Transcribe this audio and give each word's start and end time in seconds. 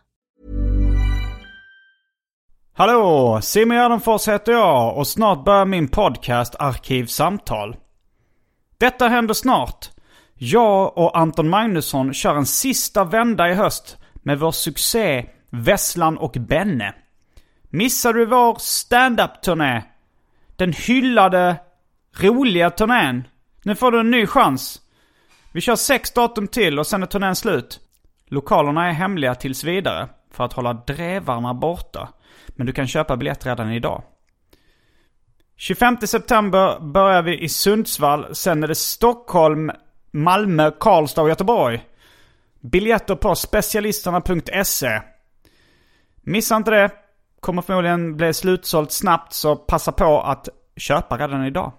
Hallå! 2.73 3.41
Simon 3.43 3.77
Gärdenfors 3.77 4.29
heter 4.29 4.53
jag 4.53 4.97
och 4.97 5.07
snart 5.07 5.45
börjar 5.45 5.65
min 5.65 5.89
podcast 5.89 6.55
Arkivsamtal. 6.59 7.77
Detta 8.79 9.09
händer 9.09 9.35
snart. 9.35 9.91
Jag 10.35 10.99
och 10.99 11.19
Anton 11.19 11.49
Magnusson 11.49 12.15
kör 12.15 12.35
en 12.35 12.47
sista 12.47 13.05
vända 13.05 13.51
i 13.51 13.55
höst 13.55 13.97
med 14.15 14.39
vår 14.39 14.53
succé 14.53 15.27
Vesslan 15.51 16.19
och 16.19 16.37
Benne. 16.41 16.95
Missar 17.71 18.13
du 18.13 18.27
vår 18.27 18.57
stand-up-turné? 18.59 19.83
Den 20.59 20.73
hyllade, 20.73 21.57
roliga 22.21 22.71
turnén? 22.71 23.29
Nu 23.63 23.75
får 23.75 23.93
du 23.93 24.01
en 24.01 24.11
ny 24.11 24.27
chans. 24.27 24.81
Vi 25.53 25.61
kör 25.61 25.77
sex 25.77 26.11
datum 26.11 26.49
till 26.49 26.79
och 26.79 26.87
sen 26.87 27.03
är 27.03 27.07
turnén 27.07 27.37
slut. 27.37 27.81
Lokalerna 28.27 28.89
är 28.89 28.93
hemliga 28.93 29.35
tills 29.35 29.65
vidare 29.65 30.09
för 30.31 30.45
att 30.45 30.53
hålla 30.53 30.73
drevarna 30.73 31.55
borta. 31.55 32.09
Men 32.49 32.67
du 32.67 32.73
kan 32.73 32.87
köpa 32.87 33.17
biljett 33.17 33.47
redan 33.47 33.73
idag. 33.73 34.03
25 35.57 35.97
september 35.97 36.81
börjar 36.81 37.23
vi 37.23 37.39
i 37.39 37.49
Sundsvall. 37.49 38.35
Sen 38.35 38.63
är 38.63 38.69
det 38.69 38.75
Stockholm, 38.75 39.71
Malmö, 40.11 40.71
Karlstad 40.81 41.23
och 41.23 41.29
Göteborg. 41.29 41.85
Biljetter 42.61 43.15
på 43.15 43.35
specialisterna.se. 43.35 45.01
Missa 46.23 46.57
inte 46.57 46.71
det. 46.71 46.91
Kommer 47.41 47.63
förmodligen 47.63 48.17
bli 48.17 48.35
slutsålt 48.35 48.93
snabbt 48.93 49.33
så 49.33 49.57
passa 49.57 49.93
på 49.93 50.21
att 50.21 50.49
köpa 50.77 51.17
redan 51.19 51.45
idag. 51.45 51.73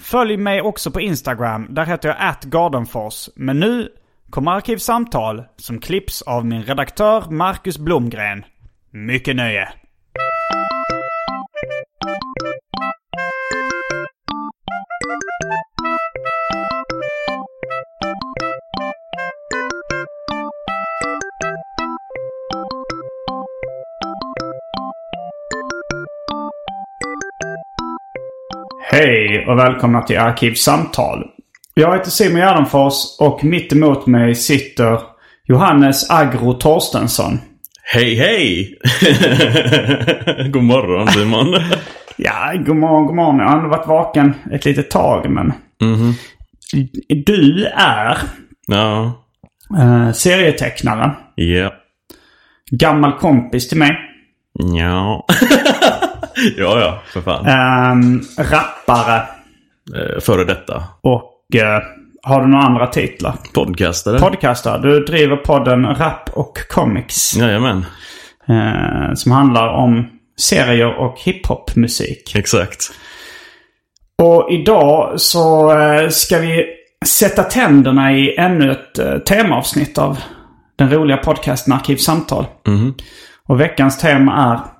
Följ 0.00 0.36
mig 0.36 0.60
också 0.60 0.90
på 0.90 1.00
Instagram. 1.00 1.66
Där 1.70 1.84
heter 1.86 2.08
jag 2.08 2.16
atgardenfors. 2.20 3.28
Men 3.34 3.60
nu 3.60 3.88
kommer 4.30 4.50
Arkivsamtal 4.52 5.44
som 5.56 5.78
klipps 5.78 6.22
av 6.22 6.46
min 6.46 6.62
redaktör 6.62 7.30
Marcus 7.30 7.78
Blomgren. 7.78 8.44
Mycket 8.90 9.36
nöje! 9.36 9.83
Hej 29.06 29.46
och 29.48 29.58
välkomna 29.58 30.02
till 30.02 30.18
Arkivsamtal. 30.18 31.24
Jag 31.74 31.96
heter 31.96 32.10
Simon 32.10 32.38
Gärdenfors 32.40 32.94
och 33.20 33.44
mitt 33.44 33.72
emot 33.72 34.06
mig 34.06 34.34
sitter 34.34 35.00
Johannes 35.46 36.10
Agro 36.10 36.52
Torstensson. 36.52 37.38
Hej 37.92 38.14
hej! 38.14 38.78
God 40.50 40.62
morgon 40.64 41.08
Simon. 41.08 41.54
Ja, 42.16 42.52
god 42.66 42.76
morgon, 42.76 43.06
god 43.06 43.16
morgon. 43.16 43.38
Jag 43.38 43.46
har 43.48 43.56
ändå 43.56 43.68
varit 43.68 43.88
vaken 43.88 44.34
ett 44.52 44.64
litet 44.64 44.90
tag 44.90 45.30
men... 45.30 45.52
Du 47.26 47.64
är 47.76 48.18
Ja, 48.66 49.12
eh, 49.78 50.12
serietecknare. 50.12 51.10
ja, 51.34 51.72
Gammal 52.70 53.18
kompis 53.18 53.68
till 53.68 53.78
mig. 53.78 53.96
ja. 54.78 55.26
ja, 56.56 56.80
ja, 56.80 57.02
för 57.12 57.20
fan. 57.20 57.46
Um, 57.92 58.22
rappare. 58.38 59.22
Eh, 59.96 60.20
Före 60.20 60.44
detta. 60.44 60.84
Och 61.00 61.54
eh, 61.54 61.82
har 62.22 62.40
du 62.42 62.46
några 62.48 62.64
andra 62.64 62.86
titlar? 62.86 63.34
Podcastare. 63.54 64.18
Podcastare. 64.18 64.82
Du 64.82 65.00
driver 65.04 65.36
podden 65.36 65.86
Rap 65.86 66.30
och 66.32 66.58
Comics. 66.68 67.36
Jajamän, 67.36 67.86
eh, 68.48 69.14
som 69.14 69.32
handlar 69.32 69.68
om 69.68 70.06
serier 70.40 70.98
och 70.98 71.18
hiphopmusik. 71.24 72.34
exakt. 72.36 72.90
Och 74.22 74.48
idag 74.50 75.20
så 75.20 75.72
ska 76.10 76.38
vi 76.38 76.66
sätta 77.06 77.42
tänderna 77.42 78.12
i 78.12 78.36
ännu 78.36 78.70
ett 78.72 79.26
temaavsnitt 79.26 79.98
av 79.98 80.18
den 80.76 80.90
roliga 80.90 81.16
podcasten 81.16 81.72
Arkivsamtal. 81.72 82.46
Mhm. 82.66 82.94
Och 83.48 83.60
veckans 83.60 83.98
tema 83.98 84.52
är 84.52 84.73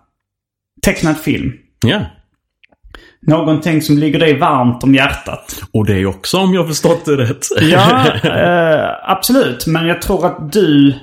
tecknad 0.85 1.19
film. 1.19 1.53
Ja. 1.87 2.01
Någonting 3.27 3.83
som 3.83 3.99
ligger 3.99 4.19
dig 4.19 4.39
varmt 4.39 4.85
om 4.85 4.95
hjärtat. 4.95 5.63
Och 5.73 5.87
det 5.87 5.99
är 5.99 6.07
också 6.07 6.39
om 6.39 6.55
jag 6.55 6.69
förstått 6.69 7.05
det 7.05 7.17
rätt. 7.17 7.47
Ja, 7.61 8.07
eh, 8.25 9.11
absolut. 9.11 9.67
Men 9.67 9.87
jag 9.87 10.03
tror 10.03 10.27
att 10.27 10.53
du... 10.53 10.95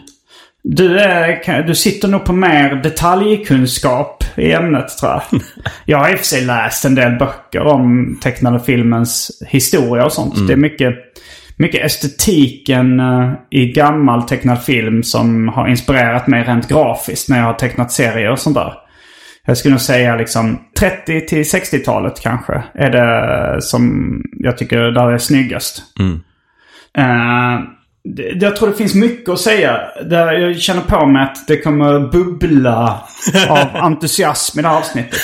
Du, 0.63 0.99
är, 0.99 1.63
du 1.63 1.75
sitter 1.75 2.07
nog 2.07 2.25
på 2.25 2.33
mer 2.33 2.75
detaljkunskap 2.75 4.23
i 4.37 4.51
ämnet 4.51 4.97
tror 4.97 5.11
jag. 5.11 5.41
Jag 5.85 5.97
har 5.97 6.09
i 6.09 6.15
och 6.15 6.19
för 6.19 6.25
sig 6.25 6.45
läst 6.45 6.85
en 6.85 6.95
del 6.95 7.11
böcker 7.11 7.61
om 7.61 8.17
tecknade 8.21 8.59
filmens 8.59 9.41
historia 9.47 10.05
och 10.05 10.11
sånt. 10.11 10.47
Det 10.47 10.53
är 10.53 10.57
mycket, 10.57 10.93
mycket 11.57 11.85
estetiken 11.85 12.99
eh, 12.99 13.31
i 13.49 13.65
gammal 13.65 14.23
tecknad 14.23 14.63
film 14.63 15.03
som 15.03 15.47
har 15.47 15.67
inspirerat 15.67 16.27
mig 16.27 16.43
rent 16.43 16.67
grafiskt 16.67 17.29
när 17.29 17.37
jag 17.37 17.45
har 17.45 17.53
tecknat 17.53 17.91
serier 17.91 18.31
och 18.31 18.39
sånt 18.39 18.55
där. 18.55 18.73
Jag 19.51 19.57
skulle 19.57 19.71
nog 19.73 19.81
säga 19.81 20.15
liksom 20.15 20.59
30 20.79 21.21
till 21.27 21.43
60-talet 21.43 22.19
kanske 22.21 22.63
är 22.73 22.89
det 22.89 23.61
som 23.61 24.13
jag 24.33 24.57
tycker 24.57 24.77
där 24.77 25.11
är 25.11 25.17
snyggast. 25.17 25.83
Eh, 26.97 27.59
det- 28.15 28.43
jag 28.45 28.55
tror 28.55 28.67
det 28.69 28.75
finns 28.75 28.95
mycket 28.95 29.29
att 29.29 29.39
säga. 29.39 29.79
Jag 30.11 30.57
känner 30.59 30.81
på 30.81 31.05
mig 31.05 31.23
att 31.23 31.47
det 31.47 31.57
kommer 31.57 31.99
bubbla 32.11 33.01
av 33.49 33.67
entusiasm 33.75 34.59
i 34.59 34.61
det 34.61 34.67
här 34.67 34.77
avsnittet. 34.77 35.19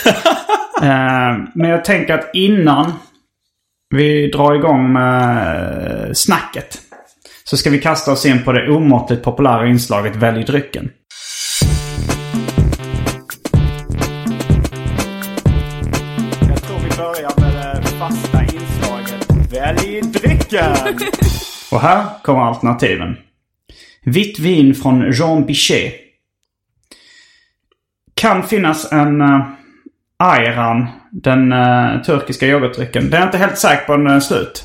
Eh, 0.81 1.37
men 1.55 1.69
jag 1.69 1.85
tänker 1.85 2.13
att 2.13 2.29
innan 2.33 2.93
vi 3.95 4.27
drar 4.31 4.55
igång 4.55 4.93
med 4.93 6.17
snacket. 6.17 6.77
Så 7.43 7.57
ska 7.57 7.69
vi 7.69 7.79
kasta 7.79 8.11
oss 8.11 8.25
in 8.25 8.43
på 8.43 8.51
det 8.51 8.69
omåttligt 8.71 9.23
populära 9.23 9.67
inslaget 9.67 10.15
Välj 10.15 10.43
drycken. 10.43 10.89
Välj 19.57 20.01
drycken! 20.01 20.75
Och 21.71 21.81
här 21.81 22.05
kommer 22.23 22.41
alternativen. 22.41 23.17
Vitt 24.03 24.39
vin 24.39 24.75
från 24.75 25.11
Jean 25.11 25.45
Bichet. 25.45 25.93
Kan 28.13 28.43
finnas 28.43 28.91
en 28.91 29.21
uh, 29.21 29.47
Ayran, 30.17 30.87
den 31.11 31.53
uh, 31.53 32.01
turkiska 32.01 32.47
yoghurtdrycken. 32.47 33.09
Det 33.09 33.17
är 33.17 33.23
inte 33.23 33.37
helt 33.37 33.57
säker 33.57 33.85
på 33.85 33.93
om 33.93 34.03
den 34.03 34.13
är 34.13 34.17
eh, 34.17 34.21
slut. 34.21 34.63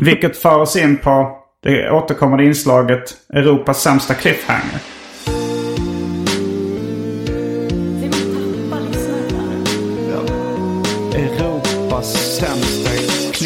Vilket 0.00 0.36
för 0.36 0.58
oss 0.58 0.76
in 0.76 0.96
på 0.96 1.38
det 1.62 1.90
återkommande 1.90 2.44
inslaget 2.44 3.16
Europas 3.32 3.82
sämsta 3.82 4.14
cliffhanger. 4.14 4.93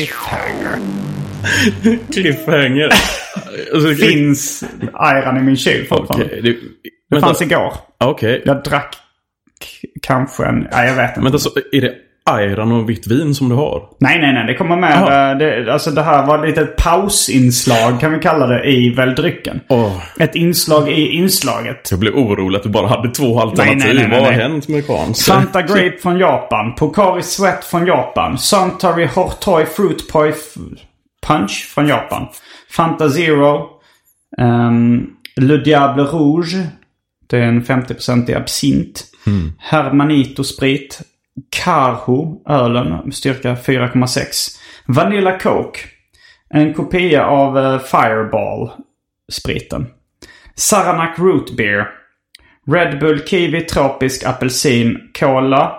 Cliffhanger. 0.06 0.78
Cliffhanger. 2.12 2.90
Alltså, 3.74 3.94
Finns 3.94 4.64
ayran 4.92 5.36
i 5.36 5.40
min 5.40 5.56
kyl 5.56 5.86
fortfarande. 5.86 6.26
Okej, 6.26 6.40
det, 6.42 6.52
Det 6.52 6.58
vänta. 7.10 7.26
fanns 7.26 7.42
igår. 7.42 7.72
Okej. 8.00 8.42
Jag 8.44 8.62
drack 8.62 8.96
kanske 10.02 10.44
en... 10.46 10.68
Nej, 10.72 10.88
jag 10.88 10.94
vet 10.94 11.08
inte. 11.10 11.20
Men 11.20 11.32
alltså, 11.32 11.50
är 11.72 11.80
det 11.80 11.94
ayran 12.28 12.72
och 12.72 12.90
vitt 12.90 13.06
vin 13.06 13.34
som 13.34 13.48
du 13.48 13.54
har? 13.54 13.82
Nej, 14.00 14.20
nej, 14.20 14.32
nej. 14.32 14.46
Det 14.46 14.54
kommer 14.54 14.76
med. 14.76 14.92
Jaha. 14.92 15.30
eh, 15.32 15.38
Det, 15.38 15.72
alltså 15.72 15.90
det 15.90 16.02
här 16.02 16.26
var 16.26 16.46
lite 16.46 16.60
ett 16.60 16.76
pausinslag 16.76 18.00
kan 18.00 18.12
vi 18.12 18.18
kalla 18.18 18.46
det 18.46 18.64
i 18.70 18.90
väldrycken. 18.94 19.60
Åh, 19.68 19.96
Ett 20.18 20.34
inslag 20.34 20.88
i 20.90 21.08
inslaget. 21.08 21.88
jag 21.90 22.00
blev 22.00 22.14
orolig 22.14 22.56
att 22.56 22.62
du 22.62 22.68
bara 22.68 22.86
hade 22.86 23.08
två 23.10 23.40
alternativ. 23.40 23.78
nej, 23.78 23.94
nej, 23.94 24.08
nej, 24.08 24.18
Vad 24.20 24.28
har 24.28 24.32
nej. 24.36 24.40
hänt 24.40 24.68
med 24.68 24.86
Kans? 24.86 25.26
Fanta 25.26 25.62
Grape 25.62 25.96
från 26.02 26.18
Japan. 26.18 26.74
Pocari 26.74 27.22
Sweat 27.22 27.64
från 27.64 27.86
Japan. 27.86 28.38
Suntory 28.38 29.06
Hortoy 29.06 29.66
Fruit 29.66 30.08
Poi 30.12 30.32
Punch 31.26 31.70
från 31.74 31.88
Japan. 31.88 32.26
Fanta 32.70 33.10
Zero. 33.10 33.66
Um, 34.38 35.06
Le 35.36 35.56
Diable 35.56 36.02
Rouge. 36.02 36.56
Det 37.30 37.36
är 37.38 37.42
en 37.42 37.62
50% 37.64 38.36
absint. 38.36 39.04
Hermanito 39.58 40.44
sprit. 40.44 41.00
Carho, 41.50 42.42
ölen, 42.48 43.12
styrka 43.12 43.54
4,6. 43.54 44.58
Vanilla 44.86 45.38
Coke. 45.38 45.80
En 46.50 46.74
kopia 46.74 47.26
av 47.26 47.58
eh, 47.58 47.78
Fireball, 47.78 48.70
spriten. 49.32 49.86
Saranac 50.54 51.18
Root 51.18 51.56
Beer. 51.56 51.88
Red 52.66 52.98
Bull, 52.98 53.26
kiwi, 53.26 53.60
tropisk, 53.60 54.24
apelsin, 54.24 54.98
cola. 55.20 55.72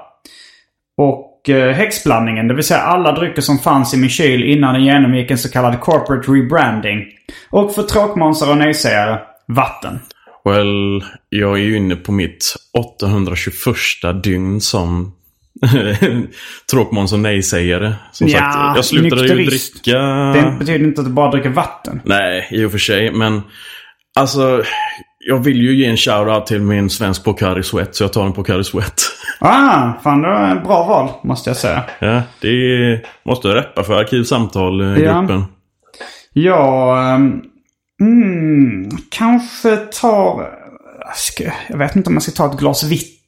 Och 0.98 1.50
eh, 1.50 1.74
häxblandningen, 1.74 2.48
det 2.48 2.54
vill 2.54 2.64
säga 2.64 2.80
alla 2.80 3.12
drycker 3.12 3.42
som 3.42 3.60
fanns 3.60 3.94
i 3.94 3.98
min 3.98 4.10
kyl 4.10 4.44
innan 4.44 4.74
den 4.74 4.86
genomgick 4.86 5.32
en 5.32 5.38
så 5.38 5.52
kallad 5.52 5.80
corporate 5.80 6.32
rebranding. 6.32 7.06
Och 7.50 7.76
för 7.76 7.84
tråkmånsar 7.84 8.52
och 8.52 8.58
nejsägare, 8.58 9.20
vatten. 9.48 10.00
Well, 10.46 11.04
jag 11.30 11.54
är 11.54 11.64
ju 11.64 11.78
inne 11.78 11.96
på 11.96 12.12
mitt 12.12 12.56
821 12.74 13.76
dygn 14.24 14.62
som 14.62 15.16
tråkmåns 16.72 17.14
och 17.14 17.20
nej-sägare. 17.20 17.94
Som 18.12 18.28
Ja, 18.28 18.40
sagt, 18.40 18.76
jag 18.76 18.86
slutade 18.86 19.28
ju 19.28 19.36
nykterist. 19.36 19.84
dricka... 19.84 20.00
Det 20.00 20.56
betyder 20.60 20.86
inte 20.86 21.02
att 21.02 21.08
du 21.08 21.14
bara 21.14 21.32
dricker 21.32 21.50
vatten. 21.50 22.02
Nej, 22.06 22.48
i 22.52 22.66
och 22.66 22.72
för 22.72 22.78
sig. 22.78 23.12
Men 23.12 23.42
alltså, 24.20 24.64
jag 25.28 25.38
vill 25.44 25.62
ju 25.62 25.76
ge 25.76 25.86
en 25.86 25.96
shout-out 25.96 26.46
till 26.46 26.62
min 26.62 26.90
svensk 26.90 27.24
Pocari 27.24 27.64
Sweat. 27.64 27.96
Så 27.96 28.04
jag 28.04 28.14
tar 28.14 28.26
en 28.26 28.34
Pocari 28.34 28.64
Sweat. 28.64 29.02
Ah, 29.42 29.94
fan 30.04 30.22
det 30.22 30.28
var 30.30 30.48
en 30.48 30.64
bra 30.64 30.84
val, 30.84 31.10
måste 31.24 31.50
jag 31.50 31.58
säga. 31.58 31.84
ja, 32.00 32.22
det 32.42 33.02
måste 33.26 33.48
jag 33.48 33.58
reppa 33.58 33.84
för 33.84 33.94
Arkivsamtal-gruppen. 33.94 35.46
Jag 36.34 37.14
ehm, 37.14 37.42
mm, 38.02 38.90
kanske 39.12 39.76
tar... 39.78 40.50
Ska, 41.16 41.44
jag 41.70 41.78
vet 41.78 41.96
inte 41.96 42.08
om 42.10 42.14
jag 42.14 42.24
ska 42.24 42.32
ta 42.32 42.54
ett 42.54 42.60
glas 42.60 42.84
vitt. 42.84 43.19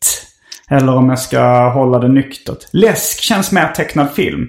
Eller 0.71 0.95
om 0.95 1.09
jag 1.09 1.19
ska 1.19 1.69
hålla 1.69 1.99
det 1.99 2.07
nyktert. 2.07 2.57
Läsk 2.73 3.21
känns 3.21 3.51
mer 3.51 3.67
tecknad 3.67 4.11
film. 4.11 4.47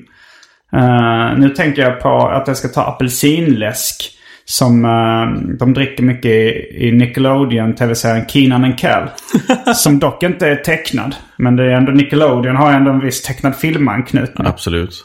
Eh, 0.72 1.38
nu 1.38 1.48
tänker 1.48 1.82
jag 1.82 2.00
på 2.00 2.28
att 2.28 2.48
jag 2.48 2.56
ska 2.56 2.68
ta 2.68 2.82
apelsinläsk. 2.82 4.18
Som 4.44 4.84
eh, 4.84 5.54
de 5.58 5.74
dricker 5.74 6.02
mycket 6.02 6.30
i, 6.30 6.76
i 6.88 6.92
Nickelodeon, 6.92 7.74
tv-serien 7.74 8.26
Keenan 8.28 8.64
and 8.64 8.78
Kel. 8.78 9.08
som 9.74 9.98
dock 9.98 10.22
inte 10.22 10.48
är 10.48 10.56
tecknad. 10.56 11.14
Men 11.36 11.56
det 11.56 11.64
är 11.64 11.76
ändå 11.76 11.92
Nickelodeon 11.92 12.56
har 12.56 12.72
ändå 12.72 12.90
en 12.90 13.00
viss 13.00 13.22
tecknad 13.22 13.56
filmanknytning. 13.56 14.46
Absolut. 14.46 15.04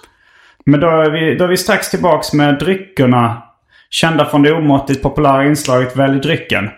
Men 0.66 0.80
då 0.80 0.88
är, 0.88 1.10
vi, 1.10 1.36
då 1.36 1.44
är 1.44 1.50
vi 1.50 1.58
strax 1.58 1.90
tillbaks 1.90 2.34
med 2.34 2.60
dryckerna. 2.60 3.44
Kända 3.90 4.26
från 4.26 4.44
det 4.44 4.54
omåttligt 4.54 5.04
populära 5.04 5.46
inslaget 5.46 5.96
Välj 5.96 6.20
drycken. 6.20 6.70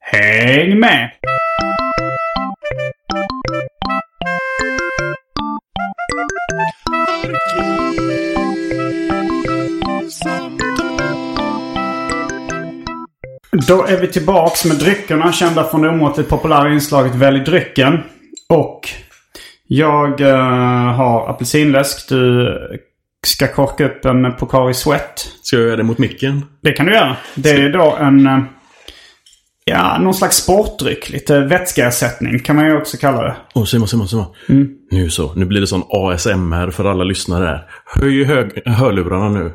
Häng 0.00 0.80
med! 0.80 1.10
Då 13.68 13.86
är 13.86 14.00
vi 14.00 14.06
tillbaks 14.06 14.64
med 14.64 14.76
dryckerna 14.76 15.32
kända 15.32 15.64
från 15.64 15.82
det 15.82 15.88
omåttligt 15.88 16.30
populära 16.30 16.72
inslaget 16.72 17.14
Välj 17.14 17.40
drycken. 17.40 17.98
Och 18.48 18.88
jag 19.66 20.20
eh, 20.20 20.36
har 20.94 21.30
apelsinläsk. 21.30 22.08
Du 22.08 22.58
ska 23.26 23.48
korka 23.48 23.84
upp 23.84 24.04
en 24.04 24.36
Pocari 24.36 24.74
Sweat. 24.74 25.18
Ska 25.42 25.56
jag 25.56 25.66
göra 25.66 25.76
det 25.76 25.82
mot 25.82 25.98
micken? 25.98 26.44
Det 26.60 26.72
kan 26.72 26.86
du 26.86 26.92
göra. 26.92 27.16
Det 27.34 27.50
är 27.50 27.70
då 27.72 27.96
en... 28.00 28.46
eh, 29.66 29.72
Ja, 29.72 29.98
någon 29.98 30.14
slags 30.14 30.36
sportdryck. 30.36 31.10
Lite 31.10 31.40
vätskeersättning 31.40 32.38
kan 32.38 32.56
man 32.56 32.66
ju 32.66 32.76
också 32.76 32.96
kalla 32.96 33.22
det. 33.22 33.36
Åh, 33.54 33.64
Simon, 33.64 33.88
Simon, 33.88 34.08
Simon. 34.08 34.26
Nu 34.90 35.10
så. 35.10 35.32
Nu 35.34 35.44
blir 35.44 35.60
det 35.60 35.66
sån 35.66 35.82
ASMR 35.90 36.70
för 36.70 36.84
alla 36.84 37.04
lyssnare 37.04 37.44
här. 37.44 37.66
Höj 37.86 38.24
hög 38.24 38.62
hörlurarna 38.66 39.28
nu. 39.28 39.52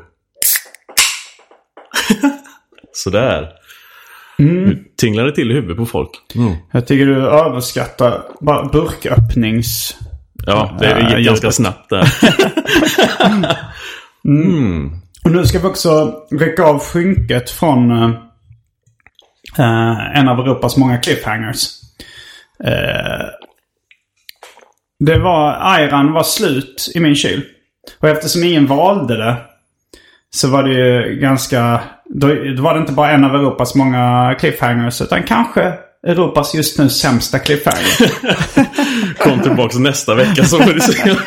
Sådär. 2.92 3.48
Nu 4.38 4.84
tinglar 4.96 5.24
det 5.24 5.32
till 5.34 5.50
i 5.50 5.54
huvudet 5.54 5.76
på 5.76 5.86
folk. 5.86 6.10
Mm. 6.34 6.52
Jag 6.72 6.86
tycker 6.86 7.06
du 7.06 7.26
överskattar 7.26 8.22
bara 8.40 8.68
burköppnings... 8.68 9.96
Ja, 10.46 10.76
det 10.80 10.90
Ja, 10.90 11.18
gick 11.18 11.26
ganska 11.26 11.52
snabbt 11.52 11.90
där. 11.90 12.04
Och 15.24 15.30
nu 15.30 15.44
ska 15.44 15.58
vi 15.58 15.66
också 15.66 16.14
rycka 16.30 16.64
av 16.64 16.78
skynket 16.78 17.50
från 17.50 17.90
eh, 19.58 20.18
en 20.18 20.28
av 20.28 20.40
Europas 20.40 20.76
många 20.76 20.98
cliffhangers. 20.98 21.68
Eh, 22.64 23.26
det 25.04 25.18
var, 25.18 25.58
ayran 25.60 26.12
var 26.12 26.22
slut 26.22 26.92
i 26.94 27.00
min 27.00 27.14
kyl. 27.14 27.42
Och 28.00 28.08
eftersom 28.08 28.44
ingen 28.44 28.66
valde 28.66 29.16
det 29.16 29.36
så 30.30 30.48
var 30.48 30.62
det 30.62 30.72
ju 30.72 31.16
ganska... 31.20 31.80
Då, 32.04 32.28
då 32.56 32.62
var 32.62 32.74
det 32.74 32.80
inte 32.80 32.92
bara 32.92 33.10
en 33.10 33.24
av 33.24 33.34
Europas 33.34 33.74
många 33.74 34.36
cliffhangers 34.40 35.00
utan 35.00 35.22
kanske 35.22 35.72
Europas 36.06 36.54
just 36.54 36.78
nu 36.78 36.88
sämsta 36.88 37.38
cliffhanger. 37.38 38.12
Kom 39.18 39.40
tillbaka 39.40 39.78
nästa 39.78 40.14
vecka 40.14 40.44
så 40.44 40.58
får 40.58 40.72
du 40.72 40.80
se. 40.80 41.14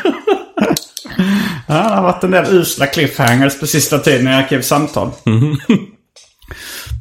Ja, 1.66 1.74
det 1.74 1.94
har 1.94 2.02
varit 2.02 2.24
en 2.24 2.30
del 2.30 2.54
usla 2.54 2.86
cliffhangers 2.86 3.60
på 3.60 3.66
sista 3.66 3.98
tiden 3.98 4.28
i 4.28 4.34
Arkivsamtal. 4.34 5.10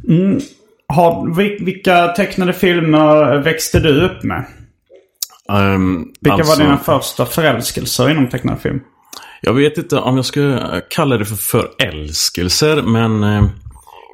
Mm. 0.08 0.40
Har, 0.92 1.36
vil- 1.36 1.66
vilka 1.66 2.08
tecknade 2.08 2.54
filmer 2.54 3.38
växte 3.44 3.80
du 3.80 4.02
upp 4.06 4.24
med? 4.24 4.46
Um, 5.50 6.12
Vilka 6.22 6.34
alltså, 6.36 6.52
var 6.60 6.64
dina 6.66 6.78
första 6.78 7.26
förälskelser 7.26 8.10
inom 8.10 8.28
tecknad 8.30 8.60
film? 8.62 8.80
Jag 9.42 9.54
vet 9.54 9.78
inte 9.78 9.98
om 9.98 10.16
jag 10.16 10.26
ska 10.26 10.60
kalla 10.90 11.18
det 11.18 11.26
för 11.26 11.36
förälskelser, 11.36 12.82
men 12.82 13.24
eh, 13.24 13.44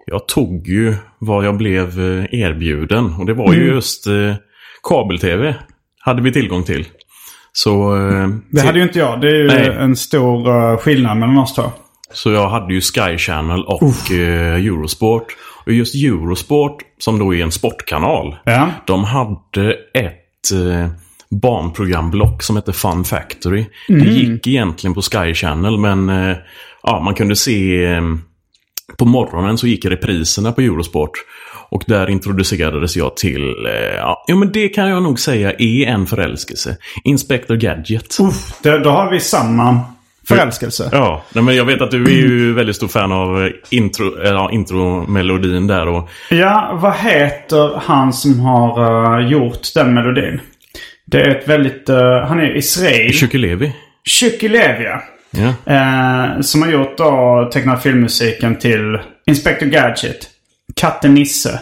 jag 0.05 0.27
tog 0.27 0.67
ju 0.67 0.95
vad 1.19 1.45
jag 1.45 1.57
blev 1.57 1.87
eh, 1.99 2.25
erbjuden. 2.41 3.13
Och 3.19 3.25
det 3.25 3.33
var 3.33 3.47
Mm. 3.47 3.59
ju 3.59 3.65
just 3.73 4.07
eh, 4.07 4.33
kabel-tv. 4.89 5.55
Hade 5.99 6.21
vi 6.21 6.31
tillgång 6.33 6.63
till. 6.63 6.85
Så, 7.53 7.95
eh, 7.95 8.27
Det 8.51 8.61
hade 8.61 8.77
ju 8.77 8.83
inte 8.83 8.99
jag. 8.99 9.21
Det 9.21 9.27
är 9.27 9.35
ju 9.35 9.47
Nej. 9.47 9.75
en 9.79 9.95
stor 9.95 10.49
eh, 10.49 10.77
skillnad 10.77 11.17
mellan 11.17 11.37
oss 11.37 11.55
två. 11.55 11.63
så 12.13 12.31
jag 12.31 12.49
hade 12.49 12.73
ju 12.73 12.81
Sky 12.81 13.17
Channel 13.17 13.63
och 13.63 14.11
eh, 14.11 14.55
Eurosport. 14.65 15.25
Och 15.67 15.73
just 15.73 15.95
Eurosport, 15.95 16.77
som 16.97 17.19
då 17.19 17.35
är 17.35 17.43
en 17.43 17.51
sportkanal. 17.51 18.35
Ja. 18.43 18.69
De 18.87 19.03
hade 19.03 19.73
ett 19.93 20.51
eh, 20.53 20.89
barnprogramblock 21.29 22.43
som 22.43 22.55
hette 22.55 22.73
Fun 22.73 23.03
Factory. 23.03 23.65
Det 23.87 23.93
Mm. 23.93 24.07
gick 24.13 24.47
egentligen 24.47 24.93
på 24.93 25.01
Sky 25.01 25.33
Channel 25.33 25.77
men 25.77 26.09
eh, 26.09 26.37
ja, 26.83 27.01
man 27.05 27.13
kunde 27.13 27.35
se 27.35 27.85
eh, 27.85 28.01
på 28.97 29.05
morgonen 29.05 29.57
så 29.57 29.67
gick 29.67 29.85
repriserna 29.85 30.51
på 30.51 30.61
Eurosport. 30.61 31.11
Och 31.69 31.83
där 31.87 32.09
introducerades 32.09 32.95
jag 32.95 33.17
till, 33.17 33.65
eh, 33.65 33.95
ja, 34.27 34.35
men 34.35 34.51
det 34.51 34.69
kan 34.69 34.89
jag 34.89 35.03
nog 35.03 35.19
säga 35.19 35.51
är 35.51 35.85
en 35.85 36.05
förälskelse. 36.05 36.77
Inspector 37.03 37.55
Gadget. 37.55 38.17
Uff, 38.19 38.59
det, 38.63 38.79
då 38.79 38.89
har 38.89 39.11
vi 39.11 39.19
samma 39.19 39.79
förälskelse. 40.27 40.89
Ja, 40.91 41.23
nej, 41.33 41.43
men 41.43 41.55
jag 41.55 41.65
vet 41.65 41.81
att 41.81 41.91
du 41.91 42.03
är 42.03 42.09
ju 42.09 42.53
väldigt 42.53 42.75
stor 42.75 42.87
fan 42.87 43.11
av 43.11 43.45
eh, 43.45 43.51
intro, 43.69 44.23
ja, 44.23 44.49
intromelodin 44.51 45.67
där. 45.67 45.87
Och, 45.87 46.09
Ja, 46.29 46.77
vad 46.81 46.95
heter 46.95 47.81
han 47.85 48.13
som 48.13 48.39
har 48.39 49.19
eh, 49.21 49.27
gjort 49.27 49.73
den 49.75 49.93
melodin? 49.93 50.41
Det 51.05 51.21
är 51.21 51.29
ett 51.29 51.47
väldigt... 51.47 51.89
eh, 51.89 52.19
han 52.27 52.39
är 52.39 52.57
israel. 52.57 53.11
Chukilevi. 53.13 53.73
Chukilevia. 54.19 55.01
Ja. 55.31 55.73
Eh, 55.73 56.41
som 56.41 56.61
har 56.61 56.69
gjort 56.69 56.97
då 56.97 57.49
tecknad 57.53 57.81
filmmusiken 57.81 58.55
till 58.59 58.99
Inspector 59.25 59.65
Gadget. 59.65 60.27
Katten 60.75 61.13
Nisse. 61.13 61.59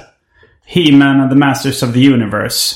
He-Man 0.68 1.22
and 1.22 1.32
the 1.32 1.38
Masters 1.38 1.84
of 1.84 1.94
the 1.94 2.10
Universe. 2.14 2.76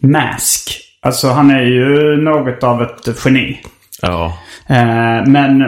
Mask. 0.00 0.80
Alltså 1.02 1.28
han 1.28 1.50
är 1.50 1.62
ju 1.62 2.16
något 2.16 2.62
av 2.62 2.82
ett 2.82 3.24
geni. 3.24 3.60
ja. 4.02 4.38
Eh, 4.68 5.26
men 5.26 5.62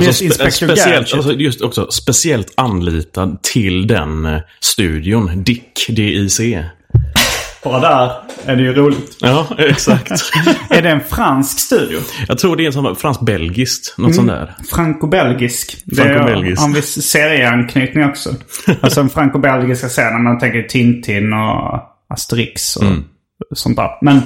Just 0.00 0.22
spe- 0.22 0.50
speciellt, 0.50 1.14
alltså 1.14 1.32
just 1.32 1.60
också 1.60 1.90
speciellt 1.90 2.52
anlitad 2.56 3.42
till 3.42 3.86
den 3.86 4.26
eh, 4.26 4.40
studion. 4.60 5.42
Dick, 5.42 5.86
D-I-C. 5.88 6.64
Bara 7.64 7.80
där 7.80 8.12
är 8.44 8.56
det 8.56 8.62
ju 8.62 8.72
roligt. 8.72 9.16
Ja, 9.20 9.46
exakt. 9.58 10.10
Är 10.70 10.82
det 10.82 10.90
en 10.90 11.00
fransk 11.00 11.58
studio? 11.58 12.00
Jag 12.28 12.38
tror 12.38 12.56
det 12.56 12.62
är 12.62 12.66
en 12.66 12.72
sån 12.72 12.96
fransk-belgiskt. 12.96 13.94
Något 13.98 14.14
sånt 14.14 14.28
där. 14.28 14.54
Franco-belgisk. 14.70 15.76
Franco-belgisk. 15.96 16.60
har 16.60 16.68
en 16.68 16.74
viss 16.74 17.02
serieanknytning 17.02 18.04
också. 18.04 18.34
alltså 18.80 19.00
en 19.00 19.10
franco-belgiska 19.10 19.86
när 20.10 20.22
man 20.22 20.38
tänker 20.38 20.62
Tintin 20.62 21.32
och 21.32 21.80
Asterix 22.08 22.76
och 22.76 22.84
sånt 23.54 23.76
där. 23.76 23.90
Men, 24.02 24.22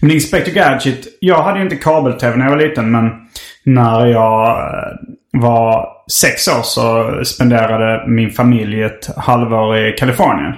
men 0.00 0.10
Inspector 0.10 0.52
Gadget. 0.52 1.06
Jag 1.20 1.42
hade 1.42 1.58
ju 1.58 1.64
inte 1.64 1.76
kabel-tv 1.76 2.36
när 2.36 2.44
jag 2.44 2.56
var 2.56 2.68
liten 2.68 2.90
men 2.90 3.10
när 3.64 4.06
jag 4.06 4.48
eh, 4.48 5.40
var 5.40 5.88
sex 6.10 6.48
år 6.48 6.62
så 6.62 7.20
spenderade 7.24 8.04
min 8.08 8.30
familj 8.30 8.82
ett 8.82 9.16
halvår 9.16 9.78
i 9.78 9.92
Kalifornien. 9.92 10.52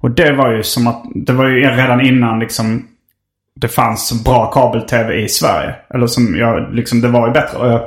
Och 0.00 0.10
det 0.10 0.32
var 0.32 0.52
ju 0.52 0.62
som 0.62 0.86
att, 0.86 1.02
det 1.14 1.32
var 1.32 1.48
ju 1.48 1.60
redan 1.60 2.00
innan 2.00 2.38
liksom 2.38 2.86
det 3.60 3.68
fanns 3.68 4.24
bra 4.24 4.50
kabel-tv 4.50 5.14
i 5.14 5.28
Sverige. 5.28 5.74
Eller 5.94 6.06
som 6.06 6.36
jag, 6.36 6.74
liksom 6.74 7.00
det 7.00 7.08
var 7.08 7.26
ju 7.26 7.32
bättre. 7.32 7.58
Och 7.58 7.68
jag, 7.68 7.80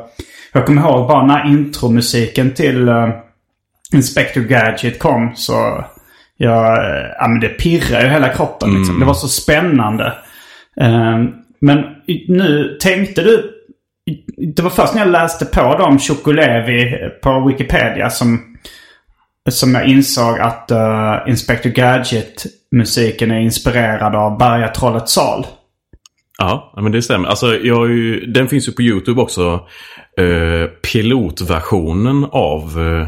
jag 0.53 0.65
kommer 0.65 0.81
ihåg 0.81 1.07
bara 1.07 1.25
när 1.25 1.47
intromusiken 1.47 2.53
till 2.53 2.89
uh, 2.89 3.09
Inspector 3.93 4.41
Gadget 4.41 4.99
kom 4.99 5.31
så 5.35 5.83
jag, 6.37 6.77
eh, 6.77 7.05
ja 7.19 7.27
men 7.27 7.39
det 7.39 7.49
pirrade 7.49 8.03
ju 8.03 8.09
hela 8.09 8.29
kroppen 8.29 8.73
liksom. 8.73 8.99
Det 8.99 9.05
var 9.05 9.13
så 9.13 9.27
spännande. 9.27 10.13
Eh, 10.81 11.23
men 11.61 11.83
nu 12.27 12.77
tänkte 12.81 13.21
du, 13.21 13.51
det 14.55 14.61
var 14.61 14.69
först 14.69 14.93
när 14.93 15.01
jag 15.01 15.11
läste 15.11 15.45
på 15.45 15.77
dem 15.77 15.99
Chocolevi 15.99 16.97
på 17.23 17.47
Wikipedia 17.47 18.09
som 18.09 18.45
som 19.49 19.75
jag 19.75 19.87
insåg 19.87 20.39
att 20.39 20.71
uh, 20.71 21.29
Inspector 21.29 21.69
Gadget-musiken 21.69 23.31
är 23.31 23.39
inspirerad 23.39 24.15
av 24.15 24.37
Bergatrollets 24.37 25.13
sal. 25.13 25.45
Ja, 26.37 26.73
men 26.81 26.91
det 26.91 27.01
stämmer. 27.01 27.29
Alltså, 27.29 27.55
jag 27.55 27.89
ju, 27.89 28.25
den 28.25 28.47
finns 28.47 28.67
ju 28.67 28.71
på 28.71 28.81
YouTube 28.81 29.21
också. 29.21 29.67
Eh, 30.17 30.67
pilotversionen 30.91 32.25
av 32.31 32.61
eh, 32.79 33.07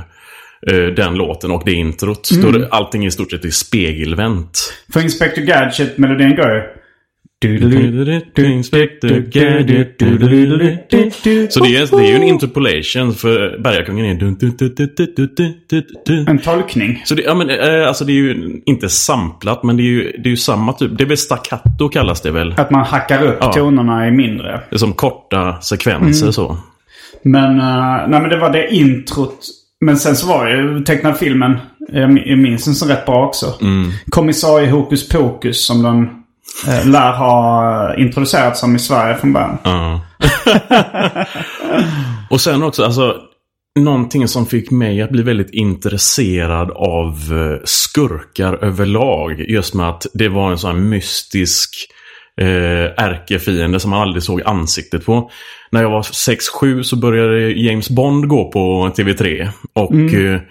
eh, 0.75 0.87
den 0.87 1.15
låten 1.15 1.51
och 1.51 1.63
det 1.65 1.73
introt. 1.73 2.29
Då 2.43 2.51
det, 2.51 2.67
allting 2.71 3.05
i 3.05 3.11
stort 3.11 3.31
sett 3.31 3.45
är 3.45 3.49
spegelvänt. 3.49 4.73
För 4.93 5.01
Inspector 5.01 5.41
Gadget-melodin 5.41 6.35
går 6.35 6.53
ju... 6.53 6.63
Så 7.41 7.47
det 7.47 7.53
är, 11.75 11.97
det 11.97 12.03
är 12.03 12.07
ju 12.07 12.15
en 12.15 12.23
interpolation 12.23 13.13
för 13.13 13.59
Bergakungen 13.63 14.05
är... 14.05 14.11
En 16.29 16.39
tolkning. 16.39 17.01
Så 17.05 17.15
det, 17.15 17.21
ja, 17.21 17.33
men, 17.33 17.49
alltså 17.87 18.05
det 18.05 18.11
är 18.11 18.15
ju 18.15 18.61
inte 18.65 18.89
samplat 18.89 19.63
men 19.63 19.77
det 19.77 19.83
är 19.83 19.85
ju, 19.85 20.03
det 20.03 20.27
är 20.27 20.31
ju 20.31 20.37
samma 20.37 20.73
typ. 20.73 20.97
Det 20.97 21.03
är 21.03 21.07
väl 21.07 21.17
staccato 21.17 21.89
kallas 21.89 22.21
det 22.21 22.31
väl. 22.31 22.53
Att 22.57 22.71
man 22.71 22.85
hackar 22.85 23.23
upp 23.23 23.37
Ja. 23.41 23.53
tonerna 23.53 24.07
i 24.07 24.11
mindre. 24.11 24.61
Det 24.69 24.75
är 24.75 24.79
som 24.79 24.93
korta 24.93 25.61
sekvenser 25.61 26.31
så. 26.31 26.57
Men, 27.23 27.59
uh, 27.59 28.09
nej, 28.09 28.21
men 28.21 28.29
det 28.29 28.37
var 28.37 28.49
det 28.49 28.75
introt. 28.75 29.39
Men 29.85 29.97
sen 29.97 30.15
så 30.15 30.27
var 30.27 30.45
det 30.45 30.51
ju 30.51 30.83
tecknad 30.83 31.17
filmen. 31.17 31.57
Jag, 31.91 32.37
minns 32.37 32.65
den 32.65 32.75
så 32.75 32.87
rätt 32.87 33.05
bra 33.05 33.27
också. 33.27 33.45
Mm. 33.61 33.91
Kommissarie 34.09 34.69
Hokus 34.69 35.09
Pokus 35.09 35.65
som 35.65 35.83
den 35.83 36.20
lär 36.85 37.11
ha 37.11 37.95
introducerats 37.95 38.59
som 38.59 38.75
i 38.75 38.79
Sverige 38.79 39.17
från 39.17 39.33
början. 39.33 39.57
Ja. 39.63 40.01
och 42.29 42.41
sen 42.41 42.63
också, 42.63 42.83
alltså 42.83 43.15
någonting 43.79 44.27
som 44.27 44.45
fick 44.45 44.71
mig 44.71 45.01
att 45.01 45.09
bli 45.09 45.23
väldigt 45.23 45.53
intresserad 45.53 46.71
av 46.71 47.07
eh, 47.07 47.59
skurkar 47.63 48.63
överlag. 48.63 49.39
Just 49.39 49.73
med 49.73 49.89
att 49.89 50.05
det 50.13 50.29
var 50.29 50.51
en 50.51 50.57
sån 50.57 50.71
här 50.71 50.81
mystisk 50.81 51.69
eh, 52.41 53.05
ärkefiende 53.05 53.79
som 53.79 53.91
man 53.91 54.01
aldrig 54.01 54.23
såg 54.23 54.41
ansiktet 54.41 55.05
på. 55.05 55.31
När 55.71 55.81
jag 55.81 55.89
var 55.89 56.01
6-7 56.01 56.83
så 56.83 56.95
började 56.95 57.51
James 57.51 57.89
Bond 57.89 58.27
gå 58.27 58.51
på 58.51 58.91
TV3. 58.97 59.49
Och 59.73 60.13
eh, 60.13 60.41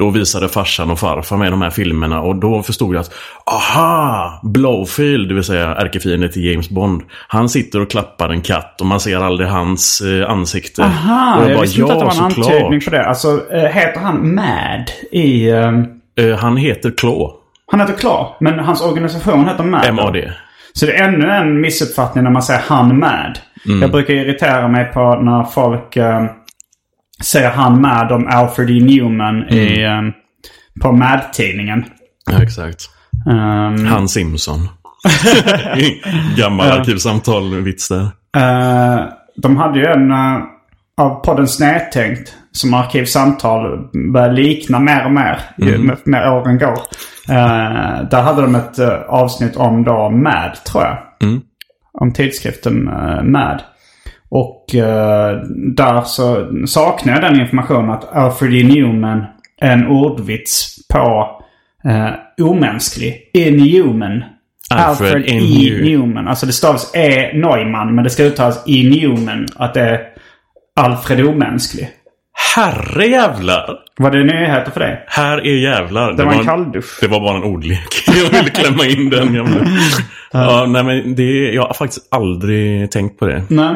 då 0.00 0.10
visade 0.10 0.48
farsan 0.48 0.90
och 0.90 0.98
farfar 0.98 1.36
med 1.36 1.52
de 1.52 1.62
här 1.62 1.70
filmerna 1.70 2.20
och 2.20 2.36
då 2.36 2.62
förstod 2.62 2.94
jag 2.94 3.00
att 3.00 3.10
aha! 3.46 4.40
Blowfield, 4.42 5.28
det 5.28 5.34
vill 5.34 5.44
säga 5.44 5.74
ärkefienden 5.74 6.30
till 6.30 6.44
James 6.44 6.70
Bond. 6.70 7.02
Han 7.28 7.48
sitter 7.48 7.80
och 7.80 7.90
klappar 7.90 8.28
en 8.28 8.40
katt 8.40 8.80
och 8.80 8.86
man 8.86 9.00
ser 9.00 9.16
aldrig 9.16 9.48
hans 9.48 10.00
eh, 10.00 10.30
ansikte. 10.30 10.82
Aha, 10.82 11.42
och 11.44 11.50
jag, 11.50 11.60
visste 11.60 11.80
inte 11.80 11.92
att 11.92 11.98
det 11.98 12.04
var 12.04 12.12
en 12.12 12.30
såklart. 12.30 12.52
antydning 12.52 12.80
på 12.80 12.90
det. 12.90 13.04
Alltså, 13.06 13.40
eh, 13.52 13.62
heter 13.62 14.00
han 14.00 14.34
Mad 14.34 14.90
i... 15.12 15.50
ehm, 15.50 15.84
Eh, 16.20 16.36
han 16.38 16.56
heter 16.56 16.90
Claw. 16.90 17.30
han 17.66 17.80
heter 17.80 17.94
Claw, 17.94 18.26
men 18.40 18.58
hans 18.58 18.82
organisation 18.82 19.48
heter 19.48 19.64
Mad. 19.64 19.94
MAD. 19.94 20.32
Så 20.72 20.86
det 20.86 20.92
är 20.96 21.04
ännu 21.08 21.30
en 21.30 21.60
missuppfattning 21.60 22.24
när 22.24 22.30
man 22.30 22.42
säger 22.42 22.60
han 22.60 22.98
Mad. 22.98 23.38
Mm. 23.66 23.82
Jag 23.82 23.90
brukar 23.90 24.14
irritera 24.14 24.68
mig 24.68 24.84
på 24.84 25.14
när 25.14 25.44
folk 25.44 25.96
eh, 25.96 26.24
säger 27.22 27.50
han 27.50 27.80
Mad 27.80 28.12
om 28.12 28.26
Alfred 28.26 28.70
E. 28.70 28.80
Newman 28.84 29.48
i, 29.48 29.82
Mm. 29.84 30.06
eh, 30.08 30.12
på 30.82 30.92
Mad-tidningen. 30.92 31.84
Ja, 32.30 32.42
exakt. 32.42 32.80
Ehm, 33.30 33.86
Han 33.86 34.08
Simpson. 34.08 34.68
Gammal 36.36 36.70
arkivsamtal-vits 36.70 37.88
där. 37.88 38.02
Eh, 38.36 39.04
de 39.36 39.56
hade 39.56 39.78
ju 39.78 39.86
en 39.86 40.10
uh, 40.10 40.42
av 40.96 41.24
podden 41.24 41.48
Snedtänkt 41.48 42.34
som 42.52 42.74
arkivsamtal 42.74 43.88
börjar 44.12 44.32
likna 44.32 44.78
mer 44.78 45.04
och 45.04 45.12
mer 45.12 45.38
ju 45.58 45.74
Mm. 45.74 45.86
med, 45.86 45.96
med 46.04 46.32
åren 46.32 46.58
går. 46.58 46.78
Eh, 47.28 48.02
där 48.10 48.22
hade 48.22 48.42
de 48.42 48.54
ett 48.54 48.78
eh, 48.78 48.88
avsnitt 49.08 49.56
om 49.56 49.84
då 49.84 50.10
Mad, 50.10 50.64
tror 50.64 50.84
jag. 50.84 50.96
Mm. 51.22 51.40
Om 51.92 52.12
tidskriften 52.12 52.88
uh, 52.88 53.22
Mad. 53.22 53.62
Och 54.30 54.74
eh, 54.74 55.36
där 55.74 56.00
så 56.02 56.48
saknar 56.66 57.12
jag 57.12 57.22
den 57.22 57.40
informationen 57.40 57.90
att 57.90 58.12
Alfred 58.16 58.54
E. 58.54 58.62
Newman 58.64 59.24
är 59.60 59.72
en 59.72 59.86
ordvits 59.86 60.76
på 60.88 61.30
uh, 61.86 62.46
omänsklig. 62.48 63.30
Inhuman. 63.34 64.24
Alfred 64.74 65.14
Alfred, 65.14 65.22
E. 65.22 65.36
E. 65.36 65.40
New- 65.40 65.82
Newman. 65.84 66.28
Alltså 66.28 66.46
det 66.46 66.52
stavas 66.52 66.94
E. 66.94 67.30
Neumann 67.34 67.94
men 67.94 68.04
det 68.04 68.10
ska 68.10 68.22
uttalas 68.24 68.64
E. 68.66 68.90
Newman. 68.90 69.46
Att 69.56 69.74
det 69.74 69.80
är 69.80 70.00
Alfred 70.80 71.26
omänsklig. 71.26 71.88
Herre 72.56 73.06
jävlar! 73.06 73.78
Var 73.98 74.10
det 74.10 74.24
nyheter 74.24 74.70
för 74.70 74.80
dig? 74.80 75.04
Här 75.06 75.38
är 75.38 75.54
jävlar. 75.56 76.12
Det 76.12 76.24
var 76.24 76.32
en 76.32 76.44
kalldusch. 76.44 76.98
Det 77.00 77.06
var 77.08 77.20
bara 77.20 77.36
en 77.36 77.44
ordlek. 77.44 77.88
Jag 78.06 78.30
ville 78.38 78.50
klämma 78.50 78.84
in 78.86 79.10
den 79.10 79.34
gamla. 79.34 79.66
ja, 80.32 80.66
nej 80.68 80.84
men 80.84 81.14
det, 81.14 81.52
jag 81.52 81.62
har 81.62 81.74
faktiskt 81.74 82.08
aldrig 82.14 82.90
tänkt 82.90 83.18
på 83.18 83.26
det. 83.26 83.42
Nej. 83.48 83.74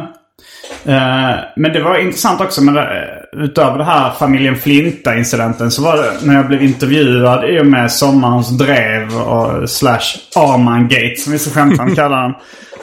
Eh, 0.84 1.34
men 1.56 1.72
det 1.72 1.80
var 1.80 1.98
intressant 1.98 2.40
också 2.40 2.62
med 2.62 2.74
det, 2.74 3.08
utöver 3.32 3.78
det 3.78 3.84
här 3.84 4.10
familjen 4.10 4.56
Flinta-incidenten 4.56 5.70
så 5.70 5.82
var 5.82 5.96
det 5.96 6.26
när 6.26 6.34
jag 6.34 6.46
blev 6.46 6.62
intervjuad 6.62 7.50
i 7.50 7.60
och 7.60 7.66
med 7.66 7.92
Sommarens 7.92 8.58
drev 8.58 9.16
och 9.16 9.70
slash 9.70 10.18
Arman-gate 10.36 11.16
som 11.16 11.32
vi 11.32 11.38
så 11.38 11.50
skämtsamt 11.50 11.96
kallar 11.96 12.22
den. 12.22 12.34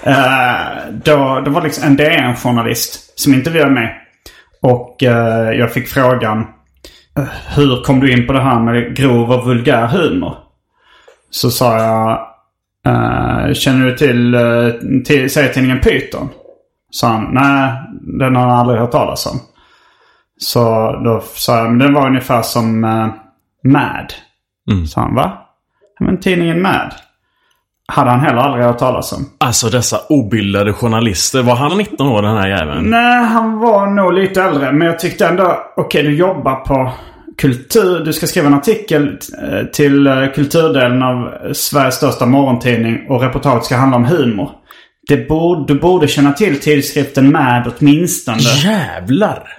Uh, 0.08 1.01
då, 1.03 1.41
då 1.46 1.51
var 1.51 1.62
det 1.62 1.68
liksom 1.68 1.84
en 1.84 1.96
DN-journalist 1.96 3.20
som 3.20 3.34
intervjuade 3.34 3.72
mig. 3.72 3.98
Och 4.62 5.03
eh, 5.03 5.51
jag 5.51 5.74
fick 5.74 5.88
frågan 5.88 6.39
eh, 7.18 7.24
Hur 7.56 7.84
kom 7.84 8.00
du 8.00 8.12
in 8.12 8.27
på 8.27 8.34
det 8.34 8.41
här 8.41 8.60
med 8.60 8.96
grov 8.96 9.32
och 9.32 9.46
vulgär 9.46 9.88
humor? 9.88 10.38
Så 11.30 11.51
sa 11.51 11.77
jag 11.77 12.12
eh, 12.86 13.53
Känner 13.53 13.86
du 13.86 13.96
till, 13.96 14.36
till 15.06 15.30
serietidningen 15.30 15.80
Python? 15.80 16.30
Sa 16.91 17.07
han, 17.07 17.27
nej 17.31 17.74
den 18.19 18.36
har 18.36 18.41
han 18.48 18.60
aldrig 18.60 18.79
hört 18.79 18.91
talas 18.91 19.25
om. 19.25 19.39
Så 20.38 20.60
då 21.03 21.21
sa 21.33 21.57
jag, 21.57 21.65
men 21.69 21.79
den 21.79 21.93
var 21.93 22.07
ungefär 22.07 22.41
som 22.41 22.83
uh, 22.83 23.07
Mad. 23.63 24.13
Sa 24.88 25.01
han, 25.01 25.15
va? 25.15 25.31
"Ja, 26.00 26.05
Men 26.05 26.19
tidningen 26.19 26.62
Mad. 26.62 26.93
Hade 27.88 28.10
han 28.10 28.19
heller 28.19 28.39
aldrig 28.41 28.65
hört 28.65 28.77
talas 28.77 29.13
om. 29.13 29.25
Alltså 29.38 29.69
dessa 29.69 29.98
obildade 30.10 30.74
journalister. 30.74 31.41
Var 31.41 31.55
han 31.55 31.77
19 31.77 32.07
år 32.07 32.21
den 32.21 32.38
här 32.38 32.48
jäveln? 32.48 32.89
Nej, 32.89 33.24
han 33.25 33.60
var 33.60 33.88
nog 33.88 34.13
lite 34.13 34.43
äldre. 34.43 34.71
Men 34.71 34.88
jag 34.88 35.00
tyckte 35.00 35.27
ändå, 35.27 35.57
okej 35.77 36.03
du 36.03 36.15
jobbar 36.15 36.55
på 36.55 36.91
kultur. 37.38 38.05
Du 38.05 38.13
ska 38.13 38.27
skriva 38.27 38.48
en 38.48 38.53
artikel 38.53 39.17
eh, 39.43 39.65
till 39.74 40.07
eh, 40.07 40.27
kulturdelen 40.36 41.03
av 41.03 41.31
Sveriges 41.53 41.95
största 41.95 42.25
morgontidning. 42.25 43.05
Och 43.10 43.21
reportaget 43.21 43.65
ska 43.65 43.75
handla 43.75 43.98
om 43.98 44.05
humor. 44.05 44.51
Det 45.12 45.27
borde, 45.27 45.74
du 45.74 45.80
borde 45.80 46.08
känna 46.08 46.34
till 46.34 46.60
tidskriften 46.60 47.32
Mad 47.32 47.72
åtminstone. 47.80 48.38
Jävlar! 48.39 49.56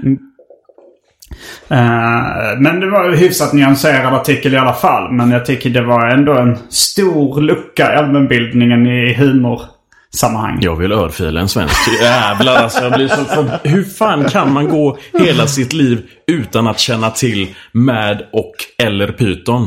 Eh, 1.68 2.58
men 2.58 2.80
det 2.80 2.90
var 2.90 3.08
en 3.08 3.18
hyfsat 3.18 3.52
nyanserad 3.52 4.14
artikel 4.14 4.54
i 4.54 4.56
alla 4.56 4.72
fall. 4.72 5.12
Men 5.12 5.30
jag 5.30 5.46
tycker 5.46 5.70
det 5.70 5.82
var 5.82 6.06
ändå 6.06 6.32
en 6.38 6.58
stor 6.68 7.40
lucka 7.40 7.92
i 7.92 7.96
allmänbildningen 7.96 8.86
i 8.86 9.14
humor. 9.14 9.62
sammanhang. 10.16 10.58
Jag 10.60 10.76
vill 10.76 10.92
örfila 10.92 11.40
en 11.40 11.48
svensk. 11.48 12.02
Jävlar 12.02 12.56
alltså. 12.56 12.82
Jag 12.82 12.92
blir 12.92 13.08
så 13.08 13.24
för... 13.24 13.68
Hur 13.68 13.84
fan 13.84 14.24
kan 14.24 14.52
man 14.52 14.68
gå 14.68 14.98
hela 15.18 15.46
sitt 15.46 15.72
liv 15.72 16.02
utan 16.26 16.66
att 16.66 16.78
känna 16.78 17.10
till 17.10 17.54
Mad 17.72 18.22
och 18.32 18.54
eller 18.86 19.08
Python? 19.08 19.62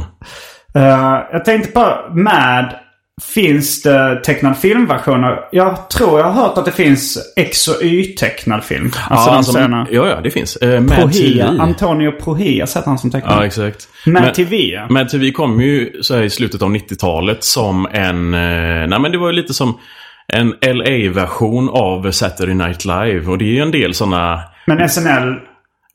Uh, 0.76 0.84
jag 1.32 1.46
tänkte 1.46 1.72
på 1.72 1.98
Mad. 2.14 2.76
Finns 3.24 3.82
det 3.82 4.22
tecknad 4.26 4.58
filmversioner? 4.58 5.40
Jag 5.52 5.90
tror 5.90 6.20
jag 6.20 6.26
har 6.26 6.44
hört 6.44 6.58
att 6.58 6.66
det 6.66 6.72
finns 6.72 7.34
X 7.36 7.68
och 7.68 7.82
Y-tecknad 7.84 8.64
film. 8.64 8.86
Alltså 8.86 9.30
ja, 9.30 9.36
alltså, 9.36 9.52
scenerna. 9.52 9.88
ja, 9.92 10.08
ja, 10.08 10.22
det 10.22 10.32
finns. 10.32 10.58
Mad 10.62 10.90
Prohia. 10.90 11.48
Antonio 11.48 12.12
Prohias 12.12 12.76
heter 12.76 12.88
han 12.88 12.98
som 12.98 13.12
tecknade. 13.12 13.36
Ja, 13.36 13.46
exakt. 13.46 13.88
Mad 14.06 14.24
Men- 14.24 14.34
TV. 14.34 14.88
Mad 14.90 15.10
TV 15.10 15.32
kom 15.32 15.62
ju 15.62 16.02
så 16.02 16.16
här 16.16 16.24
i 16.24 16.30
slutet 16.30 16.62
av 16.62 16.70
90-talet 16.70 17.44
som 17.44 17.86
en... 17.92 18.34
Eh, 18.34 18.88
nej 18.88 19.00
men 19.00 19.12
det 19.12 19.18
var 19.18 19.28
ju 19.28 19.34
lite 19.36 19.54
som 19.54 19.80
en 20.28 20.54
LA-version 20.62 21.70
av 21.70 22.12
Saturday 22.12 22.56
Night 22.56 22.86
Live. 22.86 23.32
Och 23.32 23.38
det 23.38 23.46
är 23.46 23.54
ju 23.54 23.60
en 23.62 23.72
del 23.72 23.94
sådana... 23.94 24.42
Men 24.66 24.90
SNL... 24.90 25.36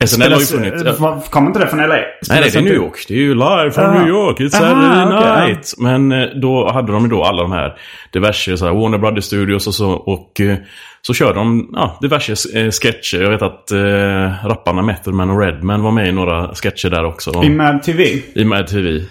SNL 0.07 0.31
har 0.31 0.39
ju 0.39 0.45
funnits... 0.45 0.99
vad- 0.99 1.25
Kommer 1.29 1.47
inte 1.47 1.59
det 1.59 1.67
från 1.67 1.79
LA? 1.79 1.87
Nej, 1.87 2.05
nej, 2.29 2.49
det 2.53 2.55
är 2.59 2.61
New 2.61 2.73
York. 2.73 3.05
Det 3.07 3.13
är 3.13 3.17
ju 3.17 3.33
live 3.33 3.71
from 3.71 3.83
Ah. 3.85 3.99
New 3.99 4.07
York. 4.07 4.39
It's 4.39 4.49
Saturday 4.49 4.97
ja. 5.11 5.45
night. 5.45 5.73
Men 5.77 6.11
eh, 6.11 6.27
då 6.41 6.71
hade 6.71 6.91
de 6.91 7.03
ju 7.03 7.09
då 7.09 7.23
alla 7.23 7.41
de 7.41 7.51
här 7.51 7.73
diverse 8.13 8.57
så 8.57 8.65
här, 8.65 8.73
Warner 8.73 8.97
Brothers 8.97 9.23
Studios 9.23 9.67
och 9.67 9.73
så. 9.73 9.89
Och 9.91 10.41
eh, 10.41 10.55
så 11.01 11.13
körde 11.13 11.33
de 11.33 11.69
ja, 11.73 11.97
diverse 12.01 12.59
eh, 12.59 12.71
sketcher. 12.71 13.21
Jag 13.21 13.29
vet 13.29 13.41
att 13.41 13.71
eh, 13.71 14.47
rapparna 14.47 14.81
Method 14.81 15.13
Man 15.13 15.29
och 15.29 15.39
Redman 15.41 15.83
var 15.83 15.91
med 15.91 16.07
i 16.07 16.11
några 16.11 16.55
sketcher 16.55 16.89
där 16.89 17.05
också. 17.05 17.43
I 17.43 17.49
Mad 17.49 17.83
TV? 17.83 18.03
I 18.33 18.45
Mad 18.45 18.67
TV. 18.67 19.01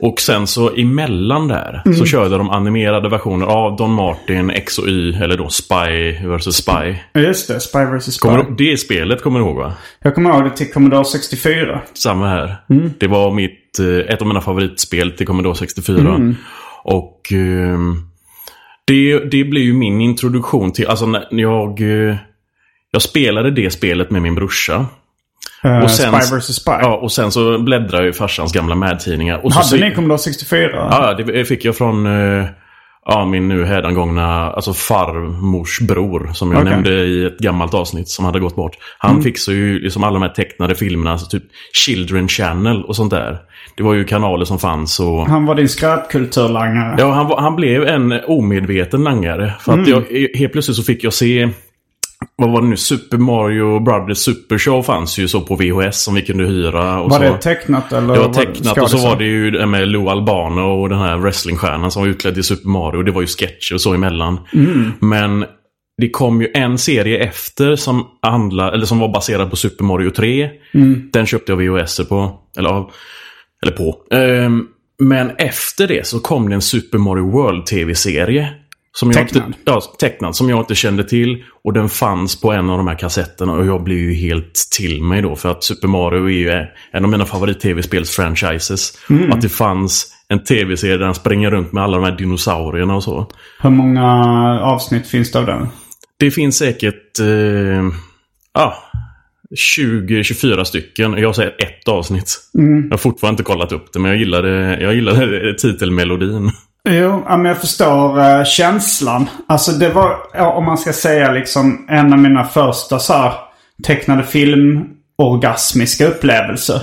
Och 0.00 0.20
sen 0.20 0.46
så 0.46 0.70
emellan 0.76 1.48
där 1.48 1.82
Mm. 1.86 1.98
så 1.98 2.04
körde 2.04 2.38
de 2.38 2.50
animerade 2.50 3.08
versioner 3.08 3.46
av 3.46 3.76
Don 3.76 3.92
Martin, 3.92 4.50
X 4.50 4.78
och 4.78 4.88
Y, 4.88 5.12
eller 5.14 5.36
då 5.36 5.48
Spy 5.48 6.12
vs 6.28 6.56
Spy. 6.56 6.94
Just 7.20 7.48
det. 7.48 7.60
Spy 7.60 7.78
vs 7.78 8.04
Spy. 8.14 8.18
Kommer 8.28 8.44
du, 8.44 8.64
det 8.70 8.76
spelet 8.76 9.22
kommer 9.22 9.38
du 9.40 9.44
ihåg 9.46 9.56
va? 9.56 9.72
Jag 10.02 10.14
kommer 10.14 10.30
ihåg 10.30 10.44
det 10.44 10.50
till 10.56 10.72
Commodore 10.72 11.04
64. 11.04 11.80
Samma 11.94 12.28
här. 12.28 12.56
Mm. 12.70 12.90
Det 12.98 13.06
var 13.06 13.30
mitt, 13.34 13.78
eh, 13.78 14.14
ett 14.14 14.20
av 14.20 14.26
mina 14.28 14.40
favoritspel 14.40 15.10
till 15.12 15.26
Commodore 15.26 15.54
64. 15.54 15.98
Mm. 16.14 16.36
Och 16.84 17.32
ehm, 17.32 17.96
det, 18.84 19.18
det 19.18 19.44
blev 19.44 19.64
ju 19.64 19.72
min 19.74 20.00
introduktion 20.00 20.72
till, 20.72 20.86
alltså 20.86 21.06
när 21.06 21.24
jag, 21.30 21.80
eh, 21.80 22.16
jag 22.90 23.02
spelade 23.02 23.50
det 23.50 23.70
spelet 23.70 24.10
med 24.10 24.22
min 24.22 24.34
brorsa. 24.34 24.86
Uh, 25.64 25.78
Och 25.78 25.90
sen- 25.90 26.20
Spy 26.22 26.36
vs 26.36 26.54
Spy. 26.54 26.70
Ja, 26.80 26.96
och 26.96 27.12
sen 27.12 27.30
så 27.32 27.58
bläddrade 27.58 27.96
jag 28.04 28.08
i 28.08 28.12
farsans 28.12 28.52
gamla 28.52 28.74
Mad-tidningar. 28.74 29.40
Och 29.44 29.52
Hade 29.52 29.88
ni 29.88 29.94
Commodore 29.94 30.18
64? 30.18 30.70
Ja, 30.90 31.14
det 31.14 31.44
fick 31.44 31.64
jag 31.64 31.76
från 31.76 32.06
eh, 32.40 32.44
ja, 33.06 33.24
min 33.26 33.48
nu 33.48 33.64
hädangångna 33.64 34.52
alltså 34.52 34.72
farmors 34.72 35.80
bror. 35.80 36.30
Som 36.34 36.52
jag 36.52 36.60
Okej. 36.60 36.70
nämnde 36.72 36.90
i 36.90 37.24
ett 37.24 37.38
gammalt 37.38 37.74
avsnitt 37.74 38.08
som 38.08 38.24
hade 38.24 38.40
gått 38.40 38.56
bort. 38.56 38.76
Han 38.98 39.10
Mm. 39.10 39.22
fixade 39.22 39.56
ju 39.56 39.78
liksom 39.80 40.04
alla 40.04 40.14
de 40.14 40.22
här 40.22 40.28
tecknade 40.34 40.74
filmerna. 40.74 41.12
Alltså 41.12 41.26
typ 41.38 41.42
Children 41.72 42.28
Channel 42.28 42.84
och 42.84 42.96
sånt 42.96 43.10
där. 43.10 43.38
Det 43.76 43.82
var 43.82 43.94
ju 43.94 44.04
kanaler 44.04 44.44
som 44.44 44.58
fanns 44.58 45.00
och... 45.00 45.26
Han 45.26 45.46
var 45.46 45.54
din 45.54 45.68
skräpkulturlangare. 45.68 46.94
Ja, 46.98 47.10
han, 47.12 47.32
han 47.44 47.56
blev 47.56 47.82
en 47.88 48.20
omedveten 48.26 49.04
langare. 49.04 49.52
För 49.60 49.72
Mm. 49.72 49.82
att 49.82 49.88
jag, 49.88 50.28
helt 50.38 50.52
plötsligt 50.52 50.76
så 50.76 50.82
fick 50.82 51.04
jag 51.04 51.12
se... 51.12 51.48
Vad 52.36 52.50
var 52.50 52.62
det 52.62 52.68
nu? 52.68 52.76
Super 52.76 53.18
Mario 53.18 53.80
Brothers 53.80 54.18
Super 54.18 54.58
Show 54.58 54.82
fanns 54.82 55.18
ju 55.18 55.28
så 55.28 55.40
på 55.40 55.56
VHS 55.56 56.02
som 56.02 56.14
vi 56.14 56.22
kunde 56.22 56.44
hyra. 56.44 57.00
Och 57.00 57.10
var 57.10 57.18
så. 57.18 57.22
det 57.24 57.38
tecknat 57.38 57.92
eller? 57.92 58.14
Det 58.14 58.20
var 58.20 58.32
tecknat 58.32 58.78
och 58.78 58.90
så 58.90 58.98
var 59.08 59.16
det 59.16 59.24
ju 59.24 59.50
det 59.50 59.66
med 59.66 59.88
Lou 59.88 60.08
Albano 60.08 60.60
och 60.60 60.88
den 60.88 60.98
här 60.98 61.16
wrestlingstjärnan 61.18 61.90
som 61.90 62.02
var 62.02 62.08
utklädd 62.08 62.38
i 62.38 62.42
Super 62.42 62.68
Mario. 62.68 63.02
Det 63.02 63.12
var 63.12 63.20
ju 63.20 63.26
sketcher 63.26 63.74
och 63.74 63.80
så 63.80 63.94
emellan. 63.94 64.40
Mm. 64.54 64.92
Men 65.00 65.44
det 66.00 66.10
kom 66.10 66.40
ju 66.42 66.48
en 66.54 66.78
serie 66.78 67.18
efter 67.18 67.76
som, 67.76 68.06
handla, 68.22 68.72
eller 68.72 68.86
som 68.86 68.98
var 68.98 69.08
baserad 69.08 69.50
på 69.50 69.56
Super 69.56 69.84
Mario 69.84 70.10
3. 70.10 70.50
Mm. 70.74 71.10
Den 71.12 71.26
köpte 71.26 71.52
jag 71.52 71.56
VHS 71.56 72.08
på. 72.08 72.40
Eller, 72.58 72.68
av- 72.68 72.90
eller 73.62 73.72
på. 73.76 73.96
Ehm, 74.10 74.66
men 75.02 75.30
efter 75.38 75.86
det 75.88 76.06
så 76.06 76.20
kom 76.20 76.48
det 76.48 76.54
en 76.54 76.60
Super 76.62 76.98
Mario 76.98 77.30
World 77.30 77.66
tv-serie. 77.66 78.48
Som 78.98 79.10
jag 79.10 79.28
Tecknad? 79.28 79.46
Inte, 79.46 79.58
ja, 79.64 79.80
tecknad. 79.98 80.36
Som 80.36 80.48
jag 80.48 80.58
inte 80.58 80.74
kände 80.74 81.04
till. 81.04 81.44
Och 81.64 81.72
den 81.72 81.88
fanns 81.88 82.40
på 82.40 82.52
en 82.52 82.70
av 82.70 82.78
de 82.78 82.86
här 82.86 82.98
kassetterna. 82.98 83.52
Och 83.52 83.66
jag 83.66 83.82
blev 83.82 83.98
ju 83.98 84.14
helt 84.14 84.54
till 84.76 85.02
mig 85.02 85.22
då. 85.22 85.36
För 85.36 85.50
att 85.50 85.64
Super 85.64 85.88
Mario 85.88 86.24
är 86.24 86.30
ju 86.30 86.66
en 86.92 87.04
av 87.04 87.10
mina 87.10 87.24
favorit-tv-spels-franchises. 87.24 88.98
Mm. 89.10 89.32
Att 89.32 89.40
det 89.40 89.48
fanns 89.48 90.06
en 90.28 90.44
tv-serie 90.44 90.96
där 90.96 91.04
han 91.04 91.14
springer 91.14 91.50
runt 91.50 91.72
med 91.72 91.82
alla 91.82 91.96
de 91.96 92.04
här 92.04 92.16
dinosaurierna 92.16 92.96
och 92.96 93.04
så. 93.04 93.30
Hur 93.60 93.70
många 93.70 94.04
avsnitt 94.60 95.06
finns 95.06 95.32
det 95.32 95.38
av 95.38 95.46
den? 95.46 95.68
Det 96.18 96.30
finns 96.30 96.56
säkert... 96.56 97.18
Eh, 97.20 97.84
ja, 98.54 98.76
20-24 99.78 100.64
stycken. 100.64 101.12
Jag 101.12 101.36
sett 101.36 101.62
ett 101.62 101.88
avsnitt. 101.88 102.38
Jag 102.52 102.90
har 102.90 102.98
fortfarande 102.98 103.32
inte 103.32 103.52
kollat 103.52 103.72
upp 103.72 103.92
det, 103.92 103.98
men 103.98 104.10
jag 104.10 104.18
gillade, 104.20 104.78
jag 104.80 104.94
gillade 104.94 105.54
titelmelodin. 105.54 106.50
Jo, 106.90 107.22
men 107.28 107.44
jag 107.44 107.60
förstår 107.60 108.20
eh, 108.20 108.44
känslan. 108.44 109.30
Alltså 109.48 109.72
det 109.72 109.88
var, 109.88 110.16
om 110.56 110.64
man 110.64 110.78
ska 110.78 110.92
säga 110.92 111.32
liksom 111.32 111.86
en 111.88 112.12
av 112.12 112.18
mina 112.18 112.44
första 112.44 112.98
så 112.98 113.12
här 113.12 113.32
tecknade 113.84 114.22
filmorgasmiska 114.22 116.06
upplevelser. 116.06 116.82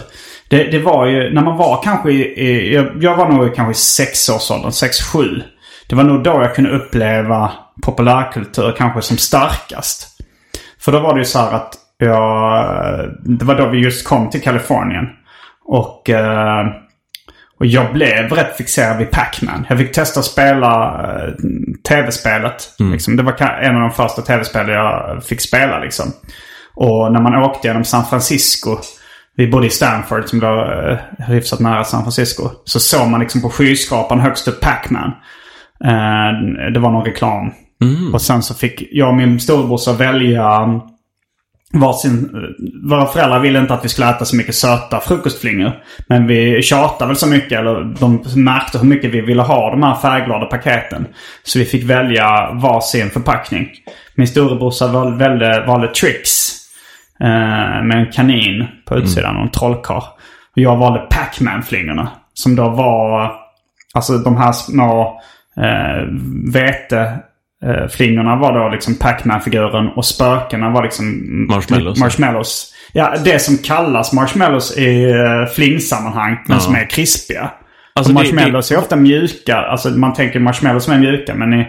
Det, 0.50 0.64
det 0.64 0.80
var 0.80 1.06
ju 1.06 1.34
när 1.34 1.42
man 1.42 1.58
var 1.58 1.82
kanske 1.84 2.12
i, 2.12 2.22
i 2.22 2.74
jag, 2.74 3.04
jag 3.04 3.16
var 3.16 3.30
nog 3.30 3.56
kanske 3.56 3.72
i 3.72 4.06
sexårsåldern, 4.06 4.72
sex, 4.72 5.02
sju. 5.02 5.42
Det 5.90 5.96
var 5.96 6.04
nog 6.04 6.24
då 6.24 6.32
jag 6.32 6.56
kunde 6.56 6.70
uppleva 6.70 7.52
populärkultur 7.82 8.76
kanske 8.78 9.02
som 9.02 9.18
starkast. 9.18 10.08
För 10.80 10.92
då 10.92 11.00
var 11.00 11.14
det 11.14 11.20
ju 11.20 11.26
så 11.26 11.40
här 11.40 11.52
att 11.52 11.74
jag, 11.98 13.10
det 13.24 13.46
var 13.46 13.56
då 13.56 13.70
vi 13.70 13.78
just 13.78 14.08
kom 14.08 14.30
till 14.30 14.42
Kalifornien. 14.42 15.10
Och, 15.66 16.10
eh, 16.10 16.66
och 17.60 17.66
jag 17.66 17.94
blev 17.94 18.30
rätt 18.30 18.58
fixerad 18.58 18.98
vid 18.98 19.12
Pac-Man. 19.12 19.66
Jag 19.70 19.78
fick 19.78 19.92
testa 19.92 20.20
att 20.20 20.26
spela 20.26 21.02
eh, 21.04 21.34
tv-spelet. 21.90 22.70
Liksom. 22.80 23.16
Det 23.16 23.24
var 23.24 23.34
en 23.42 23.76
av 23.76 23.82
de 23.82 23.92
första 23.92 24.22
tv-spel 24.22 24.70
jag 24.70 25.24
fick 25.24 25.42
spela 25.42 25.80
liksom. 25.80 26.06
Och 26.76 27.14
när 27.14 27.22
man 27.22 27.44
åkte 27.44 27.68
genom 27.68 27.84
San 27.84 28.06
Francisco. 28.06 28.78
Vi 29.38 29.48
bodde 29.48 29.68
i 29.68 29.70
Stanford 29.70 30.26
som 30.26 30.40
var 30.40 30.92
eh, 30.92 31.26
hyfsat 31.28 31.60
nära 31.60 31.84
San 31.84 32.02
Francisco. 32.02 32.50
Så 32.66 32.80
såg 32.80 33.08
man 33.08 33.20
liksom 33.20 33.42
på 33.42 33.50
skyskrapan 33.50 34.20
högst 34.20 34.48
upp 34.48 34.62
Pac-Man. 34.62 35.12
Eh, 35.84 36.72
det 36.74 36.80
var 36.80 36.92
någon 36.92 37.06
reklam. 37.06 37.52
Och 38.14 38.22
sen 38.22 38.44
så 38.44 38.54
fick 38.54 38.84
jag 38.92 39.10
och 39.10 39.16
min 39.16 39.40
storebrorsa 39.40 39.94
välja 39.94 40.82
varsin... 41.80 42.30
Våra 42.90 43.06
föräldrar 43.06 43.40
ville 43.40 43.60
inte 43.60 43.74
att 43.74 43.86
vi 43.86 43.90
skulle 43.90 44.10
äta 44.10 44.26
så 44.26 44.36
mycket 44.36 44.56
söta 44.56 45.00
frukostflingor. 45.00 45.72
Men 46.08 46.28
vi 46.28 46.62
tjatade 46.62 47.08
väl 47.08 47.16
så 47.16 47.28
mycket, 47.28 47.60
eller 47.60 47.84
de 48.00 48.24
märkte 48.36 48.78
hur 48.78 48.86
mycket 48.86 49.12
vi 49.12 49.22
ville 49.22 49.42
ha 49.42 49.72
de 49.72 49.84
här 49.84 49.96
färgglada 49.96 50.46
paketen. 50.46 51.08
Så 51.44 51.60
vi 51.60 51.66
fick 51.66 51.84
välja 51.84 52.52
varsin 52.52 53.10
förpackning. 53.10 53.70
Min 54.16 54.28
storebrorsa 54.28 54.88
val- 54.88 55.18
valde, 55.18 55.64
valde 55.68 55.88
Trix. 55.88 56.30
Eh, 57.20 57.84
med 57.84 57.98
en 57.98 58.12
kanin 58.12 58.66
på 58.86 58.98
utsidan 58.98 59.36
och 59.36 59.42
en 59.44 59.52
trollkarl. 59.52 60.04
Och 60.56 60.62
jag 60.62 60.76
valde 60.78 61.00
Pac-Man-flingorna. 61.00 62.08
Som 62.34 62.56
då 62.56 62.70
var... 62.70 63.32
Alltså 63.94 64.18
de 64.18 64.38
här 64.38 64.52
små 64.52 65.22
eh, 65.58 66.08
vete... 66.54 67.20
Eh, 67.64 67.88
flingorna 67.88 68.36
var 68.36 68.60
då 68.60 68.70
liksom 68.70 68.96
Pac-Man-figuren 68.96 69.88
och 69.96 70.06
spökena 70.06 70.70
var 70.70 70.84
liksom 70.84 71.06
Marshmallows. 71.50 72.00
marshmallows. 72.00 72.72
Ja, 72.94 73.14
det 73.26 73.40
som 73.40 73.58
kallas 73.58 74.14
marshmallows 74.14 74.78
i 74.78 75.06
uh, 75.14 75.46
flingsammanhang, 75.56 76.38
men 76.48 76.58
Ja. 76.58 76.60
som 76.60 76.76
är 76.76 76.90
krispiga. 76.90 77.52
Alltså, 77.96 78.14
det- 78.14 78.20
marshmallows 78.20 78.72
är 78.72 78.78
ofta 78.78 78.96
mjuka. 78.96 79.58
Alltså 79.58 79.90
man 79.90 80.14
tänker 80.14 80.40
marshmallows 80.40 80.84
som 80.84 80.94
är 80.94 80.98
mjuka, 81.00 81.36
men 81.36 81.54
i, 81.54 81.68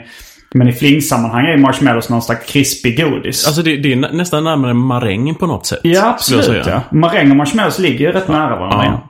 men 0.54 0.68
i 0.68 0.72
flingsammanhang 0.72 1.46
är 1.46 1.56
marshmallows 1.58 2.08
någon 2.10 2.22
slags 2.22 2.52
krispig 2.52 2.96
godis. 3.04 3.46
Alltså 3.46 3.62
det, 3.62 3.76
det 3.76 3.92
är 3.92 3.96
nä- 3.96 4.12
nästan 4.12 4.44
närmare 4.44 4.74
maräng 4.74 5.34
på 5.34 5.46
något 5.46 5.66
sätt. 5.66 5.80
ja, 5.82 6.06
absolut 6.08 6.66
ja. 6.66 6.80
Maräng 6.90 7.30
och 7.30 7.36
marshmallows 7.36 7.78
ligger 7.78 8.06
ju 8.06 8.12
rätt 8.12 8.28
nära 8.28 8.56
varandra. 8.56 8.84
Ja. 8.84 9.08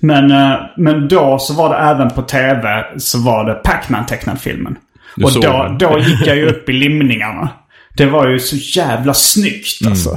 Men, 0.00 0.30
eh, 0.30 0.58
men 0.76 1.08
då 1.08 1.38
så 1.38 1.54
var 1.54 1.68
det 1.68 1.76
även 1.76 2.10
på 2.10 2.22
tv 2.22 2.84
så 2.98 3.18
var 3.18 3.44
det 3.44 3.54
Pac-Man 3.54 4.06
tecknad 4.06 4.40
filmen. 4.40 4.76
Du 5.20 5.24
och 5.26 5.32
då, 5.42 5.76
då 5.78 5.98
gick 5.98 6.26
jag 6.26 6.36
ju 6.36 6.46
upp 6.48 6.68
i 6.68 6.72
limningarna. 6.72 7.48
Det 7.96 8.06
var 8.06 8.28
ju 8.28 8.38
så 8.38 8.56
jävla 8.80 9.14
snyggt 9.14 9.80
Mm. 9.80 9.92
alltså. 9.92 10.10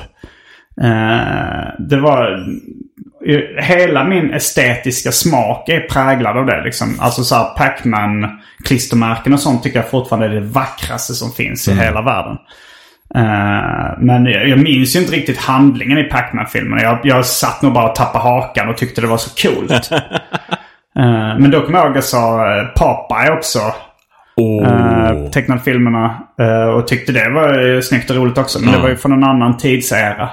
Eh, 0.82 1.74
det 1.90 1.98
var... 2.00 2.46
Hela 3.62 4.04
min 4.04 4.34
estetiska 4.34 5.12
smak 5.12 5.70
är 5.70 5.80
präglad 5.80 6.38
av 6.38 6.46
det 6.46 6.64
liksom. 6.64 7.00
Alltså 7.00 7.24
så 7.24 7.36
här 7.36 7.44
Pac-Man 7.58 8.40
klistermärken 8.66 9.34
och 9.34 9.40
sånt 9.40 9.64
tycker 9.64 9.80
jag 9.80 9.90
fortfarande 9.90 10.26
är 10.26 10.30
det 10.42 10.42
vackraste 10.48 11.14
som 11.14 11.32
finns 11.32 11.68
Mm. 11.68 11.80
i 11.80 11.84
hela 11.86 12.02
världen. 12.02 12.38
Eh, 13.16 13.98
men 14.00 14.26
jag, 14.26 14.48
jag 14.50 14.60
minns 14.60 14.96
ju 14.96 15.00
inte 15.00 15.12
riktigt 15.16 15.38
handlingen 15.38 15.98
i 15.98 16.04
Pac-Man-filmen. 16.04 16.80
Jag, 16.80 17.00
jag 17.04 17.26
satt 17.26 17.62
nog 17.62 17.74
bara 17.74 17.90
och 17.90 17.96
tappade 17.96 18.24
hakan 18.24 18.70
och 18.70 18.78
tyckte 18.78 19.02
det 19.02 19.08
var 19.08 19.18
så 19.18 19.50
coolt. 19.50 19.90
Eh, 21.00 21.40
men 21.40 21.52
då 21.52 21.62
kommer 21.62 21.78
jag 21.80 21.86
ihåg 21.86 21.92
att 21.92 21.96
jag 21.96 22.04
sa 22.04 22.46
Popeye 22.76 23.32
också. 23.32 23.60
Åh. 24.36 24.68
eh, 24.68 25.30
tecknade 25.32 25.62
filmerna. 25.62 26.18
eh, 26.40 26.64
och 26.70 26.88
tyckte 26.88 27.12
det 27.12 27.30
var 27.30 27.76
eh, 27.76 27.82
snyggt 27.82 28.10
och 28.10 28.16
roligt 28.16 28.38
också. 28.38 28.60
Men 28.60 28.74
det 28.74 28.80
var 28.80 28.90
ju 28.90 28.96
från 28.96 29.12
en 29.14 29.24
annan 29.24 29.58
tidsera. 29.58 30.30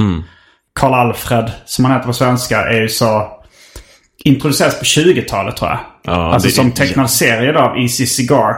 Karl 0.73 0.95
Alfred, 0.95 1.51
som 1.65 1.85
han 1.85 1.95
heter 1.95 2.07
på 2.07 2.13
svenska, 2.13 2.61
är 2.63 2.81
ju 2.81 2.89
så... 2.89 3.23
Introducerades 4.25 4.79
på 4.79 4.85
20-talet 4.85 5.57
tror 5.57 5.71
jag. 5.71 5.79
Ja, 6.03 6.33
alltså 6.35 6.49
det- 6.49 6.55
som 6.55 6.71
tecknad 6.73 7.11
serie 7.11 7.53
då 7.53 7.61
av 7.61 7.79
Easy 7.79 8.07
Cigar. 8.07 8.55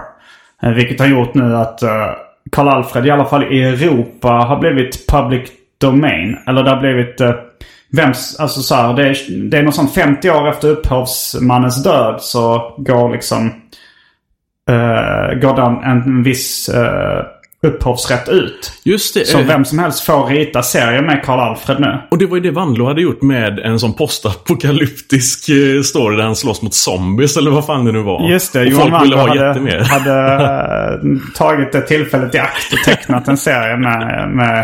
Eh, 0.63 0.71
vilket 0.71 1.01
har 1.01 1.07
gjort 1.07 1.35
nu 1.35 1.57
att 1.57 1.83
eh, 1.83 2.07
Karl 2.53 2.69
Alfred 2.69 3.07
i 3.07 3.11
alla 3.11 3.25
fall 3.25 3.53
i 3.53 3.63
Europa 3.63 4.29
har 4.29 4.59
blivit 4.59 5.07
public 5.07 5.51
domain. 5.81 6.37
Eller 6.47 6.63
det 6.63 6.71
har 6.71 6.81
blivit... 6.81 7.21
Uh, 7.21 7.31
vems, 7.97 8.37
alltså 8.41 8.61
så 8.61 8.75
här, 8.75 8.95
det, 8.95 9.09
är, 9.09 9.17
det 9.51 9.59
är 9.59 9.63
något 9.63 9.75
sånt 9.75 9.95
50 9.95 10.31
år 10.31 10.49
efter 10.49 10.69
upphovsmannens 10.69 11.83
död 11.85 12.17
så 12.21 12.75
går 12.79 13.13
liksom... 13.13 13.62
Uh, 14.71 15.41
går 15.41 15.57
den 15.57 15.85
en 15.85 16.23
viss 16.23 16.71
uh, 16.75 17.23
upphovsrätt 17.67 18.29
ut. 18.29 18.73
Just 18.85 19.15
det. 19.15 19.27
Så 19.27 19.39
eh, 19.39 19.47
vem 19.47 19.65
som 19.65 19.79
helst 19.79 20.05
får 20.05 20.27
rita 20.27 20.63
serier 20.63 21.03
med 21.03 21.23
Karl 21.25 21.41
Alfred 21.41 21.81
nu. 21.81 21.99
Och 22.11 22.19
det 22.19 22.27
var 22.27 22.37
ju 22.37 22.43
det 22.43 22.51
Vanlo 22.51 22.87
hade 22.87 23.03
gjort 23.03 23.23
med 23.23 23.59
en 23.59 23.81
sån 23.81 23.95
postapokalyptisk 23.95 25.49
eh, 25.49 25.83
story 25.83 26.17
där 26.17 26.25
han 26.25 26.37
slåss 26.37 26.63
mot 26.63 26.75
zombies 26.75 27.37
eller 27.37 27.51
vad 27.51 27.67
fan 27.67 27.85
det 27.85 27.93
nu 27.93 28.03
var. 28.03 28.29
Just 28.29 28.53
det, 28.53 28.61
och 28.61 28.67
Johan 28.67 28.91
folk 28.91 29.03
ville 29.03 29.17
ha 29.17 29.49
jättemer. 29.49 29.81
hade, 29.85 30.11
hade 30.11 30.95
eh, 30.95 31.19
tagit 31.35 31.73
det 31.73 31.81
tillfället 31.81 32.35
i 32.35 32.39
akt 32.39 32.73
och 32.73 32.79
tecknat 32.85 33.29
en 33.29 33.39
serie 33.39 33.77
med, 33.77 34.29
med 34.31 34.59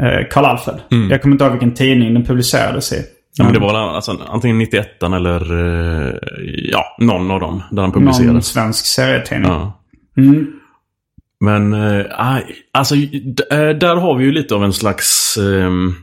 eh, 0.00 0.28
Karl 0.30 0.44
Alfred. 0.44 0.80
Jag 1.10 1.22
kommer 1.22 1.34
inte 1.34 1.44
ihåg 1.44 1.52
vilken 1.52 1.74
tidning 1.74 2.14
den 2.14 2.24
publicerades 2.24 2.92
i. 2.92 3.02
Mm. 3.38 3.38
Ja, 3.38 3.44
men 3.44 3.52
det 3.52 3.60
var 3.60 3.72
väl 3.72 3.94
alltså, 3.94 4.18
antingen 4.28 4.58
91 4.58 5.02
eller 5.02 5.52
eh, 6.08 6.14
ja, 6.72 6.96
någon 7.00 7.30
av 7.30 7.40
dem 7.40 7.62
där 7.70 7.82
Någon 7.82 7.92
publicerades. 7.92 8.46
svensk 8.46 8.86
serietidning. 8.86 9.50
Ja. 9.50 9.80
Mm. 10.16 10.46
Men 11.40 11.74
aj, 12.10 12.44
alltså 12.72 12.94
eh, 12.94 13.68
där 13.80 13.96
har 13.96 14.16
vi 14.16 14.24
ju 14.24 14.32
lite 14.32 14.54
av 14.54 14.64
en 14.64 14.72
slags... 14.72 15.36
ehm, 15.36 15.94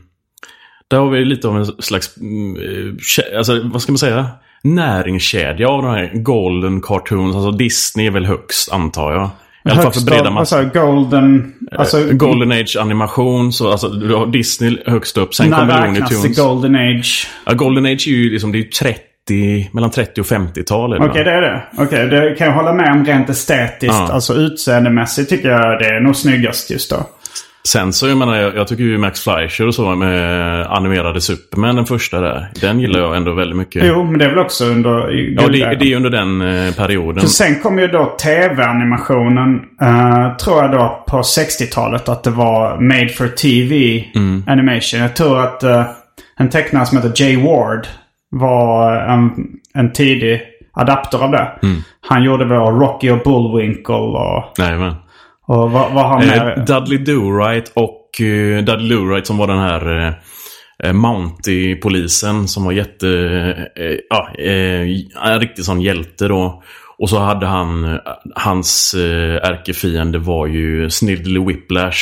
där 0.88 0.98
har 0.98 1.10
vi 1.10 1.24
lite 1.24 1.48
av 1.48 1.56
en 1.56 1.66
slags... 1.66 2.16
mm, 2.16 2.56
kä- 2.96 3.36
alltså 3.38 3.60
vad 3.72 3.82
ska 3.82 3.92
man 3.92 3.98
säga? 3.98 4.26
Näringskedja 4.62 5.68
av 5.68 5.82
de 5.82 5.90
här 5.90 6.10
Golden 6.14 6.80
Cartoons. 6.80 7.36
Alltså 7.36 7.50
Disney 7.50 8.06
är 8.06 8.10
väl 8.10 8.26
högst 8.26 8.72
antar 8.72 9.12
jag. 9.12 9.30
I 9.64 9.70
alla 9.70 9.82
fall 9.82 9.92
för 9.92 10.00
breda 10.00 10.30
massor. 10.30 10.58
Alltså 10.58 10.80
Golden... 10.80 11.52
Alltså, 11.72 12.00
Eh, 12.00 12.12
Golden 12.12 12.52
Age 12.52 12.76
animation. 12.80 13.52
Så 13.52 13.70
alltså, 13.70 13.88
du 13.88 14.14
har 14.14 14.26
Disney 14.26 14.76
högst 14.86 15.18
upp. 15.18 15.34
Sen 15.34 15.50
kommer 15.50 15.86
Looney 15.86 16.34
Golden 16.34 16.74
Age? 16.76 17.28
Ja, 17.46 17.52
Golden 17.52 17.86
Age 17.86 18.08
är 18.08 18.12
ju 18.12 18.30
liksom, 18.30 18.52
det 18.52 18.58
är 18.58 18.62
ju 18.62 18.68
30, 18.68 19.70
mellan 19.72 19.90
30 19.90 20.20
och 20.20 20.26
50-tal. 20.26 20.92
är 20.92 20.98
det, 20.98 21.04
Okej, 21.04 21.24
va? 21.24 21.30
det 21.30 21.36
är 21.36 21.40
det. 21.42 21.62
Okej, 21.78 22.06
det 22.06 22.34
kan 22.38 22.46
jag 22.46 22.54
hålla 22.54 22.72
med 22.72 22.92
om 22.92 23.04
rent 23.04 23.30
estetiskt. 23.30 23.94
Ja. 23.94 24.12
Alltså 24.12 24.34
utseendemässigt 24.34 25.30
tycker 25.30 25.48
jag 25.50 25.78
det 25.78 25.86
är 25.86 26.00
nog 26.00 26.16
snyggast 26.16 26.70
just 26.70 26.90
då. 26.90 27.06
Sen 27.68 27.92
så, 27.92 28.08
jag 28.08 28.18
menar, 28.18 28.36
jag, 28.36 28.56
jag 28.56 28.68
tycker 28.68 28.82
ju 28.84 28.98
Max 28.98 29.20
Fleischer 29.20 29.66
och 29.66 29.74
så 29.74 29.94
med 29.94 30.66
animerade 30.66 31.20
Superman, 31.20 31.76
den 31.76 31.86
första 31.86 32.20
där. 32.20 32.48
Den 32.60 32.80
gillar 32.80 33.00
jag 33.00 33.16
ändå 33.16 33.34
väldigt 33.34 33.56
mycket. 33.56 33.82
Jo, 33.86 34.04
men 34.04 34.18
det 34.18 34.24
är 34.24 34.28
väl 34.28 34.38
också 34.38 34.64
under... 34.64 35.10
Ja, 35.10 35.48
det, 35.48 35.76
det 35.80 35.92
är 35.92 35.96
under 35.96 36.10
den 36.10 36.40
eh, 36.40 36.74
perioden. 36.74 37.20
För 37.20 37.28
sen 37.28 37.60
kom 37.60 37.78
ju 37.78 37.86
då 37.86 38.16
tv-animationen, 38.22 39.60
eh, 39.80 40.36
tror 40.36 40.62
jag 40.62 40.70
då 40.72 41.04
på 41.08 41.16
60-talet, 41.16 42.08
att 42.08 42.24
det 42.24 42.30
var 42.30 42.80
Made 42.80 43.08
for 43.08 43.28
TV 43.28 44.04
Mm. 44.14 44.44
animation. 44.46 45.00
Jag 45.00 45.16
tror 45.16 45.40
att 45.40 45.62
eh, 45.62 45.84
en 46.36 46.50
tecknare 46.50 46.86
som 46.86 46.98
heter 46.98 47.22
Jay 47.24 47.36
Ward 47.42 47.86
var 48.30 48.96
en, 48.96 49.30
en 49.74 49.92
tidig 49.92 50.42
adapter 50.74 51.18
av 51.24 51.30
det. 51.30 51.52
Mm. 51.62 51.76
Han 52.08 52.22
gjorde 52.24 52.44
väl 52.44 52.58
Rocky 52.58 53.10
och 53.10 53.18
Bullwinkle 53.24 53.94
och, 53.94 54.44
Nej, 54.58 54.78
men. 54.78 54.94
Och 55.52 55.70
vad, 55.70 55.92
vad 55.92 56.04
har 56.04 56.08
han 56.18 56.22
Eh, 56.28 56.44
mer? 56.44 56.64
Dudley 56.66 56.98
Do-Right 56.98 57.70
och 57.74 58.20
eh, 58.20 58.64
Dudley 58.64 58.96
Do-Right 58.98 59.24
som 59.24 59.38
var 59.38 59.46
den 59.46 59.58
här 59.58 60.06
eh, 60.06 60.12
eh, 60.84 60.92
Mountie-polisen 60.92 62.48
som 62.48 62.64
var 62.64 62.72
jätte... 62.72 63.08
Eh, 63.76 63.96
ja, 64.10 64.28
eh, 64.38 65.32
en 65.32 65.40
riktig 65.40 65.64
sån 65.64 65.80
hjälte 65.80 66.28
då. 66.28 66.62
Och 66.98 67.10
så 67.10 67.18
hade 67.18 67.46
han... 67.46 67.84
eh, 67.84 67.98
Hans 68.34 68.94
eh, 68.94 69.48
ärkefiende 69.50 70.18
var 70.18 70.46
ju 70.46 70.90
Snidely 70.90 71.40
Whiplash. 71.46 71.98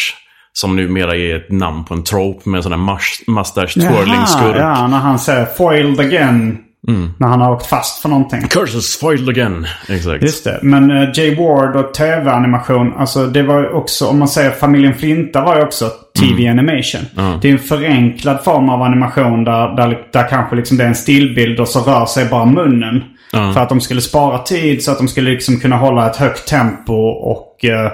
Som 0.52 0.76
numera 0.76 1.16
är 1.16 1.36
ett 1.36 1.50
namn 1.52 1.84
på 1.84 1.94
en 1.94 2.04
trope 2.04 2.48
med 2.48 2.58
en 2.58 2.62
sån 2.62 2.72
mus- 2.90 3.22
mustache 3.26 3.66
twirling 3.80 4.26
skurk. 4.26 4.56
ja, 4.56 4.86
när 4.86 4.98
han 4.98 5.18
säger 5.18 5.46
foiled 5.46 6.00
again. 6.00 6.58
Mm. 6.88 7.10
När 7.18 7.28
han 7.28 7.40
har 7.40 7.52
åkt 7.52 7.66
fast 7.66 8.02
för 8.02 8.08
någonting. 8.08 8.42
Curses 8.48 8.96
foiled 9.00 9.28
again. 9.28 9.66
Exakt. 9.88 10.22
Just 10.22 10.44
det. 10.44 10.58
Men 10.62 10.90
uh, 10.90 11.08
Jay 11.14 11.34
Ward 11.36 11.76
och 11.76 11.94
tv-animation. 11.94 12.94
Alltså 12.96 13.26
det 13.26 13.42
var 13.42 13.60
ju 13.60 13.68
också, 13.68 14.06
om 14.06 14.18
man 14.18 14.28
säger 14.28 14.50
familjen 14.50 14.94
Flinta 14.94 15.40
var 15.42 15.56
ju 15.56 15.62
också 15.62 15.90
TV 16.18 16.46
Mm. 16.46 16.58
animation. 16.58 17.00
Det 17.42 17.48
är 17.48 17.52
en 17.52 17.58
förenklad 17.58 18.44
form 18.44 18.68
av 18.68 18.82
animation 18.82 19.44
där, 19.44 19.76
där, 19.76 19.98
där 20.12 20.28
kanske 20.28 20.56
liksom 20.56 20.76
det 20.76 20.84
är 20.84 20.88
en 20.88 20.94
stillbild 20.94 21.60
och 21.60 21.68
så 21.68 21.80
rör 21.80 22.06
sig 22.06 22.24
bara 22.28 22.46
munnen. 22.46 23.02
För 23.30 23.60
att 23.60 23.68
de 23.68 23.80
skulle 23.80 24.00
spara 24.00 24.38
tid 24.38 24.82
så 24.84 24.92
att 24.92 24.98
de 24.98 25.08
skulle 25.08 25.30
liksom 25.30 25.60
kunna 25.60 25.76
hålla 25.76 26.10
ett 26.10 26.16
högt 26.16 26.48
tempo 26.48 26.94
och 27.08 27.64
eh, 27.64 27.92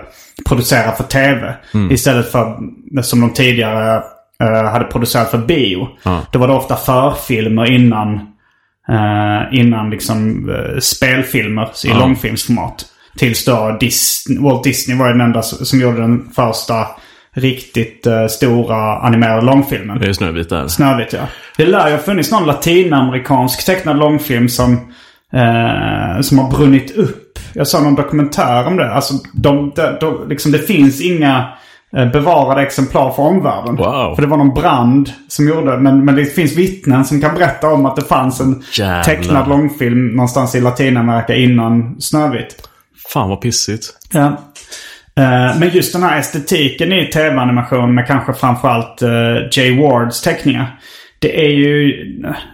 producera 0.49 0.93
för 0.93 1.05
tv. 1.05 1.55
Mm. 1.75 1.91
Istället 1.93 2.33
för 2.33 2.57
som 3.03 3.21
de 3.21 3.33
tidigare 3.33 4.03
eh, 4.43 4.71
hade 4.73 4.85
producerat 4.85 5.31
för 5.31 5.39
bio. 5.39 5.89
Då 6.33 6.39
var 6.39 6.49
det 6.49 6.55
ofta 6.55 6.77
förfilmer 6.77 7.71
innan 7.73 8.21
Eh, 8.89 9.59
innan 9.61 9.91
liksom 9.91 10.51
eh, 10.51 10.79
spelfilmer 10.79 11.69
i 11.85 11.89
långfilmsformat. 11.89 12.87
Tills 13.17 13.45
då 13.45 13.77
Disney, 13.81 14.39
Walt 14.39 14.65
Disney 14.65 14.99
var 14.99 15.09
den 15.09 15.21
enda 15.21 15.43
som 15.43 15.81
gjorde 15.81 16.01
den 16.01 16.31
första 16.35 16.87
riktigt 17.37 18.07
eh, 18.07 18.27
stora 18.27 18.99
animerade 18.99 19.47
långfilmen. 19.47 19.99
Det 19.99 20.09
är 20.09 20.13
Snövit 20.13 20.49
där. 20.49 20.69
Snövit 20.69 21.13
ja. 21.13 21.21
Det 21.57 21.67
lär 21.67 21.89
ju 21.89 21.95
ha 21.95 22.03
funnits 22.03 22.31
någon 22.31 22.47
latinamerikansk 22.47 23.67
tecknad 23.67 23.99
långfilm 23.99 24.49
som, 24.49 24.73
eh, 25.33 26.21
som 26.21 26.39
har 26.39 26.51
brunnit 26.51 26.97
upp. 26.97 27.39
Jag 27.53 27.67
såg 27.67 27.83
någon 27.83 27.95
dokumentär 27.95 28.67
om 28.67 28.77
det. 28.77 28.93
Alltså 28.93 29.15
de, 29.33 29.73
de, 29.77 29.97
de, 30.01 30.29
liksom, 30.29 30.53
det 30.53 30.59
finns 30.59 31.01
inga 31.01 31.49
bevarade 32.13 32.63
exemplar 32.63 33.11
för 33.13 33.23
omvärlden. 33.23 33.77
Wow. 33.77 34.15
För 34.15 34.23
det 34.23 34.29
var 34.29 34.37
någon 34.37 34.55
brand 34.55 35.11
som 35.29 35.49
gjorde 35.49 35.77
men, 35.79 36.05
men 36.05 36.15
det 36.15 36.25
finns 36.25 36.57
vittnen 36.57 37.05
som 37.05 37.21
kan 37.21 37.35
berätta 37.35 37.69
om 37.69 37.87
att 37.87 37.97
det 37.97 38.03
fanns 38.03 38.41
en 38.41 38.63
Jävlar. 38.79 39.03
tecknad 39.03 39.49
långfilm 39.49 40.09
någonstans 40.09 40.55
i 40.55 40.61
Latinamerika 40.61 41.35
innan 41.35 42.01
Snövit. 42.01 42.69
Fan 43.13 43.29
vad 43.29 43.41
pissigt. 43.41 43.87
Ja. 44.13 44.27
Eh, 45.19 45.59
Men 45.59 45.69
just 45.73 45.93
den 45.93 46.03
här 46.03 46.19
estetiken 46.19 46.93
i 46.93 47.07
tv-animation 47.07 47.95
med 47.95 48.07
kanske 48.07 48.33
framförallt 48.35 49.03
uh, 49.03 49.09
Jay 49.53 49.81
Wards 49.81 50.23
teckningar. 50.23 50.79
Det 51.19 51.45
är 51.47 51.51
ju... 51.51 51.93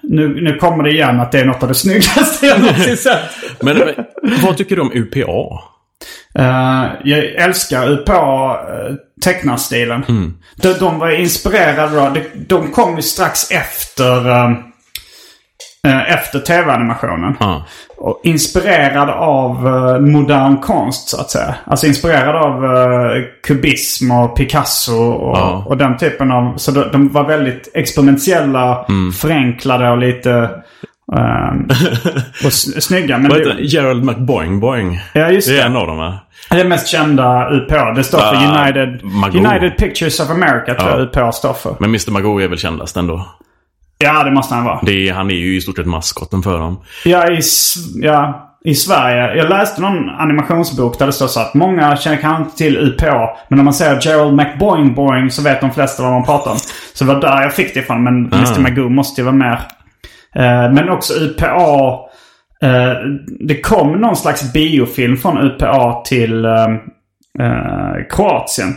Nu, 0.03 0.40
nu 0.42 0.55
kommer 0.57 0.85
det 0.85 0.90
igen 0.90 1.21
att 1.21 1.33
det 1.33 1.40
är 1.40 1.45
något 1.45 1.62
av 1.62 1.68
det 1.68 1.75
snyggaste 1.75 2.47
jag 2.47 2.61
någonsin 2.61 2.97
sett. 2.97 3.18
Men, 3.62 3.83
vad 4.45 4.57
tycker 4.57 4.77
du 4.77 4.83
om 4.83 4.92
UPA? 4.95 5.62
Eh, 6.38 6.85
jag 7.05 7.25
älskar 7.25 7.91
UPA 7.91 8.53
uh, 8.55 8.95
tecknarstilen. 9.25 10.05
De, 10.57 10.73
de 10.73 10.99
var 10.99 11.11
inspirerade 11.11 11.97
då. 11.97 12.09
De, 12.15 12.21
de 12.47 12.71
kom 12.71 12.97
ju 12.97 13.03
strax 13.03 13.51
efter... 13.51 14.27
eh, 15.87 16.15
efter 16.15 16.38
tv-animationen. 16.38 17.37
Ja. 17.41 17.65
Och 17.97 18.21
inspirerad 18.25 19.11
av 19.11 19.62
modern 20.03 20.57
konst 20.61 21.09
så 21.09 21.21
att 21.21 21.31
säga. 21.31 21.55
Alltså 21.65 21.87
inspirerad 21.87 22.37
av 22.37 22.65
uh, 22.65 23.23
kubism 23.47 24.11
och 24.11 24.37
Picasso 24.37 24.97
och, 24.97 25.38
Ja. 25.38 25.65
och 25.67 25.77
den 25.77 25.99
typen 25.99 26.33
av... 26.33 26.57
Så 26.57 26.71
de, 26.71 26.85
de 26.93 27.09
var 27.09 27.25
väldigt 27.25 27.71
experimentella, 27.75 28.85
Mm. 28.88 29.12
förenklade 29.12 29.91
och 29.91 29.99
lite... 29.99 30.51
ehm, 31.18 31.68
och 32.44 32.53
snygga. 32.83 33.18
Men 33.18 33.31
Vad 33.31 33.38
det, 33.40 33.48
heter? 33.48 33.61
Gerald 33.62 34.05
McBoing 34.05 34.61
Boing. 34.61 35.01
ja, 35.12 35.29
just 35.31 35.48
Det 35.48 35.55
är 35.55 35.57
det. 35.59 35.62
en 35.62 35.77
av 35.77 35.87
dem 35.87 35.96
va? 35.96 36.18
Det 36.51 36.61
är 36.61 36.64
mest 36.64 36.88
kända 36.88 37.51
UPA. 37.51 37.92
Det 37.92 38.05
står 38.05 38.18
för 38.18 38.27
Ah, 38.37 38.62
United, 38.64 39.05
Magoo. 39.05 39.38
United 39.46 39.77
Pictures 39.77 40.20
of 40.20 40.31
America 40.31 40.75
tror 40.75 40.90
Ja. 40.90 40.98
jag 40.98 41.01
UPA 41.03 41.33
står 41.33 41.53
för. 41.53 41.77
Men 41.81 41.90
Mr. 41.90 42.11
Magoo 42.11 42.40
är 42.40 42.48
väl 42.48 42.59
kändast 42.59 42.96
ändå. 42.96 43.29
Ja, 43.98 44.25
det 44.25 44.31
måste 44.31 44.55
han 44.55 44.64
vara. 44.64 44.81
Det 44.83 45.09
är, 45.09 45.12
han 45.12 45.31
är 45.31 45.35
ju 45.35 45.57
i 45.57 45.61
stort 45.61 45.77
sett 45.77 45.87
maskotten 45.87 46.42
för 46.42 46.59
dem. 46.59 46.81
Ja 47.05 47.29
i, 47.31 47.40
ja, 47.94 48.48
i 48.64 48.75
Sverige. 48.75 49.35
Jag 49.37 49.48
läste 49.48 49.81
någon 49.81 50.11
animationsbok 50.11 50.98
där 50.98 51.07
det 51.07 51.12
står 51.12 51.27
så 51.27 51.40
att 51.40 51.55
många 51.55 51.96
känner 51.96 52.16
kanske 52.16 52.42
inte 52.44 52.57
till 52.57 52.77
UPA. 52.79 53.31
Men 53.48 53.57
när 53.57 53.64
man 53.64 53.75
säger 53.75 53.98
Gerald 54.03 54.35
McBoing 54.37 54.94
Boing 54.94 55.31
så 55.31 55.42
vet 55.42 55.61
de 55.61 55.70
flesta 55.70 56.03
vad 56.03 56.12
man 56.12 56.25
pratar 56.25 56.51
om. 56.51 56.57
Så 56.94 57.05
det 57.05 57.14
var 57.14 57.20
där 57.20 57.42
jag 57.42 57.53
fick 57.55 57.75
det 57.75 57.81
ifrån. 57.81 58.05
Men 58.05 58.33
Mr. 58.33 58.61
Magoo 58.61 58.88
måste 58.88 59.20
ju 59.20 59.25
vara 59.25 59.35
mer. 59.37 59.61
Eh, 60.37 60.73
men 60.73 60.88
också 60.88 61.12
UPA. 61.14 61.99
Eh, 62.62 62.92
det 63.49 63.61
kom 63.61 63.92
någon 63.92 64.16
slags 64.16 64.53
biofilm 64.53 65.16
från 65.16 65.38
UPA 65.38 66.03
till 66.05 66.45
eh, 66.45 68.07
Kroatien. 68.11 68.75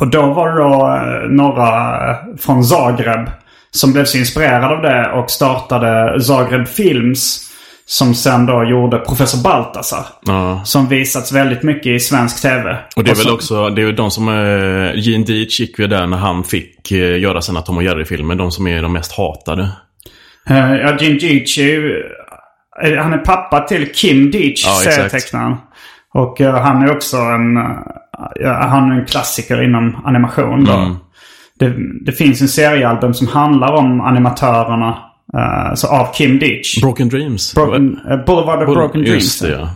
Och 0.00 0.08
då 0.10 0.22
var 0.26 0.48
det 0.48 0.62
då 0.62 0.98
några 1.34 1.98
från 2.38 2.64
Zagreb 2.64 3.30
som 3.70 3.92
blev 3.92 4.04
så 4.04 4.18
inspirerade 4.18 4.66
av 4.76 4.82
det 4.82 5.10
och 5.12 5.30
startade 5.30 6.20
Zagreb 6.22 6.68
Films. 6.68 7.44
Som 7.90 8.14
sen 8.14 8.46
då 8.46 8.64
gjorde 8.64 8.98
Professor 8.98 9.42
Baltasar. 9.42 10.06
Ja. 10.26 10.60
Som 10.64 10.88
visats 10.88 11.32
väldigt 11.32 11.62
mycket 11.62 11.86
i 11.86 12.00
svensk 12.00 12.42
tv. 12.42 12.76
Och 12.96 13.04
det 13.04 13.10
är 13.10 13.14
så- 13.14 13.24
väl 13.24 13.34
också, 13.34 13.68
det 13.70 13.82
är 13.82 13.92
de 13.92 14.10
som, 14.10 14.26
Gene 14.94 15.24
Deitch 15.24 15.60
gick 15.60 15.78
ju 15.78 15.86
där 15.86 16.06
när 16.06 16.16
han 16.16 16.44
fick 16.44 16.90
göra 16.92 17.40
sina 17.40 17.62
Tom 17.62 17.76
och 17.76 17.82
Jerry-filmer. 17.82 18.34
De 18.34 18.50
som 18.50 18.66
är 18.66 18.82
de 18.82 18.92
mest 18.92 19.12
hatade. 19.12 19.68
Eh, 20.50 20.74
ja, 20.76 20.96
Jim 21.00 21.18
Deitch 21.18 21.58
är 21.58 21.62
ju... 21.62 22.02
eh, 22.84 23.02
Han 23.02 23.12
är 23.12 23.18
pappa 23.18 23.60
till 23.60 23.92
Kim 23.92 24.30
Deitch, 24.30 24.66
Ja, 24.66 24.72
serietecknaren. 24.92 25.56
Och 26.14 26.40
eh, 26.40 26.54
han 26.62 26.82
är 26.82 26.92
också 26.92 27.16
en... 27.16 27.56
ja, 28.34 28.52
han 28.52 28.90
är 28.92 29.00
en 29.00 29.06
klassiker 29.06 29.62
inom 29.62 29.96
animation 30.04 30.64
då. 30.64 30.72
Mm. 30.72 30.94
Det, 31.58 31.74
det 32.04 32.12
finns 32.12 32.40
en 32.40 32.48
seriealbum 32.48 33.14
som 33.14 33.28
handlar 33.28 33.72
om 33.72 34.00
animatörerna 34.00 34.98
så 35.74 35.88
av 35.88 36.12
Kim 36.14 36.38
Deitch. 36.38 36.80
Broken 36.80 37.08
Dreams. 37.08 37.54
Broken, 37.54 38.00
eh, 38.10 38.24
Boulevard 38.24 38.68
of 38.68 38.74
Broken 38.74 39.00
Dreams. 39.02 39.22
Just 39.24 39.42
det, 39.42 39.50
ja. 39.50 39.70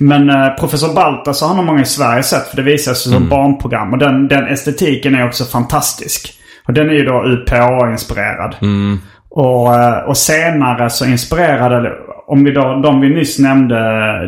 Men 0.00 0.30
eh, 0.30 0.48
Professor 0.58 0.94
Baltasar 0.94 1.46
har 1.48 1.54
nog 1.56 1.64
många 1.64 1.82
i 1.82 1.84
Sverige 1.84 2.22
sett 2.22 2.48
för 2.48 2.56
det 2.56 2.62
visas 2.62 3.02
som 3.02 3.12
Mm. 3.12 3.28
barnprogram. 3.28 3.92
Och 3.92 3.98
den, 3.98 4.28
den 4.28 4.46
estetiken 4.46 5.14
är 5.14 5.26
också 5.26 5.44
fantastisk. 5.44 6.32
Och 6.66 6.72
den 6.72 6.88
är 6.88 6.92
ju 6.94 7.04
då 7.04 7.24
UPA-inspirerad. 7.24 8.54
Mm. 8.62 8.98
Och, 9.36 9.74
eh, 9.74 9.98
och 9.98 10.16
senare 10.16 10.90
så 10.90 11.04
inspirerade, 11.06 11.92
om 12.26 12.44
vi 12.44 12.50
då, 12.50 12.80
de 12.82 13.00
vi 13.00 13.08
nyss 13.08 13.38
nämnde, 13.38 13.76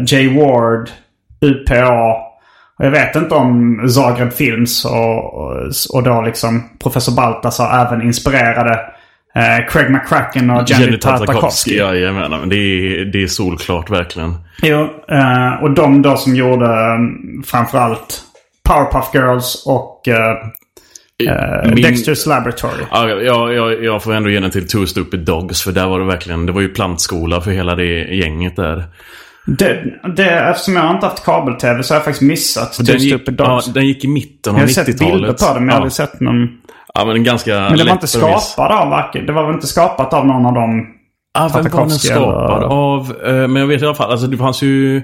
Jay 0.07 0.41
Ward, 0.41 0.91
UPA. 1.41 2.13
Och 2.79 2.85
jag 2.85 2.91
vet 2.91 3.17
inte 3.17 3.35
om 3.35 3.81
Zagreb 3.89 4.33
Films 4.33 4.85
och, 4.85 5.35
och, 5.95 6.03
då 6.03 6.23
liksom 6.23 6.69
Professor 6.83 7.17
Baltasar 7.17 7.87
även 7.87 8.03
inspirerade 8.07 8.81
eh, 9.35 9.67
Craig 9.69 9.91
McCracken 9.91 10.51
och 10.51 10.71
Jenny 10.71 10.85
Jenny 10.85 10.99
Tartakovsky. 10.99 11.27
Tartakovsky. 11.27 11.77
Jajamän, 11.77 12.31
men 12.31 12.49
det 12.49 12.57
är, 12.57 13.05
det 13.05 13.23
är 13.23 13.27
solklart 13.27 13.91
verkligen. 13.91 14.35
Jo, 14.63 14.89
eh, 15.11 15.63
och 15.63 15.71
de 15.71 16.03
då 16.03 16.17
som 16.17 16.37
gjorde 16.37 16.67
eh, 16.67 16.99
framförallt 17.47 18.23
Powerpuff 18.69 19.15
Girls 19.15 19.67
och 19.67 20.09
eh, 20.09 20.37
eh, 21.25 21.71
Min- 21.75 21.85
Dexter's 21.85 22.29
Laboratory. 22.29 22.85
Ja, 22.91 23.09
jag, 23.09 23.55
jag, 23.55 23.85
jag 23.85 24.03
får 24.03 24.15
ändå 24.15 24.31
ge 24.31 24.41
den 24.41 24.51
till 24.51 24.69
Two 24.69 24.87
Stupid 24.87 25.21
Dogs. 25.21 25.63
För 25.63 25.73
där 25.73 25.87
var 25.87 25.99
det 26.01 26.05
verkligen, 26.07 26.47
det 26.47 26.53
var 26.53 26.61
ju 26.61 26.69
plantskola 26.69 27.41
för 27.41 27.51
hela 27.51 27.75
det 27.75 28.15
gänget 28.15 28.57
där. 28.57 28.85
Det, 29.47 29.85
det, 30.17 30.31
eftersom 30.31 30.77
jag 30.77 30.91
inte 30.95 31.07
haft 31.07 31.25
kabel-tv 31.25 31.83
så 31.83 31.95
har 31.95 31.97
jag 31.97 32.05
faktiskt 32.05 32.23
missat 32.23 32.73
Two 32.73 32.83
Den 32.83 32.99
gick, 32.99 33.15
Stupid 33.15 33.35
ja, 33.41 33.45
Dogs. 33.55 33.67
den 33.67 33.87
gick 33.87 34.05
i 34.05 34.09
mitten 34.09 34.39
jag 34.45 34.55
av 34.55 34.61
har 34.61 34.67
sett 34.67 34.87
bilder 34.99 35.07
90-talet. 35.07 35.39
på 35.39 35.55
det 35.55 35.61
men 35.61 35.69
jag 35.69 35.73
har 35.73 35.73
ja. 35.73 35.77
aldrig 35.77 35.93
sett 35.93 36.21
någon. 36.21 36.49
ja, 36.95 37.05
men 37.05 37.25
ganska 37.25 37.51
Men 37.61 37.79
det 37.79 37.85
var 37.85 37.93
inte 37.93 38.07
skapad 38.07 38.73
av 38.73 38.89
varken. 38.91 39.27
Det 39.27 39.33
var 39.33 39.47
väl 39.47 39.55
inte 39.55 39.67
skapat 39.67 40.13
av 40.13 40.27
någon 40.27 40.47
av 40.47 40.55
dem. 40.55 40.87
Ja, 41.39 41.51
vem 41.55 41.65
var 41.73 41.81
den 41.81 41.91
skapad 41.91 42.57
eller- 42.57 42.67
av? 42.67 43.17
Eh, 43.27 43.33
Men 43.49 43.57
jag 43.57 43.67
vet 43.67 43.83
i 43.83 43.85
alla 43.85 43.95
fall, 43.95 44.11
alltså 44.11 44.27
det 44.27 44.37
fanns 44.37 44.63
ju... 44.63 45.03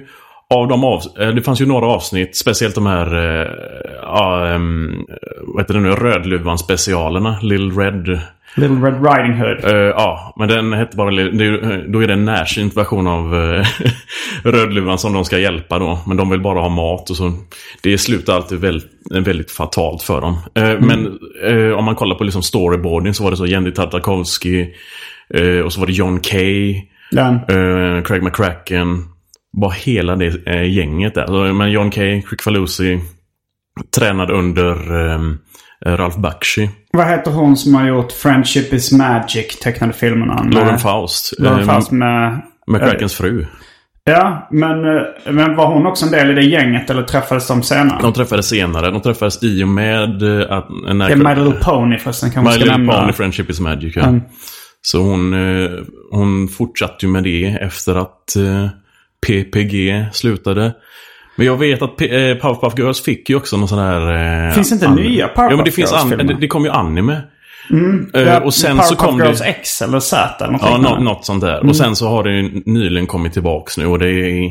Av 0.52 0.68
de 0.68 0.84
av, 0.84 1.00
eh, 1.20 1.28
det 1.28 1.42
fanns 1.42 1.60
ju 1.60 1.66
några 1.66 1.86
avsnitt, 1.86 2.36
speciellt 2.36 2.74
de 2.74 2.86
här, 2.86 3.14
ja, 4.02 4.46
ehm, 4.48 5.04
vad 5.46 5.62
heter 5.62 5.74
det 5.74 5.80
nu, 5.80 5.90
Rödluvan-specialerna, 5.90 7.36
Little 7.42 7.82
Red. 7.84 8.20
Little 8.56 8.76
Red 8.76 9.06
Riding 9.06 9.38
Hood. 9.40 9.64
Eh, 9.64 9.72
ja, 9.74 10.34
men 10.38 10.48
den 10.48 10.72
hette 10.72 10.96
bara, 10.96 11.10
Lil- 11.10 11.38
det, 11.38 11.76
då 11.92 12.02
är 12.02 12.06
det 12.06 12.12
en 12.12 12.24
närsynt 12.24 12.76
version 12.76 13.06
av 13.06 13.34
uh, 13.34 13.64
Rödluvan 14.44 14.98
som 14.98 15.12
de 15.12 15.24
ska 15.24 15.38
hjälpa 15.38 15.78
då. 15.78 15.98
Men 16.06 16.16
de 16.16 16.30
vill 16.30 16.40
bara 16.40 16.60
ha 16.60 16.68
mat 16.68 17.10
och 17.10 17.16
så. 17.16 17.32
Det 17.82 17.98
slutar 17.98 18.34
alltid 18.34 18.58
väldigt, 18.60 18.86
väldigt 19.10 19.50
fatalt 19.50 20.02
för 20.02 20.20
dem. 20.20 20.36
Eh, 20.54 20.80
Men 20.80 21.18
eh, 21.44 21.78
om 21.78 21.84
man 21.84 21.94
kollar 21.94 22.16
på 22.16 22.24
liksom 22.24 22.42
storyboarding 22.42 23.14
så 23.14 23.24
var 23.24 23.30
det 23.30 23.36
så 23.36 23.46
Jenny 23.46 23.70
Tartakovsky 23.70 24.66
och 25.64 25.72
så 25.72 25.80
var 25.80 25.86
det 25.86 25.92
John 25.92 26.20
Kay. 26.20 26.82
Craig 28.04 28.22
McCracken. 28.22 29.04
Bara 29.60 29.70
hela 29.70 30.16
det 30.16 30.46
eh, 30.46 30.70
gänget 30.70 31.14
där. 31.14 31.26
Så, 31.26 31.54
Men 31.54 31.70
John 31.70 31.90
Kay, 31.90 32.22
Crick 32.22 32.42
Falusi 32.42 33.00
tränade 33.96 34.32
under 34.32 34.94
ehm, 35.14 35.38
Ralph 35.86 36.20
Bakshi. 36.20 36.70
Vad 36.92 37.06
heter 37.06 37.30
hon 37.30 37.56
som 37.56 37.74
har 37.74 37.86
gjort 37.88 38.12
Friendship 38.12 38.72
is 38.72 38.92
Magic 38.92 39.58
tecknade 39.62 39.92
filmerna? 39.92 40.42
med- 40.42 40.54
Lauren 40.54 40.78
Faust. 40.78 41.34
Lauren 41.38 41.60
eh, 41.60 41.66
Faust 41.66 41.90
med... 41.90 42.42
McCrackens 42.66 43.14
fru. 43.14 43.46
Ja, 44.04 44.48
men, 44.50 44.84
eh, 44.84 45.02
men 45.32 45.56
var 45.56 45.66
hon 45.66 45.86
också 45.86 46.06
en 46.06 46.12
del 46.12 46.30
i 46.30 46.34
det 46.34 46.42
gänget 46.42 46.90
eller 46.90 47.02
träffades 47.02 47.48
de 47.48 47.62
senare? 47.62 47.98
De 48.02 48.12
träffades 48.12 48.48
senare. 48.48 48.90
De 48.90 49.00
träffades 49.00 49.42
i 49.42 49.64
och 49.64 49.68
med 49.68 50.22
eh, 50.22 50.52
att... 50.52 50.68
När 50.94 51.06
Det 51.08 51.12
är 51.12 51.16
My 51.36 51.42
Little 51.44 51.60
Pony 51.60 51.98
förresten 51.98 52.30
My 52.36 52.42
man 52.42 52.52
ska 52.52 52.58
Little 52.58 52.76
nämna. 52.78 53.00
Pony 53.00 53.12
Friendship 53.12 53.50
is 53.50 53.60
Magic. 53.60 53.96
Ja. 53.96 54.02
Mm. 54.02 54.20
Så 54.82 55.02
hon, 55.02 55.34
eh, 55.34 55.70
hon 56.10 56.48
fortsatte 56.48 57.06
ju 57.06 57.12
med 57.12 57.24
det 57.24 57.44
efter 57.60 57.94
att 57.94 58.36
eh, 58.36 58.68
PPG 59.26 60.04
slutade. 60.12 60.72
Men 61.36 61.46
jag 61.46 61.56
vet 61.56 61.82
att 61.82 61.96
P- 61.96 62.30
eh, 62.30 62.36
Powerpuff 62.36 62.78
Girls 62.78 63.02
fick 63.02 63.30
ju 63.30 63.36
också 63.36 63.56
någon 63.56 63.68
sån 63.68 63.78
här... 63.78 64.46
Eh, 64.48 64.54
Finns 64.54 64.72
inte 64.72 64.88
an- 64.88 64.94
nya 64.96 65.28
Powerpuff 65.28 65.50
Ja, 65.50 65.56
men 65.56 65.64
det, 65.64 65.70
finns 65.70 65.92
Girls-filmer? 65.92 66.24
det, 66.24 66.40
det 66.40 66.46
kom 66.48 66.64
ju 66.64 66.70
anime. 66.70 67.20
Mm. 67.70 68.10
Ja, 68.12 68.40
och 68.40 68.54
sen 68.54 68.70
Powerpuff 68.70 68.88
så 68.88 68.96
kom 68.96 69.18
Girls 69.20 69.38
det... 69.40 69.44
X 69.46 69.82
eller 69.82 70.00
Z 70.00 70.44
eller 70.44 70.52
något 70.52 70.62
Ja, 70.64 70.76
liknande. 70.76 70.98
nå- 70.98 71.04
något 71.04 71.24
sånt 71.24 71.40
där. 71.40 71.56
Mm. 71.56 71.68
Och 71.68 71.76
sen 71.76 71.96
så 71.96 72.08
har 72.08 72.24
det 72.24 72.30
ju 72.32 72.62
nyligen 72.66 73.06
kommit 73.06 73.32
tillbaks 73.32 73.78
nu 73.78 73.86
och 73.86 73.98
det 73.98 74.08
är 74.10 74.50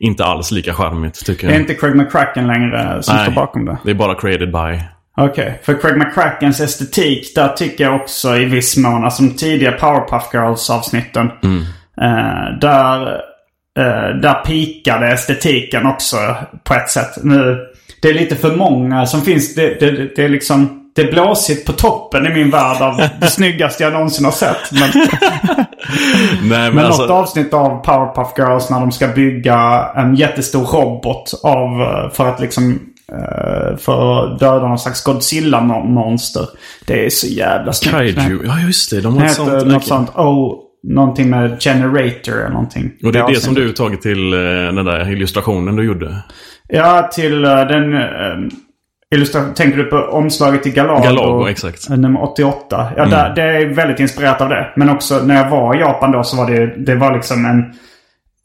inte 0.00 0.24
alls 0.24 0.50
lika 0.52 0.74
charmigt 0.74 1.24
tycker 1.26 1.46
Det 1.46 1.52
jag. 1.52 1.56
är 1.56 1.60
inte 1.60 1.74
Craig 1.74 1.96
McCracken 1.96 2.46
längre 2.46 3.02
som 3.02 3.14
Nej. 3.16 3.24
står 3.24 3.34
bakom 3.34 3.64
det. 3.64 3.78
Det 3.84 3.90
är 3.90 3.94
bara 3.94 4.14
created 4.14 4.52
by. 4.52 4.80
Okej, 5.16 5.60
för 5.62 5.74
Craig 5.80 5.96
McCrackens 5.98 6.60
estetik 6.60 7.34
där 7.34 7.48
tycker 7.48 7.84
jag 7.84 7.94
också 8.00 8.36
i 8.36 8.44
viss 8.44 8.76
mån, 8.76 9.04
alltså 9.04 9.22
de 9.22 9.30
tidiga 9.36 9.72
Powerpuff 9.72 10.22
Girls-avsnitten. 10.34 11.30
Mm. 11.44 11.60
Eh, 12.00 12.58
där, 12.60 13.20
där 14.22 14.44
pikade 14.44 15.12
estetiken 15.12 15.86
också 15.86 16.16
på 16.64 16.74
ett 16.74 16.90
sätt. 16.90 17.18
Nu, 17.22 17.58
det 18.02 18.08
är 18.08 18.14
lite 18.14 18.36
för 18.36 18.56
många 18.56 19.06
som 19.06 19.20
finns. 19.20 19.54
Det, 19.54 19.80
det, 19.80 20.16
det 20.16 20.24
är 20.24 20.28
liksom... 20.28 20.76
Det 20.94 21.02
är 21.02 21.12
blåsigt 21.12 21.66
på 21.66 21.72
toppen 21.72 22.26
i 22.26 22.30
min 22.30 22.50
värld 22.50 22.82
av 22.82 23.02
det 23.20 23.26
snyggaste 23.30 23.82
jag 23.82 23.92
någonsin 23.92 24.24
har 24.24 24.32
sett. 24.32 24.72
Men, 24.72 24.90
Nej, 25.50 25.66
men, 26.42 26.74
men 26.74 26.86
alltså, 26.86 27.02
något 27.02 27.10
avsnitt 27.10 27.54
av 27.54 27.84
Powerpuff 27.84 28.38
Girls 28.38 28.70
när 28.70 28.80
de 28.80 28.92
ska 28.92 29.08
bygga 29.08 29.90
en 29.96 30.14
jättestor 30.14 30.64
robot 30.64 31.40
av, 31.42 31.80
eh, 31.80 32.10
för 32.10 32.28
att 32.28 32.40
liksom 32.40 32.80
eh, 33.12 33.76
för 33.76 34.24
att 34.24 34.40
döda 34.40 34.68
någon 34.68 34.78
slags 34.78 35.04
Godzilla-monster. 35.04 36.46
Det 36.86 37.06
är 37.06 37.10
så 37.10 37.26
jävla 37.26 37.72
snyggt. 37.72 37.94
Kaiju. 37.94 38.40
Ja, 38.44 38.60
just 38.60 38.90
det. 38.90 39.00
De 39.00 39.18
har 39.18 39.26
ett 39.26 39.34
sånt. 39.34 39.66
något 39.66 39.84
sånt. 39.84 40.10
Oh, 40.14 40.54
någonting 40.82 41.30
med 41.30 41.62
Generator 41.62 42.32
eller 42.32 42.50
någonting. 42.50 42.92
Och 43.04 43.12
det 43.12 43.18
är 43.18 43.28
det 43.28 43.34
som 43.34 43.50
avsnittet. 43.50 43.56
du 43.56 43.72
tagit 43.72 44.02
till 44.02 44.32
eh, 44.32 44.38
den 44.38 44.84
där 44.84 45.12
illustrationen 45.12 45.76
du 45.76 45.84
gjorde. 45.84 46.16
Ja, 46.68 47.10
till 47.12 47.44
eh, 47.44 47.50
den... 47.50 47.94
Illustration. 49.14 49.54
Tänker 49.54 49.78
du 49.78 49.84
på 49.84 49.96
omslaget 49.96 50.62
till 50.62 50.72
Galago? 50.72 51.02
Galago, 51.02 51.48
exakt. 51.48 51.88
Mm. 51.88 52.04
eh, 52.04 52.08
Nummer 52.08 52.22
88. 52.22 52.92
Ja, 52.96 53.06
där, 53.06 53.34
det 53.34 53.42
är 53.42 53.66
väldigt 53.66 54.00
inspirerat 54.00 54.40
av 54.40 54.48
det. 54.48 54.72
Men 54.76 54.88
också 54.88 55.22
när 55.24 55.34
jag 55.34 55.50
var 55.50 55.76
i 55.76 55.80
Japan 55.80 56.12
då 56.12 56.22
så 56.22 56.36
var 56.36 56.50
det, 56.50 56.66
det 56.76 56.94
var 56.94 57.14
liksom 57.14 57.44
en, 57.44 57.64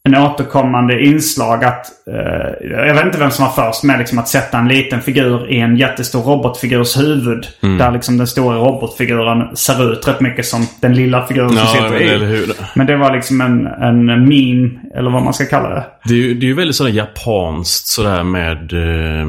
en 0.05 0.15
återkommande 0.15 1.05
inslag 1.05 1.63
att... 1.63 1.85
eh, 2.07 2.69
jag 2.71 2.93
vet 2.93 3.05
inte 3.05 3.17
vem 3.17 3.31
som 3.31 3.45
var 3.45 3.51
först 3.51 3.83
med 3.83 3.99
liksom 3.99 4.19
att 4.19 4.27
sätta 4.27 4.57
en 4.57 4.67
liten 4.67 5.01
figur 5.01 5.51
i 5.51 5.59
en 5.59 5.77
jättestor 5.77 6.21
robotfigurs 6.21 6.97
huvud. 6.97 7.47
Mm. 7.63 7.77
Där 7.77 7.91
liksom 7.91 8.17
den 8.17 8.27
stora 8.27 8.57
robotfiguren 8.57 9.55
ser 9.55 9.91
ut 9.91 10.07
rätt 10.07 10.21
mycket 10.21 10.45
som 10.45 10.67
den 10.81 10.93
lilla 10.93 11.25
figuren 11.27 11.49
som 11.49 11.57
Ja, 11.57 11.65
sitter 11.65 12.19
men, 12.19 12.33
i. 12.35 12.53
Men 12.75 12.87
det 12.87 12.97
var 12.97 13.13
liksom 13.13 13.41
en, 13.41 13.67
en 13.67 14.05
meme, 14.05 14.69
eller 14.95 15.11
vad 15.11 15.23
man 15.23 15.33
ska 15.33 15.45
kalla 15.45 15.69
det. 15.69 15.85
Det 16.03 16.13
är 16.13 16.17
ju, 16.17 16.33
det 16.33 16.45
är 16.45 16.47
ju 16.47 16.53
väldigt 16.55 16.75
sådär 16.75 16.91
japanskt 16.91 17.87
sådär 17.87 18.23
med... 18.23 18.73
Eh, 18.73 19.27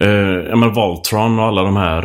eh, 0.00 0.48
ja 0.50 0.56
men 0.56 0.72
Voltron 0.72 1.38
och 1.38 1.44
alla 1.44 1.62
de 1.62 1.76
här 1.76 2.02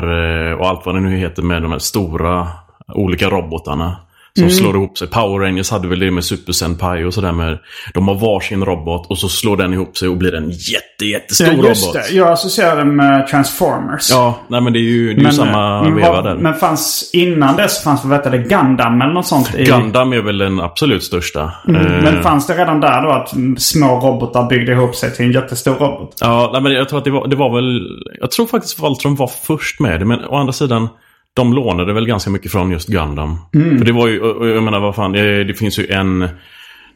eh, 0.51 0.53
och 0.53 0.67
allt 0.67 0.85
vad 0.85 0.95
det 0.95 1.01
nu 1.01 1.17
heter 1.17 1.41
med 1.41 1.61
de 1.61 1.71
här 1.71 1.79
stora 1.79 2.47
olika 2.93 3.29
robotarna. 3.29 3.97
Som 4.39 4.49
slår 4.49 4.75
ihop 4.75 4.97
sig. 4.97 5.07
Power 5.07 5.39
Rangers 5.45 5.71
hade 5.71 5.87
väl 5.87 5.99
det 5.99 6.11
med 6.11 6.23
Super 6.23 6.53
Senpai 6.53 7.03
och 7.03 7.13
sådär 7.13 7.31
med. 7.31 7.59
De 7.93 8.07
har 8.07 8.15
varsin 8.15 8.65
robot 8.65 9.07
och 9.09 9.17
så 9.17 9.29
slår 9.29 9.57
den 9.57 9.73
ihop 9.73 9.97
sig 9.97 10.09
och 10.09 10.17
blir 10.17 10.35
en 10.35 10.49
jätte, 10.49 11.05
jättestor 11.05 11.47
Ja, 11.47 11.67
just 11.67 11.83
robot. 11.85 11.93
det. 12.09 12.15
Jag 12.15 12.27
associerar 12.31 12.77
det 12.77 12.85
med 12.85 13.27
Transformers. 13.27 14.09
Ja, 14.11 14.39
nej 14.47 14.61
men 14.61 14.73
det 14.73 14.79
är 14.79 14.81
ju, 14.81 15.13
det 15.13 15.21
är 15.21 15.25
ju 15.25 15.31
samma 15.31 15.83
men, 15.83 15.95
veva 15.95 16.21
där. 16.21 16.35
men 16.35 16.53
fanns 16.53 17.09
innan 17.13 17.55
dess 17.55 17.83
fanns 17.83 18.05
vad 18.05 18.31
det, 18.31 18.37
Gundam 18.37 19.01
eller 19.01 19.13
något 19.13 19.27
sånt? 19.27 19.55
I, 19.55 19.63
Gundam 19.63 20.13
är 20.13 20.21
väl 20.21 20.37
den 20.37 20.59
absolut 20.59 21.03
största. 21.03 21.51
Mm, 21.67 21.81
Eh, 21.85 22.03
Men 22.03 22.23
fanns 22.23 22.47
det 22.47 22.53
redan 22.53 22.79
där 22.79 23.01
då 23.01 23.09
att 23.09 23.33
mm, 23.33 23.57
små 23.57 23.99
robotar 23.99 24.49
byggde 24.49 24.71
ihop 24.71 24.95
sig 24.95 25.15
till 25.15 25.25
en 25.25 25.31
jättestor 25.31 25.75
robot? 25.75 26.17
Ja, 26.21 26.49
nej, 26.53 26.61
men 26.61 26.71
jag 26.71 26.89
tror 26.89 26.99
att 26.99 27.05
det 27.05 27.11
var, 27.11 27.27
det 27.27 27.35
var 27.35 27.55
väl... 27.55 27.81
Jag 28.19 28.31
tror 28.31 28.45
faktiskt 28.47 28.79
Valtron 28.79 29.15
var 29.15 29.27
först 29.47 29.79
med 29.79 29.99
det. 30.01 30.05
Men 30.05 30.25
å 30.25 30.35
andra 30.35 30.53
sidan, 30.53 30.89
de 31.33 31.53
lånade 31.53 31.93
väl 31.93 32.05
ganska 32.05 32.29
mycket 32.29 32.51
från 32.51 32.71
just 32.71 32.87
Gundam. 32.87 33.37
För 33.51 33.85
det 33.85 33.91
var 33.91 34.07
ju, 34.07 34.15
jag 34.55 34.63
menar 34.63 34.79
vad 34.79 34.95
fan, 34.95 35.11
det, 35.11 35.57
finns 35.57 35.79
ju 35.79 35.87
en... 35.87 36.29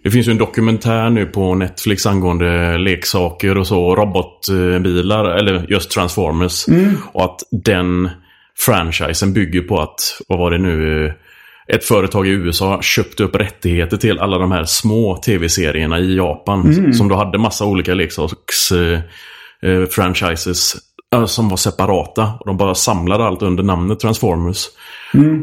Det 0.04 0.12
finns 0.12 0.28
ju 0.28 0.32
en 0.32 0.38
dokumentär 0.38 1.10
nu 1.10 1.26
på 1.26 1.56
Netflix 1.56 2.06
angående 2.06 2.78
leksaker 2.78 3.58
och 3.58 3.68
så. 3.68 3.96
Robotbilar, 3.96 5.26
eller 5.26 5.66
just 5.70 5.92
Transformers. 5.92 6.66
Och 7.12 7.24
att 7.24 7.40
den 7.52 8.10
franchisen 8.66 9.34
bygger 9.34 9.62
på 9.62 9.82
att, 9.82 10.22
vad 10.28 10.40
var 10.40 10.52
det 10.52 10.58
nu? 10.58 11.14
ett 11.68 11.84
företag 11.84 12.28
i 12.28 12.30
USA 12.30 12.82
köpte 12.82 13.24
upp 13.24 13.36
rättigheter 13.36 13.98
till 13.98 14.20
alla 14.20 14.38
de 14.38 14.52
här 14.52 14.66
små 14.66 15.18
tv-serierna 15.18 16.00
i 16.00 16.16
Japan. 16.16 16.94
Som 16.94 17.08
då 17.08 17.16
hade 17.16 17.38
massa 17.38 17.66
olika 17.66 17.94
leksaksfranchises 17.94 20.76
eh, 20.76 20.80
som 21.28 21.50
var 21.50 21.58
separata. 21.58 22.30
Och 22.40 22.46
de 22.48 22.58
bara 22.58 22.76
samlade 22.76 23.26
allt 23.26 23.42
under 23.42 23.64
namnet 23.64 24.00
Transformers. 24.00 24.66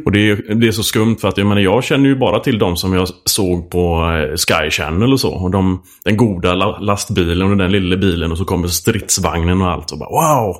Och 0.05 0.12
det 0.12 0.31
är, 0.31 0.55
det 0.55 0.66
är 0.68 0.72
så 0.72 0.83
skumt 0.83 1.16
för 1.20 1.29
att 1.29 1.38
jag, 1.38 1.46
menar, 1.46 1.61
jag 1.61 1.85
känner 1.85 2.09
ju 2.09 2.16
bara 2.16 2.40
till 2.40 2.59
de 2.59 2.77
som 2.77 2.92
jag 2.94 3.09
såg 3.24 3.70
på 3.70 4.11
eh, 4.11 4.37
Sky 4.37 4.70
Channel 4.70 5.12
och 5.12 5.20
så. 5.20 5.35
Och 5.35 5.50
de, 5.50 5.83
den 6.05 6.16
goda 6.16 6.55
la- 6.55 6.79
lastbilen 6.79 7.50
och 7.50 7.57
den 7.57 7.72
lilla 7.72 7.96
bilen 7.96 8.33
och 8.33 8.38
så 8.38 8.44
kommer 8.44 8.68
stridsvagnen 8.68 9.62
och 9.62 9.70
allt. 9.70 9.92
Och 9.92 9.98
bara 9.98 10.11
wow! 10.11 10.57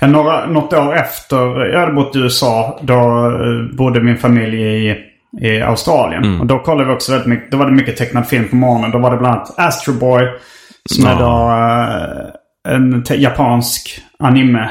Ja, 0.00 0.06
några, 0.06 0.46
något 0.46 0.72
år 0.72 0.94
efter 0.96 1.66
jag 1.72 1.80
hade 1.80 1.92
bott 1.92 2.16
i 2.16 2.18
USA, 2.18 2.78
då 2.82 2.94
eh, 2.94 3.76
bodde 3.76 4.00
min 4.02 4.16
familj 4.16 4.62
i, 4.62 4.96
i 5.42 5.60
Australien. 5.62 6.40
Och 6.40 6.46
då 6.46 6.58
kollade 6.58 6.88
vi 6.88 6.94
också 6.94 7.12
väldigt 7.12 7.28
mycket, 7.28 7.50
då 7.50 7.56
var 7.56 7.66
det 7.66 7.72
mycket 7.72 7.96
tecknad 7.96 8.28
film 8.28 8.48
på 8.48 8.56
morgonen. 8.56 8.90
Då 8.90 8.98
var 8.98 9.10
det 9.10 9.16
bland 9.16 9.34
annat 9.34 9.54
Astro 9.58 9.92
Boy, 9.92 10.28
som 10.90 11.06
är 11.06 11.10
Ja. 11.12 11.18
då 11.18 11.50
eh, 12.24 12.32
en 12.66 13.04
japansk 13.10 14.00
anime. 14.18 14.70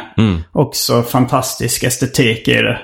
Också 0.52 1.04
fantastisk 1.04 1.84
estetik 1.84 2.48
i 2.48 2.54
det. 2.62 2.80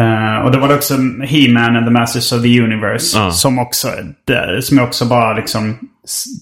Eh, 0.00 0.44
och 0.44 0.50
då 0.52 0.58
var 0.58 0.68
det 0.68 0.74
också 0.74 0.94
He-Man 1.24 1.76
and 1.76 1.86
the 1.86 1.90
Masters 1.92 2.32
of 2.32 2.42
the 2.42 2.60
Universe. 2.60 3.18
Ja. 3.18 3.30
Som 3.30 3.58
också, 3.58 3.88
det, 4.24 4.62
som 4.62 4.78
också 4.80 5.04
bara 5.04 5.32
liksom, 5.36 5.78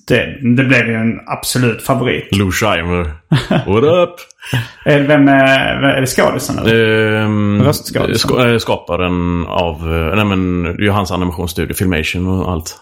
det, 0.08 0.38
det 0.56 0.64
blev 0.64 0.86
ju 0.86 0.94
en 0.94 1.20
absolut 1.26 1.82
favorit. 1.82 2.36
Lou 2.36 2.50
Scheimer. 2.50 3.04
What 3.48 3.84
up? 4.08 4.14
Eh, 4.86 4.98
Vem 5.00 5.28
är, 5.28 5.82
är 5.82 6.00
det 6.00 6.06
skådisen 6.06 6.58
eller? 6.58 7.16
Ehm, 7.24 7.62
Röstskådisen. 7.62 8.30
sk- 8.30 8.52
eh, 8.52 8.58
skaparen 8.58 9.46
av, 9.46 9.86
nej 10.16 10.24
men 10.24 10.62
det 10.62 10.70
är 10.70 10.82
ju 10.82 10.90
hans 10.90 11.10
animationsstudio, 11.12 11.74
Filmation 11.74 12.26
och 12.40 12.52
allt. 12.52 12.76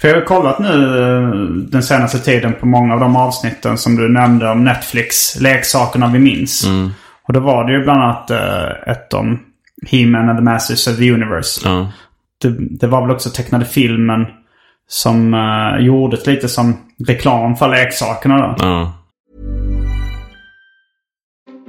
För 0.00 0.08
jag 0.08 0.14
har 0.14 0.24
kollat 0.24 0.58
nu 0.58 0.98
eh, 0.98 1.30
den 1.70 1.82
senaste 1.82 2.18
tiden 2.18 2.52
på 2.60 2.66
många 2.66 2.94
av 2.94 3.00
de 3.00 3.16
avsnitten 3.16 3.78
som 3.78 3.96
du 3.96 4.08
nämnde 4.08 4.50
om 4.50 4.64
Netflix. 4.64 5.40
Leksakerna 5.40 6.08
vi 6.08 6.18
minns. 6.18 6.66
Och 7.28 7.32
då 7.32 7.40
var 7.40 7.64
det 7.64 7.72
ju 7.72 7.82
bland 7.82 8.02
annat 8.02 8.30
eh, 8.30 8.92
ett 8.92 9.14
om 9.14 9.40
He-Man 9.86 10.28
and 10.28 10.38
the 10.38 10.44
Masters 10.44 10.88
of 10.88 10.96
the 10.96 11.10
Universe. 11.10 11.60
Ja. 11.64 11.92
Det, 12.42 12.56
det 12.58 12.86
var 12.86 13.02
väl 13.02 13.10
också 13.10 13.30
tecknade 13.30 13.64
filmen 13.64 14.26
som 14.88 15.34
uh, 15.34 15.84
gjordes 15.86 16.26
lite 16.26 16.48
som 16.48 16.76
reklam 17.06 17.56
för 17.56 17.68
leksakerna 17.68 18.36
då. 18.36 18.54
Ja. 18.58 18.92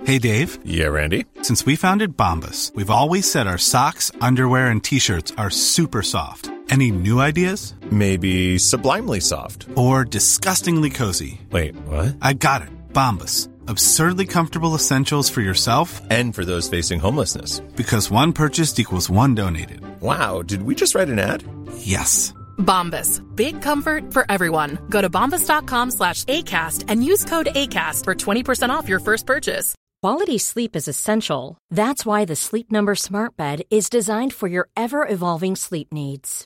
Hey, 0.05 0.19
Dave. 0.19 0.47
Yeah, 0.65 0.93
Randy. 0.93 1.25
Since 1.41 1.65
we 1.65 1.75
founded 1.75 2.15
Bombus, 2.15 2.71
we've 2.75 2.89
always 2.89 3.31
said 3.31 3.47
our 3.47 3.57
socks, 3.57 4.11
underwear, 4.21 4.71
and 4.71 4.83
t 4.83 4.99
shirts 4.99 5.33
are 5.37 5.49
super 5.49 6.01
soft. 6.01 6.49
Any 6.69 6.91
new 6.91 7.19
ideas? 7.21 7.73
Maybe 7.91 8.57
sublimely 8.57 9.19
soft. 9.21 9.67
Or 9.75 10.03
disgustingly 10.03 10.89
cozy? 10.89 11.39
Wait, 11.51 11.75
what? 11.87 12.17
I 12.21 12.33
got 12.33 12.61
it. 12.61 12.69
Bombas. 12.93 13.47
Absurdly 13.69 14.25
comfortable 14.25 14.75
essentials 14.75 15.29
for 15.29 15.41
yourself 15.41 16.01
And 16.09 16.33
for 16.35 16.43
those 16.45 16.69
facing 16.69 16.99
homelessness. 16.99 17.59
because 17.75 18.11
one 18.11 18.33
purchased 18.33 18.79
equals 18.79 19.09
one 19.09 19.35
donated. 19.35 19.81
Wow, 20.01 20.41
did 20.41 20.63
we 20.63 20.75
just 20.75 20.93
write 20.95 21.09
an 21.09 21.19
ad? 21.19 21.43
Yes. 21.77 22.33
Bombas. 22.57 23.21
Big 23.35 23.61
comfort 23.61 24.11
for 24.13 24.25
everyone. 24.29 24.77
Go 24.89 25.01
to 25.01 25.09
bombas.com 25.09 25.91
slash 25.91 26.23
ACAST 26.25 26.85
and 26.87 27.03
use 27.03 27.23
code 27.25 27.47
ACAST 27.53 28.03
for 28.03 28.15
20% 28.15 28.69
off 28.69 28.89
your 28.89 28.99
first 28.99 29.25
purchase. 29.25 29.75
Quality 30.01 30.37
sleep 30.37 30.75
is 30.75 30.87
essential. 30.87 31.57
That's 31.71 32.05
why 32.05 32.23
the 32.25 32.35
Sleep 32.35 32.71
Number 32.71 32.93
Smart 32.95 33.35
Bed 33.35 33.63
is 33.71 33.89
designed 33.89 34.31
for 34.33 34.47
your 34.47 34.69
ever 34.77 35.07
evolving 35.07 35.55
sleep 35.55 35.91
needs. 35.91 36.45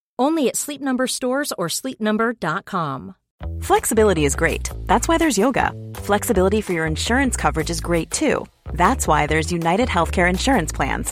Only 0.21 0.49
at 0.49 0.55
Sleep 0.55 0.81
Number 0.81 1.07
stores 1.07 1.51
or 1.57 1.67
sleepnumber.com. 1.67 3.15
Flexibility 3.61 4.23
is 4.23 4.35
great. 4.35 4.69
That's 4.85 5.07
why 5.07 5.17
there's 5.17 5.37
yoga. 5.37 5.73
Flexibility 5.95 6.61
for 6.61 6.73
your 6.73 6.85
insurance 6.85 7.35
coverage 7.35 7.71
is 7.71 7.81
great 7.81 8.11
too. 8.11 8.45
That's 8.71 9.07
why 9.07 9.25
there's 9.25 9.51
United 9.51 9.89
Healthcare 9.89 10.29
Insurance 10.29 10.71
Plans. 10.71 11.11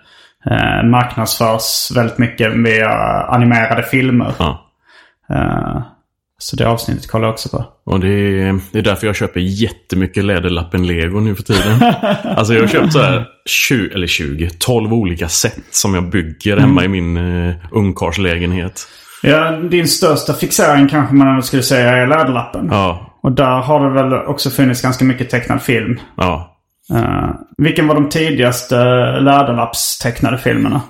eh, 0.45 0.83
marknadsförs 0.83 1.91
väldigt 1.95 2.17
mycket 2.17 2.53
via 2.55 2.89
animerade 3.23 3.83
filmer. 3.83 4.33
Ja. 4.39 4.67
Eh, 5.29 5.81
så 6.37 6.55
det 6.55 6.67
avsnittet 6.67 7.07
kollar 7.07 7.25
jag 7.27 7.33
också 7.33 7.49
på. 7.49 7.65
Och 7.83 7.99
det 7.99 8.07
är, 8.07 8.59
det 8.71 8.79
är 8.79 8.83
därför 8.83 9.07
jag 9.07 9.15
köper 9.15 9.39
jättemycket 9.39 10.25
Läderlappen-lego 10.25 11.19
nu 11.19 11.35
för 11.35 11.43
tiden. 11.43 11.93
alltså 12.37 12.53
jag 12.53 12.61
har 12.61 12.67
köpt 12.67 12.93
så 12.93 12.99
här 12.99 13.25
20, 13.45 13.93
eller 13.93 14.07
20, 14.07 14.49
12 14.59 14.93
olika 14.93 15.27
set 15.29 15.63
som 15.71 15.93
jag 15.95 16.09
bygger 16.09 16.57
hemma 16.57 16.83
i 16.83 16.87
min 16.87 17.17
uh, 17.17 17.55
ungkarlslägenhet. 17.71 18.87
Ja, 19.23 19.51
din 19.51 19.87
största 19.87 20.33
fixering 20.33 20.87
kanske 20.87 21.15
man 21.15 21.43
skulle 21.43 21.63
säga 21.63 21.89
är 21.89 22.07
Läderlappen. 22.07 22.67
Ja, 22.71 23.17
Och 23.23 23.31
där 23.31 23.61
har 23.61 23.89
det 23.89 23.93
väl 23.93 24.13
också 24.13 24.49
funnits 24.49 24.81
ganska 24.81 25.05
mycket 25.05 25.29
tecknad 25.29 25.61
film. 25.61 25.99
ja. 26.17 26.47
Eh, 26.93 27.29
vilken 27.57 27.87
var 27.87 27.95
de 27.95 28.09
tidigaste 28.09 28.75
Läderlappstecknade 29.19 30.37
filmerna? 30.37 30.81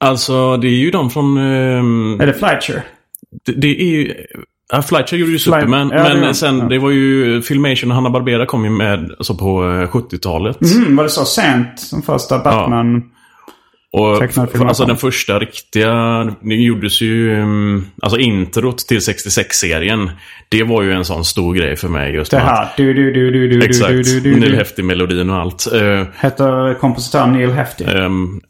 Alltså 0.00 0.56
det 0.56 0.68
är 0.68 0.76
ju 0.76 0.90
de 0.90 1.10
från... 1.10 1.36
ehm, 1.38 2.20
Är 2.20 2.26
det 2.26 2.34
Fleischer? 2.34 2.82
det, 3.46 3.52
det 3.52 3.82
är 3.82 3.84
ju... 3.86 4.14
Ja, 4.72 4.82
Fleischer 4.82 5.16
gjorde 5.16 5.32
ju 5.32 5.38
Fly- 5.38 5.52
Superman. 5.52 5.90
ja, 5.94 6.08
det 6.08 6.14
men 6.14 6.20
var- 6.26 6.32
sen, 6.32 6.58
ja. 6.58 6.64
det 6.64 6.78
var 6.78 6.90
ju 6.90 7.42
Filmation 7.42 7.90
och 7.90 7.94
Hanna-Barbera 7.96 8.46
kom 8.46 8.64
ju 8.64 8.70
med 8.70 9.10
alltså 9.18 9.34
på 9.34 9.64
eh, 9.64 9.88
70-talet. 9.90 10.58
Mm, 10.62 10.96
var 10.96 11.04
det 11.04 11.10
så 11.10 11.24
sent 11.24 11.80
som 11.80 12.02
första 12.02 12.38
Batman? 12.38 13.02
Och 13.92 14.18
Tecknad 14.18 14.50
film 14.50 14.62
f- 14.62 14.68
alltså 14.68 14.84
den 14.84 14.96
första 14.96 15.38
riktiga, 15.38 16.24
det 16.42 16.54
gjordes 16.54 17.00
ju, 17.00 17.40
um, 17.40 17.86
alltså 18.02 18.18
introt 18.18 18.78
till 18.78 18.98
66-serien. 18.98 20.10
Det 20.48 20.62
var 20.62 20.82
ju 20.82 20.92
en 20.92 21.04
sån 21.04 21.24
stor 21.24 21.54
grej 21.54 21.76
för 21.76 21.88
mig 21.88 22.14
just 22.14 22.30
Det 22.30 22.36
med 22.36 22.46
att- 22.46 22.58
här. 22.58 22.68
Du, 22.76 22.94
du, 22.94 23.12
du, 23.12 23.30
du, 23.30 23.48
du, 23.48 23.64
Exakt. 23.66 23.90
du, 23.90 24.02
du, 24.02 24.20
du, 24.20 24.36
Neil 24.40 24.50
du. 24.50 24.56
Hefti 24.56 24.82
melodin 24.82 25.30
och 25.30 25.36
allt. 25.36 25.66
Uh, 25.74 26.02
Heter 26.20 26.74
kompositören 26.80 27.32
Neil 27.32 27.50
Hefti? 27.50 27.84
um, 27.84 28.40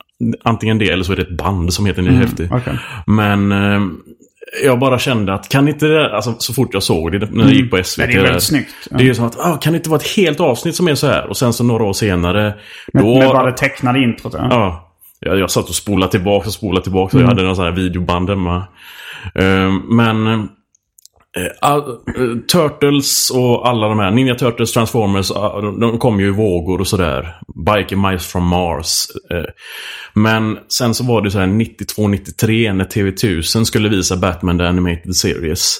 antingen 0.44 0.78
det 0.78 0.90
eller 0.90 1.04
så 1.04 1.12
är 1.12 1.16
det 1.16 1.22
ett 1.22 1.36
band 1.36 1.72
som 1.72 1.86
heter 1.86 2.02
Neil. 2.02 2.14
Mm, 2.38 2.52
okej. 2.52 2.78
Men 3.06 3.52
um, 3.52 4.00
jag 4.64 4.78
bara 4.78 4.98
kände 4.98 5.34
att 5.34 5.48
kan 5.48 5.68
inte 5.68 5.86
det, 5.86 6.14
alltså 6.16 6.34
så 6.38 6.54
fort 6.54 6.68
jag 6.74 6.82
såg 6.82 7.12
det 7.12 7.30
när 7.32 7.44
det 7.44 7.52
gick 7.52 7.70
på 7.70 7.82
SVT. 7.84 7.98
Men 7.98 8.08
det 8.08 8.20
är 8.20 8.22
väldigt 8.22 8.42
snyggt. 8.42 8.74
Ja. 8.90 8.96
Det 8.96 9.04
är 9.04 9.06
ju 9.06 9.14
som 9.14 9.24
att, 9.24 9.38
ah, 9.38 9.56
kan 9.56 9.72
det 9.72 9.76
inte 9.76 9.90
vara 9.90 10.00
ett 10.00 10.16
helt 10.16 10.40
avsnitt 10.40 10.74
som 10.76 10.88
är 10.88 10.94
så 10.94 11.06
här? 11.06 11.26
Och 11.26 11.36
sen 11.36 11.52
så 11.52 11.64
några 11.64 11.84
år 11.84 11.92
senare. 11.92 12.54
Med, 12.92 13.02
då, 13.04 13.18
med 13.18 13.28
bara 13.28 13.46
det 13.50 13.56
tecknade 13.56 14.02
introt. 14.02 14.34
Ja. 14.38 14.46
Ja. 14.50 14.86
Jag, 15.26 15.38
jag 15.38 15.50
satt 15.50 15.68
och 15.68 15.74
spolade 15.74 16.10
tillbaka 16.10 16.46
och 16.46 16.52
spolade 16.52 16.82
tillbaka. 16.82 17.16
Mm. 17.16 17.22
Jag 17.24 17.28
hade 17.28 17.42
någon 17.46 17.56
sån 17.56 17.64
här 17.64 17.72
videoband 17.72 18.30
hemma. 18.30 18.64
Ehm, 19.34 19.76
men... 19.96 20.26
eh, 20.26 20.44
Turtles 22.52 23.30
och 23.30 23.68
alla 23.68 23.88
de 23.88 23.98
här. 23.98 24.10
Ninja 24.10 24.34
Turtles, 24.34 24.72
Transformers. 24.72 25.30
ah, 25.30 25.60
de, 25.60 25.80
de 25.80 25.98
kom 25.98 26.20
ju 26.20 26.26
i 26.26 26.30
vågor 26.30 26.80
och 26.80 26.86
sådär. 26.86 27.34
Biker 27.66 27.96
Mice 27.96 28.24
from 28.24 28.46
Mars. 28.46 29.06
Eh, 29.30 29.44
men 30.14 30.58
sen 30.68 30.94
så 30.94 31.04
var 31.04 31.22
det 31.22 31.30
så 31.30 31.38
här 31.38 31.46
92-93 31.46 32.72
när 32.72 32.84
TV1000 32.84 33.64
skulle 33.64 33.88
visa 33.88 34.16
Batman 34.16 34.58
The 34.58 34.64
Animated 34.64 35.16
Series. 35.16 35.78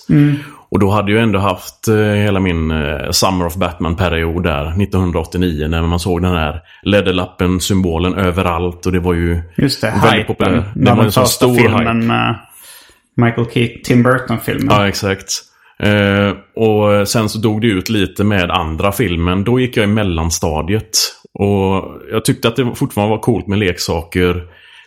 Och 0.70 0.78
då 0.78 0.90
hade 0.90 1.12
jag 1.12 1.22
ändå 1.22 1.38
haft 1.38 1.88
eh, 1.88 1.96
hela 1.96 2.40
min 2.40 2.70
eh, 2.70 3.10
Summer 3.10 3.46
of 3.46 3.54
Batman-period 3.54 4.42
där, 4.42 4.82
1989, 4.82 5.68
när 5.68 5.82
man 5.82 6.00
såg 6.00 6.22
den 6.22 6.32
här 6.32 6.60
läderlappen, 6.82 7.60
symbolen 7.60 8.14
överallt 8.14 8.86
och 8.86 8.92
det 8.92 9.00
var 9.00 9.14
ju 9.14 9.42
Just 9.56 9.80
det, 9.80 9.94
väldigt 10.02 10.26
populärt. 10.26 10.64
Det 10.74 10.84
Det 10.84 10.92
var 10.94 11.04
en 11.04 11.12
sån 11.12 11.26
stor 11.26 11.54
filmen 11.54 11.78
hype. 12.02 12.06
med 12.06 12.38
Michael 13.16 13.46
Keaton, 13.50 13.82
Tim 13.84 14.02
Burton-filmen. 14.02 14.68
Ja, 14.70 14.88
exakt. 14.88 15.32
Eh, 15.82 16.62
och 16.62 17.08
sen 17.08 17.28
så 17.28 17.38
dog 17.38 17.60
det 17.60 17.66
ut 17.66 17.88
lite 17.88 18.24
med 18.24 18.50
andra 18.50 18.92
filmen. 18.92 19.44
Då 19.44 19.60
gick 19.60 19.76
jag 19.76 19.84
i 19.84 19.86
mellanstadiet. 19.86 20.98
Och 21.34 21.84
jag 22.12 22.24
tyckte 22.24 22.48
att 22.48 22.56
det 22.56 22.74
fortfarande 22.74 23.16
var 23.16 23.22
coolt 23.22 23.46
med 23.46 23.58
leksaker. 23.58 24.42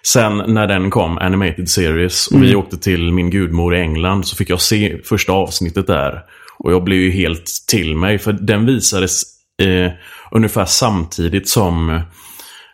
Sen 0.07 0.37
när 0.37 0.67
den 0.67 0.89
kom, 0.89 1.17
Animated 1.17 1.69
Series, 1.69 2.27
och 2.27 2.43
vi 2.43 2.55
åkte 2.55 2.77
till 2.77 3.11
min 3.11 3.29
gudmor 3.29 3.75
i 3.75 3.79
England 3.79 4.27
så 4.27 4.35
fick 4.35 4.49
jag 4.49 4.61
se 4.61 4.97
första 5.03 5.31
avsnittet 5.33 5.87
där. 5.87 6.21
Och 6.57 6.73
jag 6.73 6.83
blev 6.83 6.99
ju 6.99 7.11
helt 7.11 7.45
till 7.67 7.95
mig, 7.95 8.19
för 8.19 8.33
den 8.33 8.65
visades 8.65 9.23
eh, 9.61 9.91
ungefär 10.31 10.65
samtidigt 10.65 11.49
som... 11.49 11.89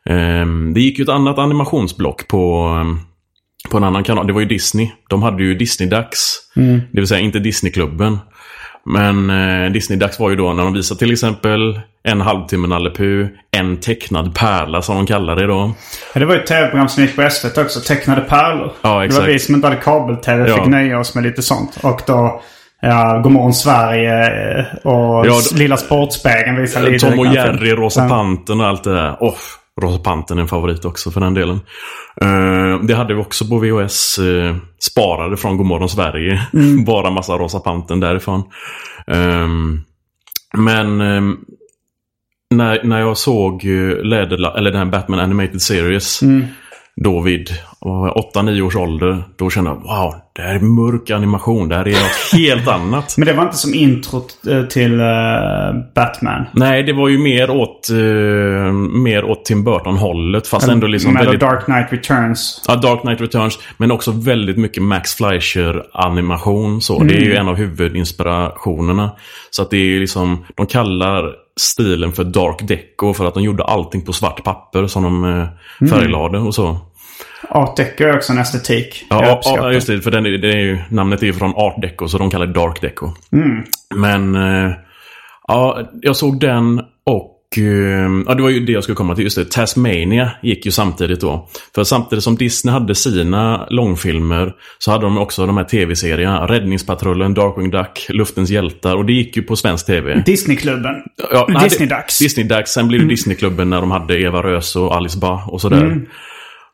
Eh, 0.05 0.45
det 0.73 0.82
gick 0.82 0.99
ju 0.99 1.03
ett 1.03 1.09
annat 1.09 1.38
animationsblock 1.38 2.27
på, 2.27 2.75
på 3.69 3.77
en 3.77 3.84
annan 3.84 4.03
kanal. 4.03 4.27
Det 4.27 4.34
var 4.34 4.41
ju 4.41 4.47
Disney. 4.47 4.91
De 5.09 5.23
hade 5.23 5.43
ju 5.43 5.53
Disney-dags. 5.53 6.51
Det 6.91 6.99
vill 6.99 7.07
säga 7.07 7.19
inte 7.19 7.39
Disneyklubben. 7.39 8.17
Men 8.86 9.30
eh, 9.30 9.71
Disney-dags 9.71 10.19
var 10.19 10.30
ju 10.30 10.36
då 10.36 10.53
när 10.53 10.63
de 10.63 10.73
visade 10.73 10.99
till 10.99 11.11
exempel 11.11 11.80
en 12.03 12.21
halvtimme 12.21 12.67
Nalle 12.67 12.89
Puh, 12.91 13.27
en 13.57 13.77
tecknad 13.77 14.36
pärla 14.36 14.82
som 14.82 14.95
de 14.95 15.05
kallar 15.05 15.36
det 15.36 15.47
då. 15.47 15.71
Ja, 16.13 16.19
det 16.19 16.25
var 16.25 16.34
ju 16.34 16.39
ett 16.41 16.47
tv-program 16.47 16.89
som 16.89 17.03
gick 17.03 17.15
på 17.15 17.30
SVT 17.30 17.57
också. 17.57 17.80
Tecknade 17.80 18.21
pärlor. 18.21 18.71
Ja, 18.82 18.89
Det 18.89 18.95
var 18.95 19.03
exakt. 19.03 19.27
vi 19.27 19.39
som 19.39 19.55
inte 19.55 19.67
hade 19.67 19.80
kabel-tv 19.82 20.49
Ja. 20.49 20.55
fick 20.55 20.65
nöja 20.65 20.99
oss 20.99 21.15
med 21.15 21.23
lite 21.23 21.41
sånt. 21.41 21.77
Och 21.84 22.01
då... 22.07 22.41
Ja, 22.82 23.19
Godmorgon 23.23 23.53
Sverige 23.53 24.23
eh, 24.59 24.65
och 24.84 25.27
Ja, 25.27 25.39
Lilla 25.55 25.77
Sportspegeln 25.77 26.61
visade 26.61 26.89
lite. 26.89 27.09
Tom 27.09 27.19
och 27.19 27.25
Jerry. 27.34 27.71
Rosa 27.71 28.01
Ja. 28.03 28.09
Pantern 28.09 28.61
och 28.61 28.67
allt 28.67 28.84
det 28.84 28.93
där. 28.93 29.17
Åh, 29.19 29.34
Rosa 29.80 29.99
Pantern 29.99 30.38
är 30.38 30.41
en 30.41 30.47
favorit 30.47 30.86
också 30.86 31.11
för 31.11 31.21
den 31.21 31.34
delen. 31.34 31.59
Eh, 32.21 32.80
det 32.84 32.93
hade 32.93 33.13
vi 33.13 33.21
också 33.21 33.45
på 33.45 33.57
VHS. 33.57 34.19
Uh, 34.19 34.55
sparade 34.80 35.38
från 35.38 35.57
Godmorgon 35.57 35.89
Sverige. 35.89 36.41
Mm. 36.53 36.84
Bara 36.86 37.11
massa 37.11 37.38
Rosa 37.38 37.59
Pantern 37.59 37.99
därifrån. 37.99 38.43
Ehm, 39.07 39.82
men 40.57 41.01
ehm, 41.01 41.38
när, 42.55 42.84
när 42.84 42.99
jag 42.99 43.17
såg 43.17 43.65
uh, 43.65 44.03
Läderla- 44.03 44.57
eller 44.57 44.71
den 44.71 44.80
här 44.80 44.91
Batman 44.91 45.19
Animated 45.19 45.61
Series. 45.61 46.21
Mm. 46.21 46.45
Då 47.04 47.22
vid 47.22 47.50
8-9 47.82 48.62
års 48.62 48.76
ålder. 48.76 49.24
Då 49.36 49.50
kände 49.50 49.70
jag 49.70 49.76
wow, 49.76 50.16
det 50.36 50.41
här 50.41 50.56
är 50.56 50.60
mörk 50.60 51.10
animation. 51.10 51.70
Det 51.70 51.76
här 51.76 51.88
är 51.88 51.91
något 51.91 52.34
helt 52.34 52.68
annat. 52.68 53.16
Men 53.18 53.28
det 53.28 53.34
var 53.34 53.43
inte 53.43 53.58
som 53.58 53.74
introt 53.74 54.47
eh, 54.47 54.64
till 54.64 55.00
eh, 55.00 55.08
Batman. 55.95 56.45
Nej, 56.54 56.84
det 56.84 56.93
var 56.93 57.10
ju 57.10 57.18
mer 57.18 57.50
åt, 57.50 57.89
eh, 57.89 58.74
mer 59.04 59.24
åt 59.24 59.45
Tim 59.45 59.64
Burton-hållet. 59.64 60.47
Fast 60.47 60.68
ändå 60.68 60.88
liksom 60.88 61.14
väldigt... 61.14 61.39
Dark 61.39 61.66
Knight 61.66 61.88
Returns. 61.93 62.64
Ja, 62.68 62.76
Dark 62.76 63.02
Knight 63.02 63.22
Returns. 63.22 63.60
Men 63.78 63.91
också 63.91 64.12
väldigt 64.12 64.58
mycket 64.58 64.84
Max 64.84 65.16
Fleischer-animation. 65.16 66.82
Så. 66.82 67.04
Det 67.04 67.16
är 67.16 67.22
ju 67.22 67.36
en 67.36 67.47
av 67.47 67.56
huvudinspirationerna. 67.56 69.12
Så 69.50 69.62
att 69.62 69.70
det 69.70 69.78
är 69.78 69.86
ju 69.86 70.00
liksom... 70.00 70.45
De 70.56 70.66
kallar 70.66 71.36
stilen 71.60 72.12
för 72.12 72.24
Dark 72.24 72.68
Deco 72.68 73.14
för 73.14 73.26
att 73.26 73.34
de 73.34 73.43
gjorde 73.43 73.64
allting 73.64 74.02
på 74.02 74.14
svart 74.14 74.43
papper 74.43 74.88
som 74.88 75.04
de 75.04 75.24
eh, 75.24 75.89
färglade 75.89 76.39
och 76.39 76.56
så. 76.56 76.78
Art 77.49 77.75
Deco 77.77 78.03
är 78.03 78.15
också 78.15 78.33
en 78.33 78.39
estetik. 78.39 79.05
Ja, 79.09 79.41
ja, 79.45 79.71
just 79.73 79.87
det. 79.87 80.01
För 80.01 80.11
den, 80.11 80.25
är- 80.25 80.37
det 80.37 80.51
är 80.53 80.57
ju, 80.57 80.77
namnet 80.89 81.21
är 81.21 81.25
ju 81.25 81.33
från 81.33 81.53
Art 81.55 81.81
Deco, 81.81 82.07
så 82.07 82.17
de 82.17 82.31
kallar 82.31 82.45
det 82.45 82.53
Dark 82.53 82.81
Deco. 82.81 83.11
Mm. 83.31 83.63
Men 83.95 84.35
eh, 84.35 84.71
ja, 85.47 85.89
jag 86.01 86.15
såg 86.15 86.39
den 86.39 86.79
och 87.05 87.35
eh, 87.57 87.63
ja, 88.27 88.33
det 88.33 88.41
var 88.43 88.49
ju 88.49 88.65
det 88.65 88.71
jag 88.71 88.83
skulle 88.83 88.95
komma 88.95 89.15
till. 89.15 89.23
Just 89.23 89.37
det, 89.37 89.51
Tasmania 89.51 90.31
gick 90.41 90.65
ju 90.65 90.71
samtidigt 90.71 91.21
då. 91.21 91.47
För 91.75 91.83
samtidigt 91.83 92.23
som 92.23 92.35
Disney 92.35 92.73
hade 92.73 92.95
sina 92.95 93.67
långfilmer 93.69 94.53
så 94.79 94.91
hade 94.91 95.03
de 95.05 95.17
också 95.17 95.45
de 95.45 95.57
här 95.57 95.63
tv-serierna. 95.63 96.45
Räddningspatrullen, 96.47 97.33
Darkwing 97.33 97.69
Duck, 97.71 98.05
Luftens 98.09 98.49
hjältar 98.49 98.95
och 98.95 99.05
det 99.05 99.13
gick 99.13 99.37
ju 99.37 99.43
på 99.43 99.55
svensk 99.55 99.85
tv. 99.85 100.23
Disneyklubben. 100.25 100.95
Ja, 101.31 101.47
Disney-dags. 101.63 102.19
Disney-dags. 102.19 102.71
Sen 102.71 102.87
blev 102.87 103.01
det 103.01 103.07
Disneyklubben 103.07 103.69
när 103.69 103.81
de 103.81 103.91
hade 103.91 104.19
Eva 104.21 104.43
Röse 104.43 104.79
och 104.79 104.95
Alice 104.95 105.19
Bah 105.19 105.49
och 105.49 105.61
sådär. 105.61 106.01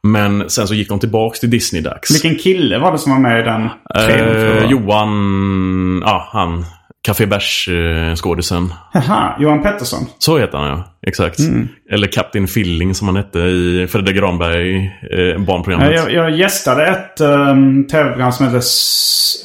Men 0.06 0.50
sen 0.50 0.68
så 0.68 0.74
gick 0.74 0.90
de 0.90 1.00
tillbaks 1.00 1.40
till 1.40 1.50
Disney-dags. 1.50 2.12
Vilken 2.14 2.36
kille 2.36 2.78
var 2.78 2.92
det 2.92 2.98
som 2.98 3.12
var 3.12 3.20
med 3.20 3.40
i 3.40 3.44
den? 3.44 3.70
Eh, 3.96 4.72
Johan, 4.72 6.02
ja 6.06 6.30
han, 6.32 6.66
Café 7.06 7.26
Bärs-skådisen. 7.26 8.74
Haha, 8.94 9.36
Johan 9.40 9.64
Pettersson. 9.64 10.06
Så 10.20 10.38
heter 10.38 10.58
han 10.58 10.68
ja, 10.68 10.84
exakt. 11.08 11.40
Mm. 11.40 11.68
Eller 11.92 12.08
Kapten 12.08 12.48
Filling 12.48 12.96
som 12.96 13.08
han 13.08 13.18
hette 13.18 13.40
i 13.40 13.88
Fredrik 13.92 14.16
Granberg 14.16 14.86
eh, 14.86 15.42
barnprogrammet. 15.42 15.92
Ja, 15.96 16.10
Jag, 16.10 16.12
jag 16.12 16.38
gästade 16.40 16.88
ett 16.88 17.22
um, 17.22 17.88
tv-program 17.88 18.32
som 18.32 18.46
hette 18.46 18.62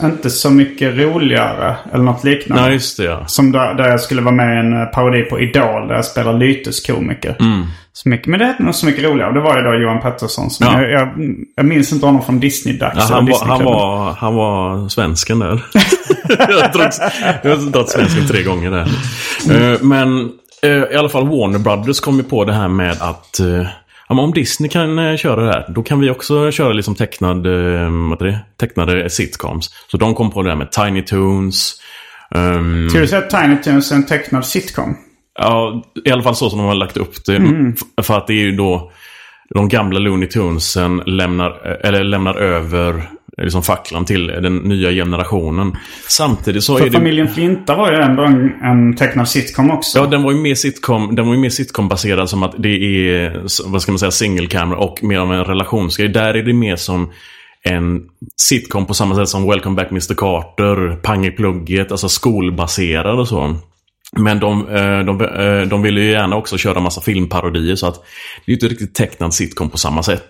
Inte 0.02 0.30
så 0.30 0.50
mycket 0.50 0.98
roligare. 0.98 1.76
Eller 1.92 2.04
något 2.04 2.24
liknande. 2.24 2.62
Nej, 2.62 2.72
just 2.72 2.96
det 2.96 3.04
ja. 3.04 3.26
Som 3.26 3.52
där, 3.52 3.74
där 3.74 3.88
jag 3.88 4.00
skulle 4.00 4.22
vara 4.22 4.34
med 4.34 4.56
i 4.56 4.58
en 4.58 4.80
eh, 4.80 4.86
parodi 4.86 5.22
på 5.22 5.40
Idol 5.40 5.88
där 5.88 5.94
jag 5.94 6.04
spelar 6.04 6.38
lyteskomiker. 6.38 7.36
Mm. 7.40 7.66
Så 8.02 8.08
mycket, 8.08 8.26
men 8.26 8.38
det 8.38 8.46
hette 8.46 8.62
nog 8.62 8.74
Så 8.74 8.86
mycket 8.86 9.04
roligare. 9.04 9.28
Och 9.28 9.34
det 9.34 9.40
var 9.40 9.56
ju 9.56 9.62
då 9.62 9.74
Johan 9.74 10.00
Pettersson. 10.00 10.50
Som 10.50 10.66
Ja. 10.66 10.82
jag, 10.82 10.90
jag, 10.90 11.08
jag 11.56 11.66
minns 11.66 11.92
inte 11.92 12.06
honom 12.06 12.22
från 12.22 12.40
Disney-dags. 12.40 12.96
Ja, 13.10 13.14
han, 13.16 13.26
var, 13.26 13.46
han, 13.46 13.64
var, 13.64 14.12
han 14.12 14.34
var 14.34 14.88
svensken 14.88 15.38
där. 15.38 15.48
jag 16.28 16.46
har 16.46 17.70
dragit- 17.72 17.88
svensken 17.90 18.26
tre 18.26 18.42
gånger 18.42 18.70
där. 18.70 18.88
Eh, 19.72 19.78
men 19.82 20.30
eh, 20.62 20.70
i 20.70 20.96
alla 20.96 21.08
fall 21.08 21.28
Warner 21.28 21.58
Brothers 21.58 22.00
kom 22.00 22.16
ju 22.16 22.22
på 22.22 22.44
det 22.44 22.52
här 22.52 22.68
med 22.68 22.96
att 23.02 23.40
eh, 23.40 23.66
ja, 24.08 24.20
om 24.22 24.32
Disney 24.32 24.68
kan 24.70 25.18
köra 25.18 25.44
det 25.44 25.52
här, 25.52 25.64
då 25.68 25.82
kan 25.82 26.00
vi 26.00 26.10
också 26.10 26.50
köra 26.50 26.72
liksom 26.72 26.94
tecknad, 26.94 27.46
vad 27.46 28.10
heter 28.12 28.24
det? 28.24 28.38
tecknade 28.60 29.10
sitcoms. 29.10 29.70
Så 29.90 29.96
de 29.96 30.14
kom 30.14 30.30
på 30.30 30.42
det 30.42 30.48
här 30.48 30.56
med 30.56 30.72
Tiny 30.72 31.02
Toons. 31.04 31.74
ehm, 32.34 32.88
Skulle 32.88 33.04
du 33.04 33.08
säga 33.08 33.22
att 33.22 33.30
Tiny 33.30 33.56
Toons 33.62 33.92
är 33.92 33.96
en 33.96 34.06
tecknad 34.06 34.46
sitcom? 34.46 34.96
Ja, 35.38 35.82
i 36.04 36.10
alla 36.10 36.22
fall 36.22 36.34
så 36.36 36.50
som 36.50 36.58
de 36.58 36.68
har 36.68 36.74
lagt 36.74 36.96
upp 36.96 37.24
det. 37.26 37.36
F- 37.36 38.06
För 38.06 38.18
att 38.18 38.26
det 38.26 38.32
är 38.32 38.42
ju 38.44 38.52
då 38.56 38.92
de 39.54 39.68
gamla 39.68 39.98
Looney 39.98 40.28
Tunesen 40.28 40.96
lämnar, 41.06 41.50
eller 41.86 42.04
lämnar 42.04 42.34
över 42.34 43.02
liksom 43.42 43.62
facklan 43.62 44.04
till 44.04 44.26
den 44.26 44.56
nya 44.56 44.90
generationen. 44.90 45.76
Samtidigt 46.08 46.64
så 46.64 46.76
För 46.76 46.84
är 46.86 46.90
det... 46.90 46.96
familjen 46.96 47.28
Flinta 47.28 47.76
var 47.76 47.92
ju 47.92 47.98
ändå 47.98 48.22
en, 48.22 48.50
en 48.62 48.96
tecknad 48.96 49.28
sitcom 49.28 49.70
också. 49.70 49.98
Ja, 49.98 50.06
den 50.06 50.22
var 50.22 50.32
ju 50.32 50.38
mer 50.38 50.54
sitcom, 50.54 51.14
den 51.14 51.26
var 51.26 51.34
ju 51.34 51.40
mer 51.40 51.48
sitcom-baserad 51.48 52.28
som 52.28 52.42
att 52.42 52.54
det 52.58 52.68
är, 52.68 53.40
vad 53.70 53.82
ska 53.82 53.92
man 53.92 53.98
säga, 53.98 54.10
single 54.10 54.46
camera 54.46 54.78
och 54.78 54.98
mer 55.02 55.18
av 55.18 55.32
en 55.32 55.44
relationsgrej. 55.44 56.08
Där 56.08 56.34
är 56.34 56.42
det 56.42 56.52
mer 56.52 56.76
som 56.76 57.10
en 57.62 58.02
sitcom 58.36 58.86
på 58.86 58.94
samma 58.94 59.14
sätt 59.14 59.28
som 59.28 59.48
Welcome 59.50 59.76
Back 59.76 59.90
Mr 59.90 60.14
Carter, 60.14 60.96
Pang 61.02 61.26
i 61.26 61.30
plugget, 61.30 61.90
alltså 61.90 62.08
skolbaserad 62.08 63.18
och 63.20 63.28
så. 63.28 63.56
Men 64.16 64.40
de, 64.40 64.68
eh, 64.68 64.98
de, 64.98 65.20
eh, 65.20 65.68
de 65.68 65.82
ville 65.82 66.00
ju 66.00 66.10
gärna 66.10 66.36
också 66.36 66.58
köra 66.58 66.80
massa 66.80 67.00
filmparodier 67.00 67.76
så 67.76 67.86
att 67.86 68.04
det 68.46 68.52
är 68.52 68.54
inte 68.54 68.68
riktigt 68.68 68.94
tecknad 68.94 69.34
sitcom 69.34 69.70
på 69.70 69.78
samma 69.78 70.02
sätt. 70.02 70.28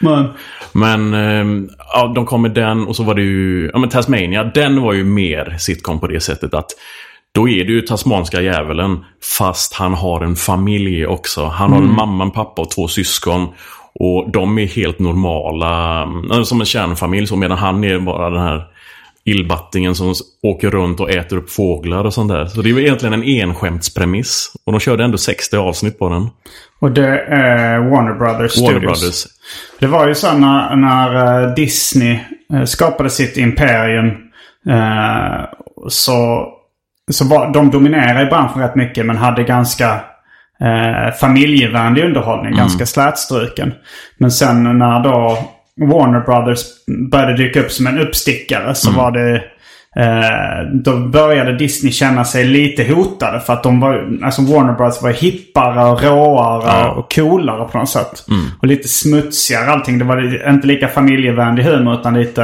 Men, 0.00 0.28
Men 0.72 1.14
eh, 1.14 1.68
ja, 1.92 2.12
de 2.14 2.26
kom 2.26 2.42
med 2.42 2.50
den 2.50 2.86
och 2.86 2.96
så 2.96 3.02
var 3.02 3.14
det 3.14 3.22
ju, 3.22 3.70
ja 3.72 3.78
men 3.78 3.88
Tasmania, 3.88 4.44
den 4.44 4.82
var 4.82 4.92
ju 4.92 5.04
mer 5.04 5.56
sitcom 5.58 6.00
på 6.00 6.06
det 6.06 6.20
sättet 6.20 6.54
att 6.54 6.70
då 7.34 7.48
är 7.48 7.64
det 7.64 7.72
ju 7.72 7.80
tasmanska 7.80 8.40
djävulen 8.40 9.04
fast 9.38 9.74
han 9.74 9.94
har 9.94 10.20
en 10.20 10.36
familj 10.36 11.06
också. 11.06 11.44
Han 11.44 11.72
har 11.72 11.78
en 11.78 11.94
mamma, 11.94 12.24
en 12.24 12.30
pappa 12.30 12.62
och 12.62 12.70
två 12.70 12.88
syskon. 12.88 13.48
Och 13.94 14.30
de 14.32 14.58
är 14.58 14.66
helt 14.66 14.98
normala, 14.98 16.02
eh, 16.32 16.42
som 16.42 16.60
en 16.60 16.66
kärnfamilj. 16.66 17.26
Så 17.26 17.36
medan 17.36 17.58
han 17.58 17.84
är 17.84 17.98
bara 17.98 18.30
den 18.30 18.42
här 18.42 18.64
illbattingen 19.30 19.94
som 19.94 20.14
åker 20.42 20.70
runt 20.70 21.00
och 21.00 21.10
äter 21.10 21.36
upp 21.36 21.50
fåglar 21.50 22.04
och 22.04 22.14
sånt 22.14 22.32
där. 22.32 22.46
Så 22.46 22.62
det 22.62 22.70
är 22.70 22.78
egentligen 22.78 23.12
en 23.12 23.24
enskämtspremiss. 23.24 24.52
Och 24.64 24.72
de 24.72 24.80
körde 24.80 25.04
ändå 25.04 25.18
60 25.18 25.56
avsnitt 25.56 25.98
på 25.98 26.08
den. 26.08 26.30
och 26.80 26.92
det 26.92 27.18
är 27.20 27.78
Warner 27.78 28.14
Brothers 28.14 28.60
Warner 28.60 28.78
Studios. 28.78 29.00
Brothers. 29.00 29.26
Det 29.80 29.86
var 29.86 30.08
ju 30.08 30.14
så 30.14 30.38
när, 30.38 30.76
när 30.76 31.42
eh, 31.44 31.54
Disney 31.54 32.18
eh, 32.54 32.64
skapade 32.64 33.10
sitt 33.10 33.36
imperium. 33.36 34.06
eh, 34.68 35.44
så 35.88 36.48
så 37.10 37.24
var, 37.24 37.52
de 37.52 37.70
dominerade 37.70 38.22
i 38.22 38.26
branschen 38.26 38.62
rätt 38.62 38.74
mycket 38.74 39.06
men 39.06 39.16
hade 39.16 39.42
ganska 39.42 40.00
eh, 40.60 41.14
familjevänlig 41.20 42.04
underhållning. 42.04 42.56
Ganska 42.56 42.86
slätstruken. 42.86 43.74
Men 44.18 44.30
sen 44.30 44.78
när 44.78 45.00
då 45.00 45.38
Warner 45.80 46.20
Brothers 46.20 46.60
började 47.10 47.36
dyka 47.36 47.60
upp 47.60 47.70
som 47.72 47.86
en 47.86 47.98
uppstickare 47.98 48.74
så 48.74 48.90
var 48.90 49.10
det... 49.10 49.42
Eh, 49.96 50.72
då 50.84 50.96
började 50.96 51.56
Disney 51.56 51.92
känna 51.92 52.24
sig 52.24 52.44
lite 52.44 52.84
hotade 52.94 53.40
för 53.40 53.52
att 53.52 53.62
de 53.62 53.80
var, 53.80 54.08
alltså 54.24 54.42
Warner 54.42 54.72
Brothers 54.72 55.02
var 55.02 55.10
hippare 55.10 55.84
och 55.84 56.02
råare 56.02 56.62
Ja. 56.66 56.90
och 56.90 57.12
coolare 57.14 57.68
på 57.68 57.78
något 57.78 57.88
sätt. 57.88 58.24
Och 58.62 58.66
lite 58.68 58.88
smutsigare 58.88 59.70
allting. 59.70 59.98
Det 59.98 60.04
var 60.04 60.48
inte 60.50 60.66
lika 60.66 60.88
familjevänlig 60.88 61.62
humor 61.64 61.94
utan 62.00 62.14
lite... 62.14 62.40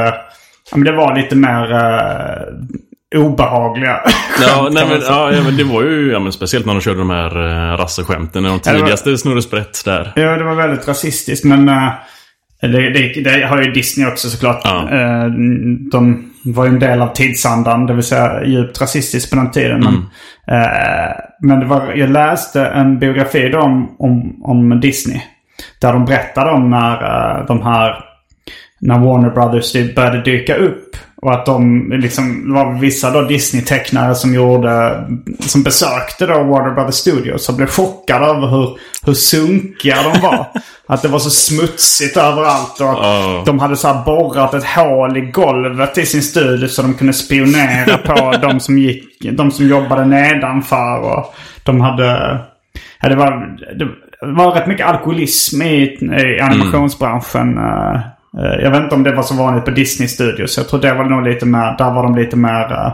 Ja, 0.71 0.77
men 0.77 0.83
det 0.83 0.91
var 0.91 1.15
lite 1.15 1.35
mer... 1.35 1.71
Eh, 1.73 3.19
obehagliga 3.19 3.99
Ja, 4.41 4.69
nej, 4.71 4.85
men, 4.89 5.01
ja, 5.01 5.31
ja, 5.31 5.43
men 5.43 5.57
det 5.57 5.63
var 5.63 5.83
ju 5.83 6.11
ja, 6.11 6.19
men 6.19 6.31
speciellt 6.31 6.65
när 6.65 6.73
de 6.73 6.81
körde 6.81 6.99
de 6.99 7.09
här 7.09 7.37
uh, 7.37 7.77
rasseskämten. 7.77 8.43
De 8.43 8.49
var- 8.51 8.59
tidigaste 8.59 9.17
Snurre 9.17 9.41
Sprätt 9.41 9.85
där. 9.85 10.11
Ja, 10.15 10.37
det 10.37 10.43
var 10.43 10.55
väldigt 10.55 10.87
rasistiskt. 10.87 11.45
Men 11.45 11.69
eh, 11.69 11.89
det, 12.61 12.89
det, 12.89 13.21
det 13.21 13.47
har 13.47 13.61
ju 13.61 13.71
Disney 13.71 14.07
också 14.07 14.29
såklart. 14.29 14.61
Ja. 14.63 14.89
Eh, 14.91 15.25
de 15.91 16.31
var 16.45 16.65
ju 16.65 16.69
en 16.69 16.79
del 16.79 17.01
av 17.01 17.13
tidsandan, 17.13 17.85
det 17.85 17.93
vill 17.93 18.03
säga 18.03 18.45
djupt 18.45 18.81
rasistiskt 18.81 19.29
på 19.29 19.35
den 19.35 19.51
tiden. 19.51 19.79
Men, 19.79 19.93
eh, 20.57 21.11
men 21.41 21.59
det 21.59 21.65
var, 21.65 21.93
jag 21.95 22.09
läste 22.09 22.65
en 22.65 22.99
biografi 22.99 23.49
då 23.49 23.59
om, 23.59 23.95
om, 23.99 24.43
om 24.43 24.79
Disney. 24.79 25.21
Där 25.81 25.93
de 25.93 26.05
berättade 26.05 26.51
om 26.51 26.69
när 26.69 26.93
eh, 26.93 27.45
de 27.45 27.61
här 27.61 27.95
när 28.79 28.99
Warner 28.99 29.29
Brothers 29.29 29.75
dy- 29.75 29.93
började 29.95 30.21
dyka 30.21 30.55
upp. 30.55 30.97
Och 31.21 31.33
att 31.33 31.45
de 31.45 31.89
liksom, 31.91 32.47
det 32.47 32.53
var 32.53 32.79
vissa 32.79 33.11
då 33.11 33.21
Disney-tecknare 33.21 34.15
som 34.15 34.33
gjorde, 34.33 35.03
som 35.39 35.63
besökte 35.63 36.25
då 36.25 36.33
Warner 36.43 36.73
Brothers 36.73 36.95
Studios 36.95 37.49
och 37.49 37.55
blev 37.55 37.67
chockade 37.67 38.25
över 38.25 38.47
hur, 38.47 38.77
hur 39.05 39.13
sunkiga 39.13 39.95
de 40.03 40.21
var. 40.21 40.47
att 40.87 41.01
det 41.01 41.07
var 41.07 41.19
så 41.19 41.29
smutsigt 41.29 42.17
överallt 42.17 42.79
och 42.79 42.85
Ja. 42.85 43.43
de 43.45 43.59
hade 43.59 43.75
så 43.75 44.03
borrat 44.05 44.53
ett 44.53 44.63
hål 44.65 45.17
i 45.17 45.21
golvet 45.21 45.97
i 45.97 46.05
sin 46.05 46.21
studio 46.21 46.67
så 46.67 46.81
de 46.81 46.93
kunde 46.93 47.13
spionera 47.13 47.97
på 47.97 48.33
de 48.41 48.59
som 48.59 48.77
gick, 48.77 49.03
de 49.31 49.51
som 49.51 49.67
jobbade 49.67 50.05
nedanför 50.05 50.99
och 50.99 51.33
de 51.63 51.81
hade, 51.81 52.37
ja 53.01 53.09
det 53.09 53.15
var, 53.15 53.57
det 53.79 53.87
var 54.21 54.51
rätt 54.51 54.67
mycket 54.67 54.87
alkoholism 54.87 55.61
i, 55.61 55.83
i 56.37 56.39
animationsbranschen. 56.41 57.57
eh, 57.57 57.99
Eh, 58.37 58.63
Jag 58.63 58.71
vet 58.71 58.83
inte 58.83 58.95
om 58.95 59.03
det 59.03 59.15
var 59.15 59.23
så 59.23 59.35
vanligt 59.35 59.65
på 59.65 59.71
Disney 59.71 60.07
Studios. 60.07 60.57
Jag 60.57 60.67
tror 60.69 60.79
det 60.81 60.93
var 60.93 61.03
nog 61.05 61.23
lite 61.27 61.45
mer, 61.45 61.75
där 61.77 61.91
var 61.91 62.03
de 62.03 62.15
lite 62.15 62.35
mer, 62.37 62.71
eh, 62.71 62.91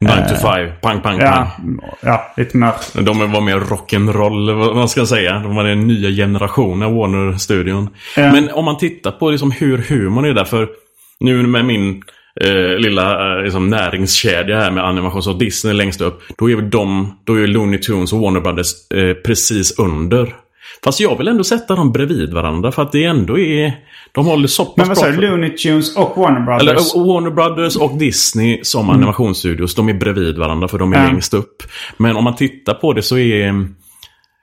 9 0.00 0.28
to 0.28 0.34
5, 0.34 0.70
pang, 0.80 1.00
pang, 1.00 1.20
ja, 1.20 1.50
pang. 1.56 1.80
ja 2.00 2.32
lite 2.36 2.56
mer. 2.56 2.72
De 3.02 3.32
var 3.32 3.40
mer 3.40 3.56
rock'n'roll, 3.56 4.52
vad 4.52 4.76
man 4.76 4.88
ska 4.88 5.06
säga. 5.06 5.38
De 5.38 5.54
var 5.54 5.64
den 5.64 5.86
nya 5.86 6.10
generationen 6.10 6.94
Warner-studion. 6.94 7.88
Ja. 8.16 8.32
Men 8.32 8.50
om 8.50 8.64
man 8.64 8.78
tittar 8.78 9.10
på 9.10 9.30
liksom 9.30 9.50
hur 9.50 9.78
humorn 9.78 10.24
är 10.24 10.34
där, 10.34 10.44
för 10.44 10.68
nu 11.20 11.46
med 11.46 11.64
min 11.64 12.02
eh, 12.40 12.78
lilla 12.78 13.36
eh, 13.36 13.42
liksom 13.44 13.68
näringskedja 13.68 14.60
här 14.60 14.70
med 14.70 14.84
animation, 14.84 15.22
så 15.22 15.32
Disney 15.32 15.74
längst 15.74 16.00
upp. 16.00 16.22
Då 16.38 16.50
är 16.50 16.56
de, 16.56 17.18
då 17.24 17.34
är 17.34 17.46
Looney 17.46 17.78
Tunes 17.80 18.12
och 18.12 18.20
Warner 18.20 18.40
Brothers 18.40 18.90
eh, 18.94 19.14
precis 19.14 19.78
under. 19.78 20.34
Fast 20.84 21.00
jag 21.00 21.18
vill 21.18 21.28
ändå 21.28 21.44
sätta 21.44 21.74
dem 21.74 21.92
bredvid 21.92 22.32
varandra 22.32 22.72
för 22.72 22.82
att 22.82 22.92
det 22.92 23.04
ändå 23.04 23.38
är... 23.38 23.72
De 24.12 24.26
håller 24.26 24.48
så 24.48 24.64
pass 24.64 24.76
Men 24.76 24.88
vad 24.88 24.98
sa 24.98 25.06
du? 25.06 25.20
Looney 25.20 25.50
Tunes 25.50 25.96
och 25.96 26.16
Warner 26.16 26.40
Brothers? 26.40 26.62
eller 26.62 27.00
eh, 27.00 27.06
Warner 27.06 27.30
Brothers 27.30 27.76
och 27.76 27.98
Disney 27.98 28.60
som 28.62 28.90
animationsstudios, 28.90 29.74
de 29.74 29.88
är 29.88 29.94
bredvid 29.94 30.38
varandra 30.38 30.68
för 30.68 30.78
de 30.78 30.92
är 30.92 30.96
Ja. 30.98 31.06
längst 31.06 31.34
upp. 31.34 31.62
Men 31.96 32.16
om 32.16 32.24
man 32.24 32.36
tittar 32.36 32.74
på 32.74 32.92
det 32.92 33.02
så 33.02 33.18
är 33.18 33.66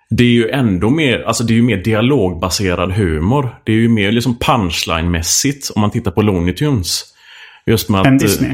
det 0.10 0.24
är 0.24 0.28
ju 0.28 0.50
ändå 0.50 0.90
mer, 0.90 1.24
alltså 1.28 1.44
det 1.44 1.54
är 1.54 1.56
ju 1.56 1.62
mer 1.62 1.78
dialogbaserad 1.78 2.92
humor. 2.92 3.50
Det 3.64 3.72
är 3.72 3.76
ju 3.76 3.90
mer 3.90 4.12
liksom 4.12 4.36
punchline-mässigt 4.36 5.72
om 5.76 5.82
man 5.82 5.92
tittar 5.92 6.12
på 6.12 6.22
Looney 6.22 6.54
Tunes. 6.54 7.04
Just 7.66 7.90
med 7.90 8.02
att... 8.02 8.08
Än 8.08 8.18
Disney? 8.18 8.52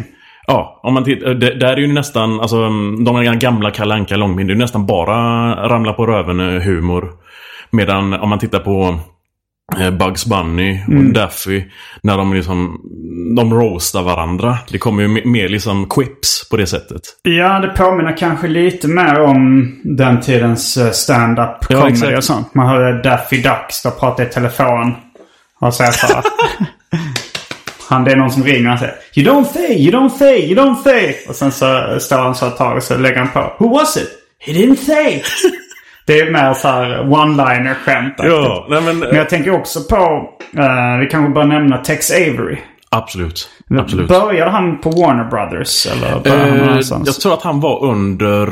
Ja, 0.48 0.80
om 0.84 0.94
man 0.94 1.04
tittar, 1.04 1.34
där 1.34 1.74
är 1.74 1.78
ju 1.78 1.88
nästan, 1.88 2.40
alltså 2.40 2.70
de 3.06 3.40
gamla 3.40 3.72
Kalle 3.72 3.94
Anka 3.94 4.16
långben, 4.16 4.48
det 4.48 4.52
är 4.52 4.56
ju 4.56 4.62
nästan 4.62 4.86
bara 4.86 5.16
ramla 5.70 5.94
på 5.94 6.06
röven-humor. 6.06 7.10
Medan 7.74 8.14
om 8.14 8.30
man 8.30 8.40
tittar 8.40 8.60
på 8.60 9.00
eh, 9.80 9.92
Bugs 9.92 10.26
Bunny 10.26 10.80
och 10.88 11.14
Daffy. 11.14 11.64
När 12.04 12.18
de 12.18 12.34
liksom, 12.34 12.82
de 13.36 13.54
roastar 13.54 14.04
varandra. 14.04 14.58
Det 14.70 14.78
kommer 14.78 15.04
ju 15.04 15.10
me- 15.10 15.26
mer 15.28 15.50
liksom 15.50 15.90
quips 15.90 16.50
på 16.50 16.58
det 16.58 16.68
sättet. 16.68 17.02
Ja, 17.24 17.60
det 17.60 17.68
påminner 17.68 18.18
kanske 18.18 18.48
lite 18.48 18.88
mer 18.88 19.20
om 19.20 19.72
den 19.84 20.22
tidens 20.22 20.78
eh, 20.78 20.92
stand-up 20.92 21.50
Ja, 21.70 21.76
comedy 21.78 21.92
exakt. 21.94 22.18
och 22.18 22.24
sånt. 22.24 22.54
Man 22.56 22.68
hörde 22.68 23.02
Daffy 23.02 23.38
Duck 23.42 23.66
stå 23.72 23.90
och 23.90 24.00
prata 24.00 24.24
i 24.24 24.26
telefon. 24.26 24.94
Och 25.60 25.74
säga 25.74 25.92
så 25.92 26.08
här. 26.08 26.24
Han, 27.90 28.04
det 28.04 28.12
är 28.12 28.16
någon 28.16 28.32
som 28.32 28.44
ringer 28.44 28.74
och 28.74 28.80
säger 28.80 28.96
You 29.16 29.28
don't 29.32 29.44
say, 29.54 29.74
you 29.78 29.92
don't 29.92 30.10
say, 30.10 30.38
you 30.40 30.56
don't 30.56 30.84
say. 30.84 31.16
Och 31.30 31.36
sen 31.36 31.52
så 31.52 31.98
står 32.00 32.18
han 32.18 32.36
så 32.36 32.48
ett 32.48 32.58
tag 32.58 32.78
och 32.78 32.84
så 32.84 32.98
lägger 32.98 33.18
han 33.18 33.30
på 33.32 33.54
Who 33.66 33.74
was 33.74 33.98
it? 33.98 34.10
He 34.40 34.54
didn't 34.54 34.76
say. 34.76 35.22
Det 36.06 36.20
är 36.20 36.32
mer 36.32 36.54
så 36.54 36.68
one-liner 36.68 37.74
skämt. 37.74 38.14
Ja, 38.18 38.68
nej 38.70 38.82
men... 38.82 39.00
Men 39.00 39.16
jag 39.16 39.30
tänker 39.30 39.52
också 39.52 39.80
på, 39.90 40.30
eh, 40.62 40.98
vi 41.00 41.08
kanske 41.12 41.34
bör 41.34 41.44
nämna 41.44 41.78
Tex 41.78 42.12
Avery. 42.12 42.58
Absolut. 42.90 43.50
Absolut. 43.80 44.08
Började 44.08 44.52
han 44.52 44.82
på 44.82 44.90
Warner 44.90 45.24
Brothers? 45.30 45.86
Eller 45.88 46.08
Eh, 46.72 46.80
jag 47.06 47.16
tror 47.16 47.34
att 47.34 47.42
han 47.42 47.60
var 47.60 47.84
under... 47.84 48.48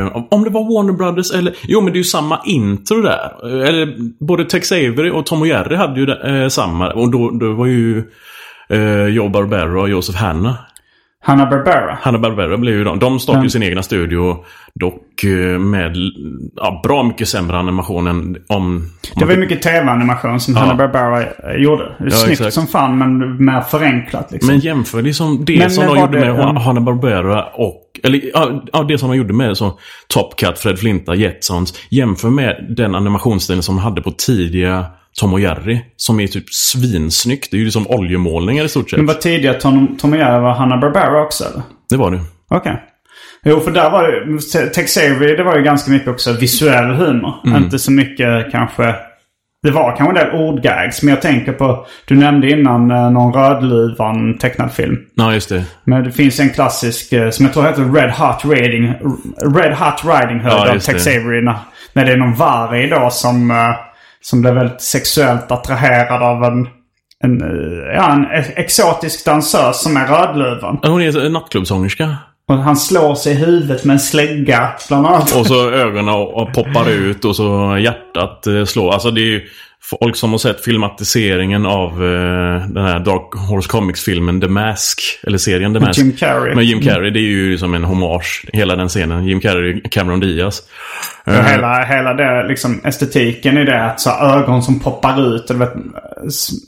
eh, 0.00 0.16
om- 0.30 0.44
det 0.44 0.50
var 0.50 0.74
Warner 0.74 0.92
Brothers 0.92 1.32
eller... 1.34 1.54
Jo, 1.62 1.80
men 1.80 1.92
det 1.92 1.96
är 1.96 1.98
ju 1.98 2.04
samma 2.04 2.40
intro 2.44 3.02
där. 3.02 3.30
Eh, 3.44 3.68
eller 3.68 3.94
både 4.26 4.44
Tex 4.44 4.72
Avery 4.72 5.10
och 5.10 5.26
Tom 5.26 5.40
och 5.40 5.46
Jerry 5.46 5.76
hade 5.76 6.00
ju 6.00 6.06
det, 6.06 6.42
eh, 6.42 6.48
samma. 6.48 6.90
Och 6.90 7.10
då, 7.10 7.30
då 7.30 7.52
var 7.52 7.66
ju 7.66 8.02
eh, 8.68 9.06
Joe 9.06 9.28
Barbera 9.28 9.80
och 9.80 9.88
Joseph 9.88 10.18
Hanna. 10.18 10.56
Hanna-Barbera. 11.24 11.98
Hanna-Barbera 12.02 12.56
blev 12.56 12.74
ju 12.74 12.84
de. 12.84 12.98
De 12.98 13.20
startade 13.20 13.38
Ja. 13.40 13.44
ju 13.44 13.50
sin 13.50 13.62
egna 13.62 13.82
studio. 13.82 14.36
Dock 14.74 15.24
eh, 15.24 15.58
med 15.58 15.96
ja, 16.56 16.80
bra 16.84 17.02
mycket 17.02 17.28
sämre 17.28 17.56
animation 17.58 18.06
än 18.06 18.36
om... 18.48 18.88
Det 19.16 19.24
var 19.24 19.32
ju 19.32 19.38
mycket 19.40 19.62
tv-animation 19.62 20.40
som 20.40 20.56
Hanna-Barbera 20.56 21.22
eh, 21.22 21.28
gjorde. 21.62 21.92
Det 21.98 22.04
är 22.04 22.10
snyggt 22.10 22.40
exakt. 22.40 22.54
som 22.54 22.66
fan 22.66 22.98
men 22.98 23.44
mer 23.44 23.60
förenklat 23.60 24.32
liksom. 24.32 24.50
Men 24.50 24.58
jämför 24.60 25.02
liksom 25.02 25.44
det 25.44 25.58
Men- 25.58 25.70
som 25.70 25.84
men 25.84 25.94
de 25.94 26.00
gjorde 26.00 26.20
det 26.20 26.32
med 26.34 26.40
en- 26.48 26.56
Hanna-Barbera 26.56 27.44
och... 27.44 27.78
Eller 28.04 28.20
ja, 28.34 28.62
ja, 28.72 28.82
det 28.82 28.98
som 28.98 29.10
de 29.10 29.16
gjorde 29.16 29.34
med 29.34 29.56
så 29.56 29.78
Top 30.08 30.36
Cut, 30.40 30.58
Fred 30.58 30.78
Flinta, 30.78 31.14
Jetsons. 31.14 31.74
Jämför 31.90 32.30
med 32.30 32.66
den 32.76 32.94
animationsstilen 32.94 33.62
som 33.62 33.76
de 33.76 33.82
hade 33.82 34.02
på 34.02 34.10
tidiga 34.10 34.86
Tom 35.20 35.32
och 35.32 35.40
Jerry. 35.40 35.80
Som 35.96 36.20
är 36.20 36.26
typ 36.26 36.44
svinsnyggt. 36.50 37.50
Det 37.50 37.56
är 37.56 37.58
ju 37.58 37.64
liksom 37.64 37.86
oljemålningar 37.86 38.64
i 38.64 38.68
stort 38.68 38.90
sett. 38.90 38.96
Men 38.96 39.06
var 39.06 39.14
tidigare 39.14 39.60
Tom, 39.60 39.96
Tom 40.00 40.12
och 40.12 40.18
Jerry 40.18 40.40
var 40.40 40.54
Hanna-Barbera 40.54 41.22
också 41.22 41.44
eller? 41.44 41.62
Det 41.90 41.96
var 41.96 42.10
det. 42.10 42.20
Okej. 42.50 42.82
Jo, 43.44 43.60
för 43.60 43.70
där 43.70 43.90
var 43.90 44.08
det... 44.08 44.40
Te- 44.40 44.66
Tex 44.66 44.96
Avery, 44.96 45.36
det 45.36 45.42
var 45.44 45.56
ju 45.56 45.62
ganska 45.62 45.90
mycket 45.90 46.08
också 46.08 46.32
visuell 46.32 46.90
humor. 46.94 47.34
Mm. 47.46 47.62
Inte 47.62 47.78
så 47.78 47.92
mycket 47.92 48.52
kanske... 48.52 48.94
Det 49.62 49.70
var 49.70 49.96
kanske 49.96 50.20
en 50.20 50.26
del 50.26 50.34
ordgags, 50.40 51.02
men 51.02 51.14
jag 51.14 51.22
tänker 51.22 51.52
på... 51.52 51.86
Du 52.06 52.16
nämnde 52.16 52.50
innan 52.50 52.90
eh, 52.90 53.10
någon 53.10 53.32
Rödluvan 53.32 54.38
tecknad 54.38 54.72
film. 54.72 54.96
Ja, 55.14 55.34
just 55.34 55.48
det. 55.48 55.64
Men 55.84 56.04
det 56.04 56.12
finns 56.12 56.40
en 56.40 56.50
klassisk 56.50 57.12
eh, 57.12 57.30
som 57.30 57.44
jag 57.46 57.52
tror 57.52 57.64
heter 57.64 57.92
Red 57.92 58.10
Hot 58.10 58.44
Riding, 58.44 58.94
Red 59.56 59.74
Hot 59.74 60.04
Riding 60.04 60.40
Hood 60.40 60.52
Ja, 60.52 60.74
av 60.74 60.78
Tex. 60.78 61.06
Avery. 61.06 61.42
När, 61.42 61.54
när 61.92 62.04
det 62.04 62.12
är 62.12 62.16
någon 62.16 62.34
varg 62.34 62.88
då 62.88 63.08
som, 63.10 63.50
eh, 63.50 63.56
som 64.22 64.40
blir 64.40 64.52
väldigt 64.52 64.80
sexuellt 64.80 65.52
attraherad 65.52 66.22
av 66.22 66.44
en, 66.44 66.68
en, 67.24 67.42
eh, 67.42 67.94
ja, 67.94 68.12
en 68.12 68.26
exotisk 68.56 69.24
dansös 69.24 69.82
som 69.82 69.96
är 69.96 70.06
Rödluvan. 70.06 70.78
Hon 70.82 71.02
är 71.02 71.26
en 71.26 71.32
nattklubbsångerska. 71.32 72.16
Och 72.48 72.58
han 72.58 72.76
slår 72.76 73.14
sig 73.14 73.32
i 73.32 73.36
huvudet 73.36 73.84
med 73.84 73.94
en 73.94 74.00
slägga 74.00 74.72
bland 74.88 75.06
annat. 75.06 75.36
Och 75.36 75.46
så 75.46 75.70
ögonen 75.70 76.08
och, 76.08 76.42
och 76.42 76.54
poppar 76.54 76.90
ut 76.90 77.24
och 77.24 77.36
så 77.36 77.78
hjärtat 77.78 78.46
eh, 78.46 78.64
slår. 78.64 78.92
Alltså 78.92 79.10
det 79.10 79.20
är 79.20 79.26
ju 79.26 79.42
folk 79.84 80.16
som 80.16 80.30
har 80.30 80.38
sett 80.38 80.64
filmatiseringen 80.64 81.66
av 81.66 81.90
eh, 81.92 82.66
den 82.68 82.84
här 82.84 82.98
Dark 82.98 83.34
Horse 83.48 83.68
Comics-filmen 83.68 84.40
The 84.40 84.48
Mask. 84.48 85.00
Eller 85.22 85.38
serien 85.38 85.74
The 85.74 85.80
Med 85.80 85.88
Mask. 85.88 85.98
Jim 85.98 86.12
Carrey. 86.12 86.54
Med 86.54 86.64
Jim 86.64 86.80
Carrey. 86.80 87.10
Det 87.10 87.18
är 87.18 87.30
ju 87.30 87.58
som 87.58 87.74
en 87.74 87.84
hommage. 87.84 88.44
Hela 88.52 88.76
den 88.76 88.88
scenen. 88.88 89.26
Jim 89.26 89.40
Carrey, 89.40 89.80
Cameron 89.90 90.20
Diaz. 90.20 90.62
Och 91.24 91.32
Eh, 91.32 91.44
hela, 91.44 91.84
hela 91.84 92.14
det, 92.14 92.48
liksom, 92.48 92.80
estetiken 92.84 93.58
i 93.58 93.64
det. 93.64 93.84
Att 93.84 94.00
så 94.00 94.10
ögon 94.10 94.62
som 94.62 94.80
poppar 94.80 95.34
ut. 95.36 95.50
Och, 95.50 95.60
vet, 95.60 95.72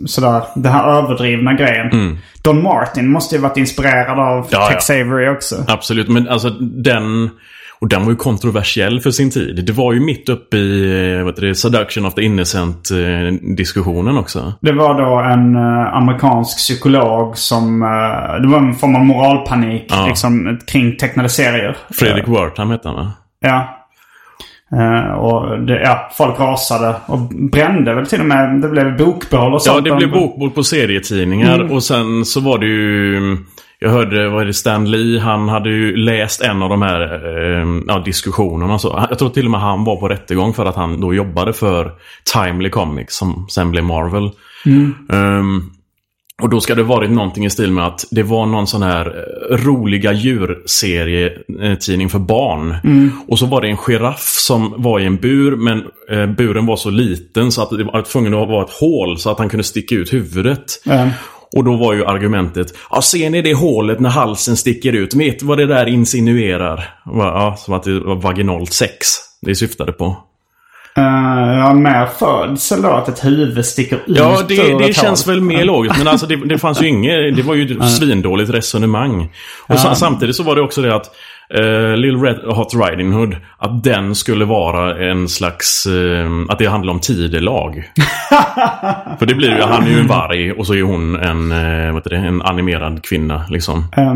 sådär, 0.06 0.42
den 0.54 0.72
här 0.72 0.98
överdrivna 0.98 1.54
grejen. 1.54 2.18
Don 2.42 2.62
Martin 2.62 3.08
måste 3.08 3.34
ju 3.34 3.40
varit 3.40 3.56
inspirerad 3.56 4.18
av 4.18 4.34
Mm. 4.34 4.46
Ja, 4.50 4.68
Tex 4.68 4.90
ja. 4.90 4.94
Avery 5.00 5.28
också. 5.28 5.64
Absolut, 5.68 6.08
men 6.08 6.28
alltså 6.28 6.50
den... 6.60 7.30
Och 7.84 7.88
den 7.90 8.04
var 8.04 8.10
ju 8.10 8.16
kontroversiell 8.16 9.00
för 9.00 9.10
sin 9.10 9.30
tid. 9.30 9.64
Det 9.66 9.72
var 9.72 9.92
ju 9.92 10.00
mitt 10.00 10.28
uppe 10.28 10.56
i 10.56 11.16
eh, 11.18 11.24
vad 11.24 11.40
det, 11.40 11.54
Seduction 11.54 12.06
of 12.06 12.14
the 12.14 12.22
Innocent-diskussionen 12.22 14.16
också. 14.18 14.52
Det 14.60 14.72
var 14.72 14.94
då 15.02 15.20
en 15.32 15.56
eh, 15.56 15.94
amerikansk 15.94 16.56
psykolog 16.58 17.36
som... 17.38 17.82
eh, 17.82 18.42
det 18.42 18.48
var 18.48 18.58
en 18.58 18.74
form 18.74 18.94
av 18.96 19.04
moralpanik 19.04 19.84
Ja. 19.88 20.06
liksom, 20.08 20.58
kring 20.66 20.96
tecknade 20.96 21.28
serier. 21.28 21.76
Fredrik 21.90 22.28
Wertham 22.28 22.70
hette 22.70 22.88
han 22.88 22.96
va? 22.96 23.12
Ja. 23.40 23.80
Eh, 24.72 25.12
och 25.12 25.58
det, 25.66 25.80
ja, 25.82 26.10
folk 26.16 26.40
rasade 26.40 26.94
och 27.06 27.18
brände 27.52 27.94
väl 27.94 28.06
till 28.06 28.20
och 28.20 28.26
med. 28.26 28.60
Det 28.60 28.68
blev 28.68 28.96
bokbål 28.96 29.54
och 29.54 29.60
Ja, 29.66 29.72
sånt. 29.72 29.84
det 29.84 29.96
blev 29.96 30.10
bokbord 30.10 30.54
på 30.54 30.62
serietidningar 30.62 31.60
Mm. 31.60 31.72
och 31.72 31.82
sen 31.82 32.24
så 32.24 32.40
var 32.40 32.58
det 32.58 32.66
ju... 32.66 33.36
Jag 33.84 33.90
hörde, 33.90 34.28
vad 34.28 34.42
är 34.42 34.46
det, 34.46 34.54
Stan 34.54 34.90
Lee, 34.90 35.20
han 35.20 35.48
hade 35.48 35.68
ju 35.70 35.96
läst 35.96 36.40
en 36.40 36.62
av 36.62 36.68
de 36.68 36.82
här 36.82 37.00
eh, 37.00 37.66
ja, 37.86 38.02
diskussionerna. 38.04 38.78
Så, 38.78 39.06
jag 39.10 39.18
tror 39.18 39.28
till 39.30 39.44
och 39.44 39.50
med 39.50 39.60
han 39.60 39.84
var 39.84 39.96
på 39.96 40.08
rättegång 40.08 40.54
för 40.54 40.66
att 40.66 40.76
han 40.76 41.00
då 41.00 41.14
jobbade 41.14 41.52
för 41.52 41.92
Timely 42.34 42.70
Comics 42.70 43.16
som 43.16 43.46
sen 43.50 43.70
blev 43.70 43.84
Marvel. 43.84 44.30
Mm. 44.66 44.94
Ehm, 45.12 45.70
Och 46.42 46.48
då 46.48 46.60
ska 46.60 46.74
det 46.74 46.82
varit 46.82 47.10
någonting 47.10 47.44
i 47.44 47.50
stil 47.50 47.72
med 47.72 47.86
att 47.86 48.04
det 48.10 48.22
var 48.22 48.46
någon 48.46 48.66
sån 48.66 48.82
här 48.82 49.06
eh, 49.06 49.56
roliga 49.56 50.12
djurserietidning 50.12 52.08
för 52.08 52.18
barn. 52.18 52.76
Och 53.28 53.38
så 53.38 53.46
var 53.46 53.60
det 53.60 53.68
en 53.68 53.76
giraff 53.76 54.22
som 54.22 54.74
var 54.76 55.00
i 55.00 55.04
en 55.06 55.16
bur 55.16 55.56
men 55.56 55.82
eh, 56.10 56.26
buren 56.26 56.66
var 56.66 56.76
så 56.76 56.90
liten 56.90 57.52
så 57.52 57.62
att 57.62 57.70
det 57.70 57.84
var 57.84 58.02
tvungen 58.02 58.34
att 58.34 58.48
vara 58.48 58.64
ett 58.64 58.72
hål 58.80 59.18
så 59.18 59.30
att 59.30 59.38
han 59.38 59.48
kunde 59.48 59.64
sticka 59.64 59.94
ut 59.94 60.12
huvudet. 60.12 60.64
Ja. 60.84 61.08
Och 61.56 61.64
då 61.64 61.76
var 61.76 61.94
ju 61.94 62.06
argumentet 62.06 62.74
Ja, 62.90 63.02
ser 63.02 63.30
ni 63.30 63.42
det 63.42 63.54
hålet 63.54 64.00
när 64.00 64.10
halsen 64.10 64.56
sticker 64.56 64.92
ut? 64.92 65.14
Vet 65.14 65.42
vad 65.42 65.58
det 65.58 65.66
där 65.66 65.86
insinuerar? 65.86 66.94
Ja, 67.04 67.56
som 67.58 67.74
att 67.74 67.82
det 67.82 68.00
var 68.00 68.14
vaginalt 68.14 68.72
sex 68.72 69.06
det 69.42 69.54
syftade 69.54 69.92
på. 69.92 70.16
Uh, 70.98 71.58
ja, 71.58 71.74
mer 71.74 72.06
födsel 72.06 72.82
då? 72.82 72.88
Att 72.88 73.08
ett 73.08 73.24
huvud 73.24 73.66
sticker 73.66 73.96
ut 73.96 74.02
Ja, 74.06 74.42
det, 74.48 74.78
det 74.78 74.92
känns 74.96 75.28
väl 75.28 75.40
mer 75.40 75.64
logiskt. 75.64 75.98
Men 75.98 76.08
alltså 76.08 76.26
det, 76.26 76.36
det 76.36 76.58
fanns 76.58 76.82
ju 76.82 76.88
inget... 76.94 77.36
Det 77.36 77.42
var 77.42 77.54
ju 77.54 77.80
svindåligt 77.80 78.50
resonemang. 78.50 79.32
Och 79.66 79.78
sa- 79.78 79.94
samtidigt 79.94 80.36
så 80.36 80.42
var 80.42 80.56
det 80.56 80.62
också 80.62 80.82
det 80.82 80.94
att 80.94 81.10
uh, 81.58 81.96
Little 81.96 82.28
Red 82.30 82.38
Hot 82.56 82.74
Riding 82.74 83.12
Hood, 83.12 83.36
att 83.58 83.84
den 83.84 84.14
skulle 84.14 84.44
vara 84.44 85.08
en 85.10 85.28
slags... 85.28 85.86
eh, 85.86 86.30
att 86.48 86.58
det 86.58 86.66
handlar 86.66 86.92
om 86.92 87.00
tidelag. 87.00 87.84
För 89.18 89.26
det 89.26 89.34
blir 89.34 89.56
ju, 89.56 89.62
han 89.62 89.82
är 89.84 89.90
ju 89.90 89.98
en 90.00 90.06
varg 90.06 90.52
och 90.52 90.66
så 90.66 90.74
är 90.74 90.82
hon 90.82 91.14
en, 91.16 91.52
uh, 91.52 91.86
vad 91.92 91.94
heter 91.94 92.10
det, 92.10 92.16
en 92.16 92.42
animerad 92.42 93.04
kvinna 93.04 93.44
liksom. 93.50 93.84
Eh, 93.96 94.14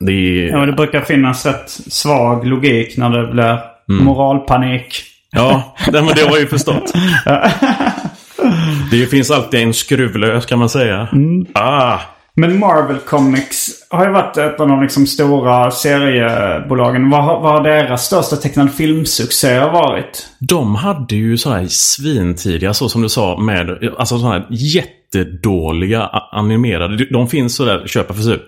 Det 0.00 0.12
är, 0.12 0.48
ja, 0.48 0.66
det 0.66 0.72
brukar 0.72 1.00
finnas 1.00 1.46
rätt 1.46 1.70
svag 1.70 2.46
logik 2.46 2.96
när 2.96 3.10
det 3.10 3.32
blir 3.32 3.58
Mm. 3.90 4.04
moralpanik. 4.04 5.02
Ja, 5.32 5.74
nej, 5.92 6.02
men 6.02 6.14
det 6.14 6.20
har 6.22 6.30
jag 6.30 6.40
ju 6.40 6.46
förstått. 6.46 6.92
Det 8.90 9.06
finns 9.06 9.30
alltid 9.30 9.60
en 9.60 9.74
skruvlös 9.74 10.46
kan 10.46 10.58
man 10.58 10.68
säga. 10.68 11.08
Ah, 11.54 11.98
Men 12.34 12.58
Marvel 12.58 12.98
Comics 12.98 13.86
har 13.90 14.06
ju 14.06 14.12
varit 14.12 14.36
ett 14.36 14.60
av 14.60 14.68
de 14.68 14.82
liksom 14.82 15.06
stora 15.06 15.70
seriebolagen. 15.70 17.10
Vad 17.10 17.24
har, 17.24 17.40
vad 17.40 17.52
har 17.52 17.62
deras 17.62 18.06
största 18.06 18.36
tecknade 18.36 18.70
filmsuccéer 18.70 19.70
varit? 19.72 20.26
de 20.38 20.74
hade 20.74 21.14
ju 21.16 21.38
sådana 21.38 21.60
här 21.60 21.66
svintidiga, 21.68 22.74
så 22.74 22.88
som 22.88 23.02
du 23.02 23.08
sa, 23.08 23.38
med 23.38 23.90
alltså 23.98 24.18
sådana 24.18 24.34
här 24.34 24.46
jättedåliga 24.50 26.02
animerade. 26.32 27.06
De- 27.10 27.28
finns 27.28 27.56
sådär, 27.56 27.82
köpa 27.86 28.14
för 28.14 28.22
typ 28.22 28.42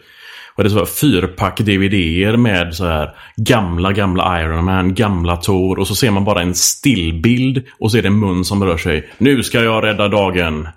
vad 0.57 0.67
är 0.67 0.69
det 0.69 0.75
så 0.75 0.79
här, 0.79 0.87
fyrpack 0.87 1.61
DVDer 1.61 2.37
med 2.37 2.75
så 2.75 2.87
här 2.87 3.11
gamla, 3.37 3.93
gamla 3.93 4.41
Iron 4.43 4.65
Man, 4.65 4.95
gamla 4.95 5.37
Thor 5.37 5.79
och 5.79 5.87
så 5.89 5.95
ser 5.95 6.11
man 6.11 6.25
bara 6.25 6.43
en 6.43 6.55
stillbild 6.55 7.63
och 7.79 7.91
så 7.91 7.99
är 7.99 8.03
det 8.03 8.09
en 8.09 8.21
mun 8.21 8.45
som 8.45 8.65
rör 8.65 8.77
sig. 8.77 9.11
Nu 9.19 9.43
ska 9.43 9.63
jag 9.63 9.85
rädda 9.85 10.09
dagen. 10.09 10.69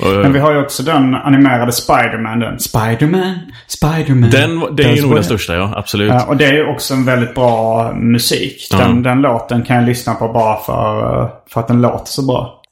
Och, 0.00 0.12
Men 0.12 0.32
vi 0.32 0.38
har 0.38 0.52
ju 0.52 0.58
också 0.58 0.82
den 0.82 1.14
animerade 1.14 1.72
Spider-Man. 1.72 2.40
Den. 2.40 2.58
Spider-Man, 2.58 3.38
Spider-Man. 3.66 4.30
den, 4.30 4.76
det 4.76 4.84
är 4.84 4.88
Does 4.88 5.02
nog 5.02 5.14
den 5.14 5.24
största, 5.24 5.54
ja. 5.54 5.72
Absolut. 5.76 6.08
Ja, 6.12 6.24
och 6.24 6.36
det 6.36 6.44
är 6.44 6.52
ju 6.52 6.66
också 6.66 6.94
en 6.94 7.04
väldigt 7.04 7.34
bra 7.34 7.92
musik. 7.94 8.68
Den, 8.70 9.02
den 9.02 9.20
låten 9.20 9.62
kan 9.62 9.76
jag 9.76 9.84
lyssna 9.84 10.14
på 10.14 10.28
bara 10.28 10.56
för, 10.60 11.22
eh, 11.22 11.28
för 11.52 11.60
att 11.60 11.68
den 11.68 11.82
låter 11.82 12.06
så 12.06 12.26
bra. 12.26 12.62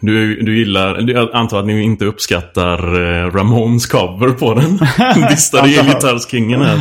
Du, 0.00 0.40
du 0.42 0.58
gillar, 0.58 1.10
jag 1.10 1.28
antar 1.32 1.58
att 1.58 1.66
ni 1.66 1.82
inte 1.82 2.04
uppskattar 2.04 2.78
eh, 2.78 3.30
Ramones 3.30 3.86
cover 3.86 4.28
på 4.28 4.54
den. 4.54 4.78
Distade 5.28 5.68
gitarrskingen 5.68 6.60
här. 6.62 6.76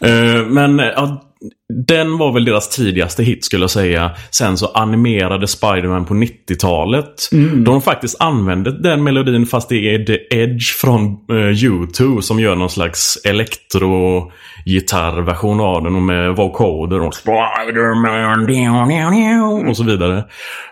Eh, 0.00 0.46
Men 0.46 0.80
eh, 0.80 0.86
ja, 0.86 1.22
den 1.74 2.18
var 2.18 2.32
väl 2.32 2.44
deras 2.44 2.68
tidigaste 2.68 3.22
hit 3.22 3.44
skulle 3.44 3.62
jag 3.62 3.70
säga. 3.70 4.10
Sen 4.30 4.56
så 4.56 4.66
animerade 4.66 5.46
Spider-Man 5.46 6.04
på 6.04 6.14
90-talet. 6.14 7.28
De 7.64 7.82
faktiskt 7.82 8.20
använde 8.20 8.82
den 8.82 9.04
melodin 9.04 9.46
fast 9.46 9.68
det 9.68 9.94
är 9.94 10.04
The 10.04 10.18
Edge 10.30 10.72
från 10.80 11.04
eh, 11.04 11.34
U2 11.34 12.20
som 12.20 12.40
gör 12.40 12.54
någon 12.54 12.70
slags 12.70 13.18
elektro-gitarrversion 13.24 15.60
av 15.60 15.82
den 15.82 15.96
och 15.96 16.02
med 16.02 16.36
vocoder 16.36 17.00
och 17.00 17.14
Spider-Man 17.14 19.68
och 19.68 19.76
så 19.76 19.84
vidare. 19.84 20.24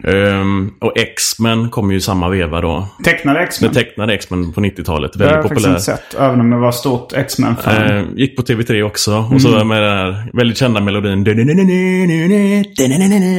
Ehm, 0.04 0.70
och 0.80 0.98
X-Men 0.98 1.70
kom 1.70 1.90
ju 1.90 1.96
i 1.96 2.00
samma 2.00 2.28
veva 2.28 2.60
då. 2.60 2.88
Tecknade 3.04 3.40
X-Men. 3.40 3.72
Den 3.72 3.84
tecknade 3.84 4.14
X-Men 4.14 4.52
på 4.52 4.60
90-talet. 4.60 5.10
Det 5.14 5.24
har 5.24 5.32
jag 5.32 5.42
Väldigt 5.42 5.48
faktiskt 5.48 5.66
populär. 5.66 5.70
inte 5.70 5.82
sett. 5.82 6.14
Även 6.20 6.40
om 6.40 6.52
jag 6.52 6.58
var 6.58 6.72
stort 6.72 7.12
X-Men-fan. 7.12 7.96
Eh, 7.96 8.04
gick 8.16 8.36
på 8.36 8.42
TV3 8.42 8.82
också. 8.82 9.24
Och 9.34 9.42
så 9.42 9.64
med 9.64 9.82
den 9.82 9.96
här 9.98 10.30
väldigt 10.32 10.58
kända 10.58 10.83
melodin. 10.84 11.24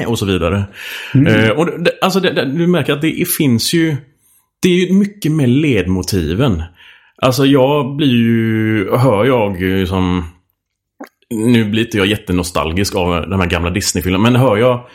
Och 0.07 0.19
så 0.19 0.25
vidare. 0.25 0.63
Eh, 1.27 1.49
och 1.49 1.65
det, 1.81 1.91
alltså 2.01 2.19
det, 2.19 2.31
det, 2.31 2.45
du 2.45 2.67
märker 2.67 2.93
att 2.93 3.01
det 3.01 3.27
finns 3.37 3.73
ju... 3.73 3.95
Det 4.61 4.69
är 4.69 4.87
ju 4.87 4.93
mycket 4.93 5.31
med 5.31 5.49
ledmotiven. 5.49 6.63
Alltså 7.21 7.45
jag 7.45 7.95
blir 7.95 8.07
ju... 8.07 8.89
Hör 8.97 9.25
jag 9.25 9.87
som... 9.87 10.23
Nu 11.29 11.65
blir 11.65 11.85
inte 11.85 11.97
jag 11.97 12.07
jättenostalgisk 12.07 12.95
av 12.95 13.29
de 13.29 13.39
här 13.39 13.47
gamla 13.47 13.69
Disney-filmerna. 13.69 14.23
Men 14.23 14.35
hör 14.41 14.57
jag 14.57 14.87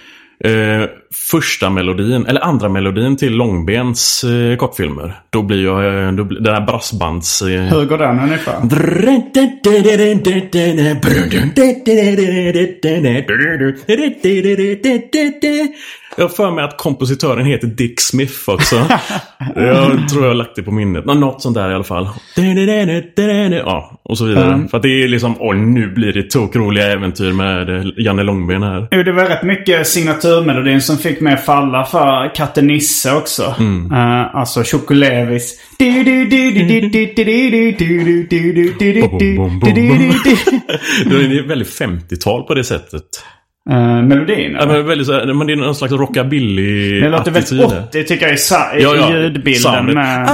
eh, 0.44 0.88
första 1.30 1.70
melodin, 1.70 2.26
eller 2.26 2.40
andra 2.40 2.68
melodin 2.68 3.16
till 3.16 3.32
Långbens 3.32 4.24
eh, 4.24 4.56
kortfilmer. 4.56 5.20
Då 5.30 5.42
blir 5.42 5.64
jag... 5.64 6.06
Eh, 6.06 6.12
då 6.12 6.24
blir, 6.24 6.40
den 6.40 6.54
här 6.54 6.66
brassbands... 6.66 7.42
Eh, 7.42 7.48
Hur 7.48 7.84
går 7.84 7.98
den 7.98 8.20
ungefär? 8.20 8.60
Jag 16.16 16.24
har 16.24 16.28
för 16.28 16.50
mig 16.50 16.64
att 16.64 16.76
kompositören 16.76 17.46
heter 17.46 17.66
Dick 17.66 18.00
Smith 18.00 18.34
också. 18.46 18.86
jag 19.54 20.08
tror 20.08 20.22
jag 20.22 20.30
har 20.30 20.34
lagt 20.34 20.56
det 20.56 20.62
på 20.62 20.70
minnet. 20.70 21.04
Nå- 21.04 21.14
Något 21.14 21.42
sånt 21.42 21.54
där 21.54 21.70
i 21.70 21.74
alla 21.74 21.84
fall. 21.84 22.08
Ja, 23.66 24.00
och 24.02 24.18
så 24.18 24.24
vidare. 24.24 24.68
För 24.70 24.76
att 24.76 24.82
det 24.82 25.02
är 25.04 25.08
liksom, 25.08 25.34
oj 25.38 25.56
nu 25.56 25.86
blir 25.94 26.12
det 26.12 26.30
tokroliga 26.30 26.86
äventyr 26.92 27.32
med 27.32 27.76
eh, 27.78 27.84
Janne 27.96 28.22
Långben 28.22 28.62
här. 28.62 28.88
Jo, 28.90 29.02
det 29.02 29.12
var 29.12 29.24
rätt 29.24 29.42
mycket 29.42 29.86
signaturmelodin 29.86 30.80
som 30.82 30.98
fick 30.98 31.20
mig 31.20 31.34
att 31.34 31.44
falla 31.44 31.84
för 31.84 32.34
Katte 32.34 32.62
Nisse 32.62 33.12
också. 33.16 33.54
Eh, 33.92 34.34
alltså 34.36 34.62
Chokolevis. 34.64 35.60
Det 41.06 41.14
är 41.14 41.48
väldigt 41.48 41.80
50-tal 41.80 42.42
på 42.42 42.54
det 42.54 42.64
sättet. 42.64 43.02
Uh, 43.70 44.02
melodin? 44.02 44.56
Ja, 44.60 44.66
men 44.66 44.86
väldigt 44.86 45.06
så 45.06 45.12
men 45.12 45.46
det 45.46 45.52
är 45.52 45.56
någon 45.56 45.74
slags 45.74 45.92
rockabilly 45.92 47.00
Det 47.00 47.08
låter 47.08 47.30
väldigt 47.30 47.52
attityd 47.52 47.70
där. 47.70 47.84
80 47.88 48.04
tycker 48.04 48.26
jag 48.26 48.34
i, 48.34 48.80
i 48.80 48.82
Ja, 48.82 48.96
ja. 48.96 49.10
ljudbilden. 49.10 49.86
Med, 49.86 50.28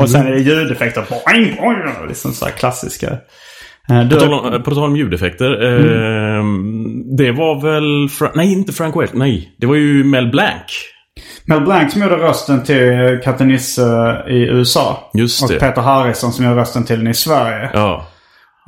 och 0.00 0.10
sen 0.10 0.26
är 0.26 0.30
det 0.32 0.38
ljudeffekter. 0.40 1.04
Boing, 1.10 1.56
boing, 1.56 2.08
liksom 2.08 2.32
så 2.32 2.46
klassiska. 2.46 3.18
Eh, 3.90 4.08
På 4.08 4.16
tal 4.16 4.32
om, 4.32 4.62
på 4.62 4.70
tal 4.70 4.84
om 4.84 4.96
ljudeffekter. 4.96 5.50
Eh, 5.64 6.44
det 7.16 7.32
var 7.32 7.62
väl... 7.62 8.08
Fra 8.08 8.30
nej, 8.34 8.52
inte 8.52 8.72
Frank 8.72 8.96
West. 8.96 9.14
Nej, 9.14 9.54
det 9.58 9.66
var 9.66 9.74
ju 9.74 10.04
Mel 10.04 10.30
Blanc. 10.30 10.62
Mel 11.44 11.60
Blanc 11.60 11.92
som 11.92 12.02
gjorde 12.02 12.16
rösten 12.16 12.64
till 12.64 13.20
Katte 13.24 13.44
Nisse 13.44 14.22
i 14.28 14.38
USA. 14.38 15.10
Just 15.14 15.42
och 15.42 15.48
det. 15.48 15.60
Peter 15.60 15.82
Harrison 15.82 16.32
som 16.32 16.44
gjorde 16.44 16.60
rösten 16.60 16.84
till 16.84 16.98
den 16.98 17.08
i 17.08 17.14
Sverige. 17.14 17.70
Ja. 17.72 18.06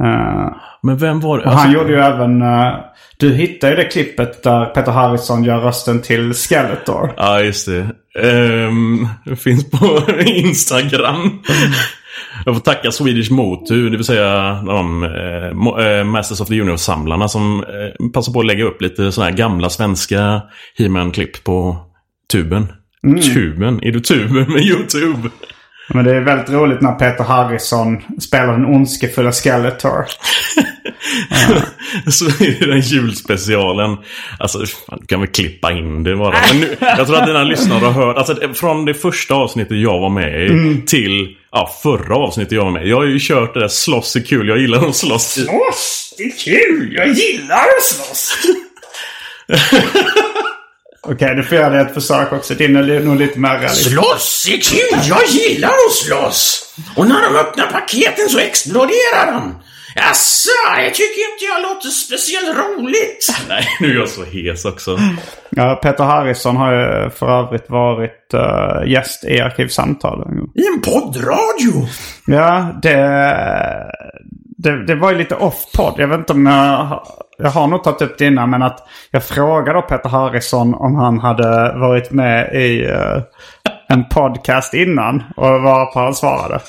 Eh, 0.02 0.67
Men 0.82 0.96
vem 0.98 1.20
var 1.20 1.38
det? 1.38 1.44
och 1.44 1.52
han 1.52 1.72
gjorde 1.72 1.92
ju 1.92 1.98
även... 1.98 2.42
eh, 2.42 2.74
du 3.16 3.34
hittade 3.34 3.72
ju 3.72 3.76
det 3.76 3.84
klippet 3.84 4.42
där 4.42 4.64
Peter 4.64 4.92
Harrison 4.92 5.44
gör 5.44 5.60
rösten 5.60 6.02
till 6.02 6.34
Skeletor. 6.34 7.12
Ja, 7.16 7.40
just 7.40 7.66
det. 7.66 7.86
Ehm, 8.22 9.08
det 9.24 9.36
finns 9.36 9.70
på 9.70 10.02
Instagram. 10.26 11.38
Jag 12.44 12.54
får 12.54 12.60
tacka 12.62 12.90
Swedish 12.90 13.30
Motu, 13.30 13.88
det 13.90 13.96
vill 13.96 14.04
säga 14.06 14.62
de 14.66 15.04
eh, 15.04 15.86
eh, 15.86 16.04
Masters 16.04 16.40
of 16.40 16.48
the 16.48 16.60
Universe-samlarna 16.60 17.28
som 17.28 17.64
eh, 17.64 18.08
passar 18.10 18.32
på 18.32 18.40
att 18.40 18.46
lägga 18.46 18.64
upp 18.64 18.82
lite 18.82 19.12
sådana 19.12 19.30
här 19.30 19.36
gamla 19.38 19.70
svenska 19.70 20.42
He-Man-klipp 20.78 21.44
på 21.44 21.76
tuben. 22.32 22.66
Tuben? 23.34 23.80
Är 23.82 23.92
du 23.92 24.00
tuben 24.00 24.52
med 24.52 24.62
YouTube? 24.62 25.30
Men 25.88 26.04
det 26.04 26.16
är 26.16 26.20
väldigt 26.20 26.50
roligt 26.50 26.80
när 26.80 26.92
Peter 26.92 27.24
Harrison 27.24 28.02
spelar 28.20 28.52
den 28.52 28.64
ondskefulla 28.66 29.32
Skeletor. 29.32 30.04
Så 32.10 32.24
är 32.24 32.60
det 32.60 32.66
den 32.66 32.80
julspecialen. 32.80 33.96
Alltså, 34.38 34.58
fan, 34.58 34.98
du 35.00 35.06
kan 35.06 35.20
väl 35.20 35.28
klippa 35.28 35.72
in 35.72 36.04
det 36.04 36.16
bara. 36.16 36.34
Men 36.48 36.60
nu, 36.60 36.76
jag 36.80 37.06
tror 37.06 37.16
att 37.16 37.26
dina 37.26 37.44
lyssnare 37.44 37.84
har 37.84 37.92
hört. 37.92 38.16
Alltså, 38.16 38.54
från 38.54 38.84
det 38.84 38.94
första 38.94 39.34
avsnittet 39.34 39.78
jag 39.78 40.00
var 40.00 40.10
med 40.10 40.46
i 40.46 40.82
till 40.86 41.36
ja, 41.52 41.70
förra 41.82 42.16
avsnittet 42.16 42.52
jag 42.52 42.64
var 42.64 42.70
med. 42.70 42.86
Jag 42.86 42.96
har 42.96 43.04
ju 43.04 43.18
kört 43.20 43.54
det 43.54 43.60
där 43.60 43.68
slåss 43.68 44.16
är 44.16 44.20
kul. 44.20 44.48
Jag 44.48 44.58
gillar 44.58 44.88
att 44.88 44.96
slåss. 44.96 45.32
Slåss! 45.32 46.14
Det 46.18 46.22
är 46.22 46.38
kul! 46.44 46.94
Jag 46.94 47.08
gillar 47.08 47.56
att 47.56 47.82
slåss! 47.82 48.34
Okej, 51.10 51.34
du 51.34 51.42
får 51.42 51.58
göra 51.58 51.70
det 51.70 51.80
ett 51.80 51.94
försök 51.94 52.32
också. 52.32 52.54
Din 52.54 52.76
är 52.76 53.00
nog 53.00 53.16
lite 53.16 53.38
mer 53.38 53.58
realistisk. 53.58 53.90
Slåss 53.90 54.48
är 54.52 54.60
kul! 54.60 55.00
Jag 55.08 55.26
gillar 55.26 55.68
att 55.68 55.92
slåss! 55.92 56.74
Och 56.96 57.08
när 57.08 57.22
de 57.22 57.36
öppnar 57.38 57.66
paketen 57.66 58.28
så 58.28 58.38
exploderar 58.38 59.32
de! 59.32 59.54
Jaså, 59.96 60.50
jag 60.76 60.94
tycker 60.94 61.32
inte 61.32 61.44
jag 61.44 61.62
låter 61.62 61.88
speciellt 61.88 62.56
roligt. 62.58 63.34
Nej, 63.48 63.68
nu 63.80 63.90
är 63.90 63.94
jag 63.94 64.08
så 64.08 64.24
hes 64.24 64.64
också. 64.64 64.98
Ja, 65.50 65.80
Peter 65.82 66.04
Harrison 66.04 66.56
har 66.56 66.72
ju 66.72 67.10
för 67.10 67.40
övrigt 67.40 67.70
varit 67.70 68.34
uh, 68.34 68.92
gäst 68.92 69.24
i 69.24 69.40
Arkivsamtal. 69.40 70.26
I 70.54 70.66
en 70.74 70.82
poddradio? 70.82 71.88
Ja, 72.26 72.78
det, 72.82 72.96
det, 74.58 74.86
det 74.86 74.94
var 74.94 75.12
ju 75.12 75.18
lite 75.18 75.34
off-podd. 75.34 75.94
Jag 75.96 76.08
vet 76.08 76.18
inte 76.18 76.32
om 76.32 76.46
jag, 76.46 77.06
jag 77.38 77.50
har 77.50 77.66
nog 77.66 77.84
tagit 77.84 78.02
upp 78.02 78.18
det 78.18 78.26
innan. 78.26 78.50
Men 78.50 78.62
att 78.62 78.88
jag 79.10 79.24
frågade 79.24 79.82
Peter 79.82 80.08
Harrison 80.08 80.74
om 80.74 80.94
han 80.94 81.18
hade 81.18 81.78
varit 81.78 82.10
med 82.10 82.54
i 82.54 82.86
uh, 82.86 83.22
en 83.88 84.08
podcast 84.08 84.74
innan. 84.74 85.22
Och 85.36 85.62
varpå 85.62 85.98
han 86.00 86.14
svarade. 86.14 86.60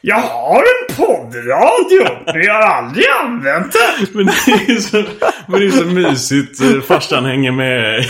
Jag 0.00 0.16
har 0.16 0.56
en 0.56 0.96
poddradio, 0.96 2.16
men 2.26 2.42
jag 2.42 2.54
har 2.54 2.62
aldrig 2.62 3.04
använt 3.24 3.72
den. 3.72 4.06
Men 4.12 4.26
det 4.26 4.72
är 4.72 4.80
så, 4.80 5.02
men 5.46 5.60
det 5.60 5.66
är 5.66 5.70
så 5.70 5.84
mysigt. 5.84 6.60
Eh, 6.62 6.80
Farsan 6.80 7.24
hänger 7.24 7.52
med. 7.52 8.04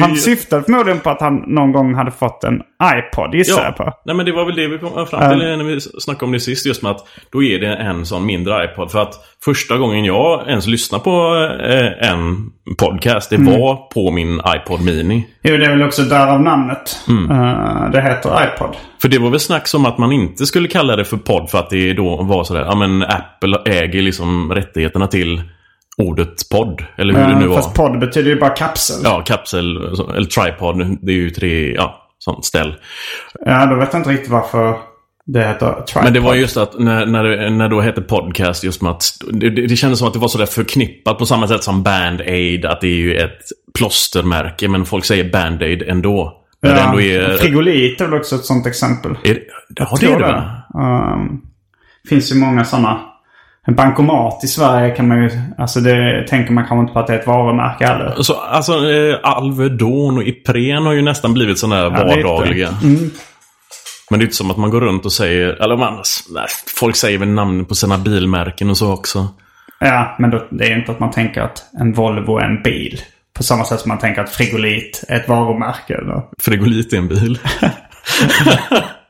Han 0.00 0.16
syftade 0.16 0.62
förmodligen 0.62 1.00
på 1.00 1.10
att 1.10 1.20
han 1.20 1.34
någon 1.46 1.72
gång 1.72 1.94
hade 1.94 2.10
fått 2.10 2.44
en 2.44 2.62
iPod, 2.82 3.34
gissar 3.34 3.64
jag 3.64 3.76
på. 3.76 3.92
Nej 4.04 4.16
men 4.16 4.26
det 4.26 4.32
var 4.32 4.44
väl 4.44 4.56
det 4.56 4.68
vi 4.68 4.78
kom 4.78 5.06
fram 5.06 5.30
till 5.30 5.38
när 5.38 5.64
vi 5.64 5.80
snackade 5.80 6.24
om 6.24 6.32
det 6.32 6.40
sist. 6.40 6.66
Just 6.66 6.82
med 6.82 6.90
att 6.90 7.08
då 7.32 7.42
är 7.42 7.58
det 7.58 7.74
en 7.74 8.06
sån 8.06 8.26
mindre 8.26 8.64
iPod. 8.64 8.90
För 8.90 9.02
att 9.02 9.14
första 9.44 9.76
gången 9.76 10.04
jag 10.04 10.48
ens 10.48 10.66
lyssnade 10.66 11.04
på 11.04 11.34
eh, 11.64 12.10
en 12.10 12.50
podcast, 12.78 13.30
det 13.30 13.36
var 13.36 13.76
på 13.76 14.10
min 14.10 14.40
iPod 14.56 14.80
Mini. 14.84 15.26
Jo, 15.42 15.56
det 15.56 15.66
är 15.66 15.70
väl 15.70 15.82
också 15.82 16.02
därav 16.02 16.42
namnet. 16.42 17.00
Eh, 17.08 17.90
det 17.90 18.02
heter 18.02 18.30
iPod. 18.44 18.76
För 19.02 19.08
det 19.08 19.18
var 19.18 19.30
väl 19.30 19.40
snack 19.40 19.68
som 19.68 19.86
att 19.86 19.98
man 19.98 20.12
inte 20.12 20.46
skulle 20.46 20.68
kalla 20.68 20.96
det 20.96 21.04
för 21.04 21.16
podd 21.16 21.50
för 21.50 21.58
att 21.58 21.70
det 21.70 21.92
då 21.92 22.22
var 22.22 22.44
sådär, 22.44 22.64
ja 22.64 22.74
men 22.74 23.02
Apple 23.02 23.58
äger 23.66 24.02
liksom 24.02 24.52
rättigheterna 24.52 25.06
till 25.06 25.42
ordet 25.98 26.48
podd. 26.52 26.84
Eller 26.96 27.14
hur 27.14 27.34
det 27.34 27.38
nu 27.38 27.46
var. 27.46 27.56
Fast 27.56 27.74
podd 27.74 27.98
betyder 27.98 28.30
ju 28.30 28.40
bara 28.40 28.50
kapsel. 28.50 29.00
Ja, 29.04 29.22
kapsel 29.26 29.76
eller 30.16 30.24
tripod. 30.26 30.98
Det 31.00 31.12
är 31.12 31.16
ju 31.16 31.30
tre, 31.30 31.74
ja, 31.74 32.08
sånt 32.18 32.44
ställ. 32.44 32.74
Ja, 33.46 33.66
då 33.66 33.76
vet 33.76 33.88
jag 33.92 34.00
inte 34.00 34.10
riktigt 34.10 34.30
varför 34.30 34.76
det 35.26 35.46
heter 35.46 35.72
tripod. 35.72 36.04
Men 36.04 36.12
det 36.12 36.20
var 36.20 36.34
just 36.34 36.56
att 36.56 36.78
när, 36.78 37.06
när, 37.06 37.24
det, 37.24 37.50
när 37.50 37.68
det 37.68 37.74
då 37.74 37.80
hette 37.80 38.00
podcast 38.00 38.64
just 38.64 38.82
med 38.82 38.90
att 38.90 39.04
det, 39.32 39.50
det, 39.50 39.66
det 39.66 39.76
kändes 39.76 39.98
som 39.98 40.08
att 40.08 40.14
det 40.14 40.20
var 40.20 40.28
sådär 40.28 40.46
förknippat 40.46 41.18
på 41.18 41.26
samma 41.26 41.48
sätt 41.48 41.64
som 41.64 41.84
Band-Aid. 41.84 42.66
Att 42.66 42.80
det 42.80 42.86
är 42.86 42.96
ju 42.96 43.16
ett 43.16 43.38
plåstermärke 43.78 44.68
men 44.68 44.84
folk 44.84 45.04
säger 45.04 45.24
Band-Aid 45.24 45.90
ändå. 45.90 46.38
Det 46.62 46.80
ändå 46.80 47.00
är... 47.00 47.36
Frigolit 47.36 48.00
är 48.00 48.04
väl 48.04 48.14
också 48.18 48.34
ett 48.34 48.44
sånt 48.44 48.66
exempel. 48.66 49.16
Är, 49.24 49.38
ja, 49.76 49.96
det 50.00 50.06
är 50.06 50.18
det 50.18 50.26
väl? 50.26 50.42
Um, 50.74 51.40
finns 52.08 52.32
ju 52.32 52.36
många 52.36 52.64
sådana. 52.64 53.00
En 53.66 53.74
bankomat 53.74 54.44
i 54.44 54.46
Sverige 54.46 54.94
kan 54.94 55.08
man 55.08 55.22
ju... 55.22 55.30
Alltså 55.58 55.80
det 55.80 56.26
tänker 56.28 56.52
man 56.52 56.64
kanske 56.66 56.80
inte 56.80 56.92
på 56.92 56.98
att 56.98 57.06
det 57.06 57.14
är 57.14 57.18
ett 57.18 57.26
varumärke 57.26 57.86
heller. 57.86 58.14
Så, 58.22 58.34
alltså 58.34 58.72
eh, 58.90 59.16
Alvedon 59.22 60.16
och 60.16 60.24
Ipren 60.24 60.86
har 60.86 60.92
ju 60.92 61.02
nästan 61.02 61.34
blivit 61.34 61.58
sådana 61.58 61.76
där 61.90 61.90
Ja, 61.90 62.14
lite. 62.14 62.28
vardagliga. 62.28 62.68
Mm. 62.82 63.10
Men 64.12 64.18
det 64.18 64.22
är 64.22 64.26
inte 64.26 64.36
som 64.36 64.50
att 64.50 64.56
man 64.56 64.70
går 64.70 64.80
runt 64.80 65.04
och 65.04 65.12
säger... 65.12 65.48
Eller 65.48 65.76
man, 65.76 66.02
nej, 66.30 66.46
folk 66.78 66.96
säger 66.96 67.18
väl 67.18 67.28
namn 67.28 67.64
på 67.64 67.74
sina 67.74 67.98
bilmärken 67.98 68.70
och 68.70 68.76
så 68.76 68.92
också. 68.92 69.28
Ja, 69.80 70.16
men 70.18 70.30
då, 70.30 70.46
det 70.50 70.64
är 70.64 70.78
inte 70.78 70.92
att 70.92 71.00
man 71.00 71.10
tänker 71.10 71.40
att 71.40 71.64
en 71.80 71.92
Volvo 71.92 72.38
är 72.38 72.44
en 72.44 72.62
bil. 72.62 73.00
På 73.34 73.42
samma 73.42 73.64
sätt 73.64 73.80
som 73.80 73.88
man 73.88 73.98
tänker 73.98 74.22
att 74.22 74.30
frigolit 74.30 75.04
är 75.08 75.16
ett 75.16 75.28
varumärke. 75.28 75.94
Eller? 75.94 76.22
Frigolit 76.38 76.92
är 76.92 76.96
en 76.96 77.08
bil. 77.08 77.38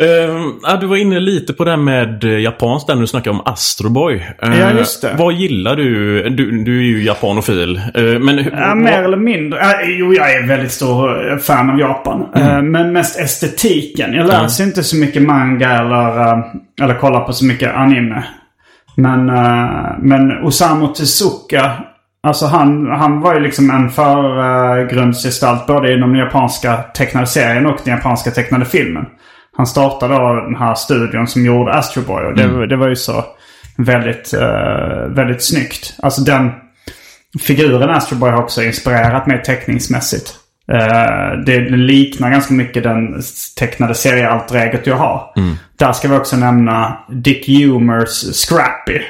Ehm, 0.00 0.52
ja, 0.62 0.76
du 0.80 0.86
var 0.86 0.96
inne 0.96 1.20
lite 1.20 1.52
på 1.52 1.64
det 1.64 1.70
här 1.70 1.78
med 1.78 2.24
eh, 2.24 2.40
japanskt 2.40 2.86
där 2.86 2.94
när 2.94 3.00
du 3.00 3.06
snackade 3.06 3.36
om 3.36 3.42
Astroboy. 3.46 4.14
Uh, 4.14 4.60
Ja, 4.60 4.70
just 4.72 5.02
det. 5.02 5.14
Vad 5.18 5.34
gillar 5.34 5.76
du? 5.76 6.22
Du, 6.30 6.64
du 6.64 6.78
är 6.78 6.82
ju 6.82 7.02
japanofil. 7.04 7.80
Uh, 7.98 8.18
men 8.18 8.38
Ja, 8.38 8.74
mer 8.74 9.02
eller 9.02 9.16
mindre. 9.16 9.58
Ja, 9.58 9.74
jo, 9.84 10.14
jag 10.14 10.34
är 10.34 10.46
väldigt 10.46 10.72
stor 10.72 11.32
eh, 11.32 11.38
fan 11.38 11.70
av 11.70 11.80
Japan. 11.80 12.26
Eh, 12.34 12.62
Men 12.62 12.92
mest 12.92 13.20
estetiken. 13.20 14.12
Jag 14.12 14.26
läser 14.26 14.64
inte 14.64 14.84
så 14.84 14.96
mycket 14.96 15.22
manga 15.22 15.70
eller, 15.70 16.20
eh, 16.20 16.44
eller 16.82 16.94
kollar 16.94 17.20
på 17.20 17.32
så 17.32 17.44
mycket 17.44 17.74
anime. 17.74 18.24
Men, 18.98 19.26
men 20.02 20.44
Osamu 20.44 20.86
Tezuka. 20.88 21.72
Alltså 22.22 22.46
han, 22.46 22.86
han 22.90 23.20
var 23.20 23.34
ju 23.34 23.40
liksom 23.40 23.70
en 23.70 23.90
förgrundsgestalt 23.90 25.66
både 25.66 25.94
inom 25.94 26.12
den 26.12 26.20
japanska 26.20 26.76
tecknade 26.76 27.26
serien 27.26 27.66
och 27.66 27.78
den 27.84 27.94
japanska 27.94 28.30
tecknade 28.30 28.64
filmen. 28.64 29.04
Han 29.56 29.66
startade 29.66 30.14
då 30.14 30.34
den 30.34 30.56
här 30.56 30.74
studion 30.74 31.26
som 31.26 31.44
gjorde 31.44 31.72
Astro 31.72 32.02
Boy 32.02 32.24
och 32.24 32.34
det, 32.34 32.66
det 32.66 32.76
var 32.76 32.88
ju 32.88 32.96
så 32.96 33.24
väldigt, 33.76 34.34
uh, 34.34 35.14
väldigt 35.14 35.44
snyggt. 35.44 35.94
Alltså 36.02 36.20
den 36.20 36.50
figuren 37.40 37.90
Astro 37.90 38.16
Boy 38.16 38.30
har 38.30 38.42
också 38.42 38.62
inspirerat 38.62 39.26
mig 39.26 39.42
teckningsmässigt. 39.42 40.34
Eh, 40.72 41.38
det, 41.46 41.60
liknar 41.60 42.30
ganska 42.30 42.54
mycket 42.54 42.82
den 42.82 43.22
tecknade 43.58 43.94
seriealtreget 43.94 44.86
jag 44.86 44.96
har. 44.96 45.32
Där 45.78 45.92
ska 45.92 46.08
vi 46.08 46.16
också 46.16 46.36
nämna 46.36 46.98
Dick 47.08 47.48
Humors 47.48 48.34
Scrappy. 48.34 49.00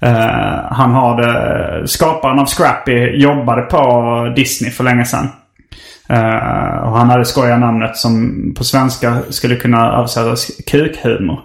Eh, 0.00 0.64
han 0.70 0.90
har 0.90 1.22
det, 1.22 1.88
skaparen 1.88 2.38
av 2.38 2.46
Scrappy 2.46 3.16
jobbade 3.22 3.62
på 3.62 4.32
Disney 4.36 4.70
för 4.70 4.84
länge 4.84 5.04
sedan. 5.04 5.28
Eh, 6.08 6.78
och 6.88 6.98
han 6.98 7.10
hade 7.10 7.24
skojat 7.24 7.60
namnet 7.60 7.96
som 7.96 8.34
på 8.58 8.64
svenska 8.64 9.18
skulle 9.30 9.56
kunna 9.56 9.92
översättas 9.98 10.50
kukhumor. 10.66 11.40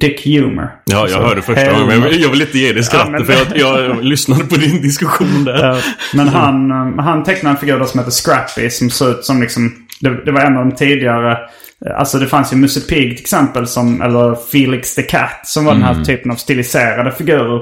Dick 0.00 0.24
Humor. 0.26 0.70
Ja, 0.84 1.06
jag 1.10 1.20
hörde 1.22 1.42
första 1.42 1.72
gången. 1.72 1.86
Men 2.00 2.20
jag 2.20 2.30
vill, 2.30 2.40
inte 2.42 2.58
ge 2.58 2.72
dig 2.72 2.82
skrattet 2.82 3.06
Ja, 3.12 3.18
men- 3.18 3.24
för 3.26 3.58
jag, 3.58 3.78
jag, 3.80 4.04
lyssnade 4.04 4.44
på 4.44 4.54
din 4.56 4.82
diskussion 4.82 5.44
där. 5.44 5.70
Eh, 5.72 5.78
Men 6.14 6.28
han, 6.28 6.70
eh, 6.70 7.04
han 7.04 7.24
tecknade 7.24 7.54
en 7.54 7.60
figur 7.60 7.84
som 7.84 8.00
heter 8.00 8.10
Scrappy 8.12 8.70
som 8.70 8.90
såg 8.90 9.08
ut 9.08 9.24
som 9.24 9.40
liksom... 9.42 9.72
Det, 10.00 10.24
det 10.24 10.32
var 10.32 10.40
en 10.40 10.56
av 10.56 10.64
de 10.66 10.74
tidigare... 10.76 11.32
eh, 11.32 11.98
Alltså 11.98 12.18
det 12.18 12.26
fanns 12.26 12.52
ju 12.52 12.56
Musse 12.56 12.80
Pigg 12.80 13.10
till 13.16 13.20
exempel 13.24 13.66
som... 13.66 14.02
Eller 14.02 14.34
Felix 14.52 14.94
the 14.94 15.02
Cat 15.02 15.40
som 15.44 15.64
var 15.64 15.72
den 15.72 15.82
här 15.82 16.04
typen 16.04 16.30
av 16.30 16.34
stiliserade 16.36 17.12
figurer. 17.12 17.60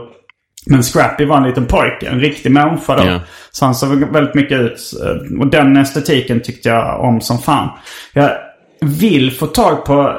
Men 0.66 0.82
Scrappy 0.82 1.24
var 1.24 1.36
en 1.36 1.42
liten 1.42 1.66
pojke, 1.66 2.08
en 2.08 2.20
riktig 2.20 2.52
människa 2.52 2.96
då. 2.96 3.04
Ja. 3.04 3.20
Så 3.50 3.64
han 3.64 3.74
såg 3.74 4.12
väldigt 4.12 4.34
mycket 4.34 4.60
ut. 4.60 4.80
eh, 5.04 5.40
Och 5.40 5.46
den 5.46 5.76
estetiken 5.76 6.40
tyckte 6.40 6.68
jag 6.68 7.00
om 7.00 7.20
som 7.20 7.38
fan. 7.38 7.68
Jag 8.12 8.30
vill 8.80 9.32
få 9.32 9.46
tag 9.46 9.84
på... 9.84 10.12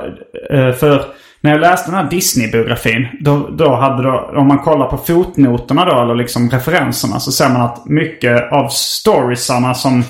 eh, 0.52 0.72
För 0.72 1.06
när 1.42 1.52
jag 1.52 1.62
läste 1.62 1.92
den 1.92 2.00
här 2.04 2.10
Disney-biografin. 2.10 3.08
Då, 3.22 3.50
då 3.50 3.76
hade 3.76 4.04
då, 4.04 4.32
om 4.36 4.48
man 4.48 4.60
kollar 4.60 4.86
på 4.88 4.98
fotnoterna 4.98 5.86
då, 5.86 6.02
eller 6.02 6.16
liksom 6.16 6.50
referenserna. 6.50 7.20
Så 7.20 7.32
ser 7.32 7.50
man 7.50 7.62
att 7.62 7.86
mycket 7.86 8.52
av 8.52 8.68
storiesarna 8.70 9.74
som 9.74 10.04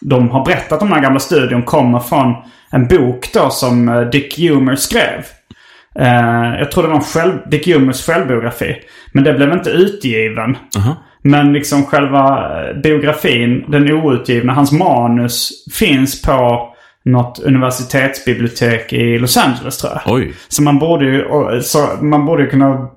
de 0.00 0.30
har 0.30 0.44
berättat 0.44 0.82
om 0.82 0.88
den 0.88 0.96
här 0.96 1.02
gamla 1.02 1.20
studion 1.20 1.62
kommer 1.62 1.98
från 1.98 2.34
en 2.70 2.86
bok 2.88 3.30
då 3.34 3.50
som 3.50 3.88
eh, 3.88 4.00
Dick 4.00 4.38
Humor 4.38 4.74
skrev. 4.76 5.24
Eh, 5.98 6.58
jag 6.58 6.70
tror 6.70 6.82
det 6.82 6.88
var 6.88 6.96
en 6.96 7.02
själv, 7.02 7.38
Dick 7.50 7.66
Humors 7.66 8.06
självbiografi. 8.06 8.76
Men 9.12 9.24
det 9.24 9.32
blev 9.32 9.52
inte 9.52 9.70
utgiven. 9.70 10.56
Men 11.22 11.52
liksom 11.52 11.84
själva 11.84 12.50
eh, 12.68 12.76
biografin, 12.76 13.64
den 13.68 13.92
outgivna, 13.92 14.52
hans 14.52 14.72
manus 14.72 15.50
finns 15.72 16.22
på 16.22 16.68
något 17.04 17.38
universitetsbibliotek 17.38 18.92
i 18.92 19.18
Los 19.18 19.36
Angeles 19.36 19.78
tror 19.78 19.92
jag. 19.92 20.14
Oj. 20.14 20.34
Så 20.48 20.62
man 20.62 20.78
borde 20.78 21.04
ju, 21.04 21.24
så 21.62 21.88
man 22.00 22.26
borde 22.26 22.46
kunna 22.46 22.88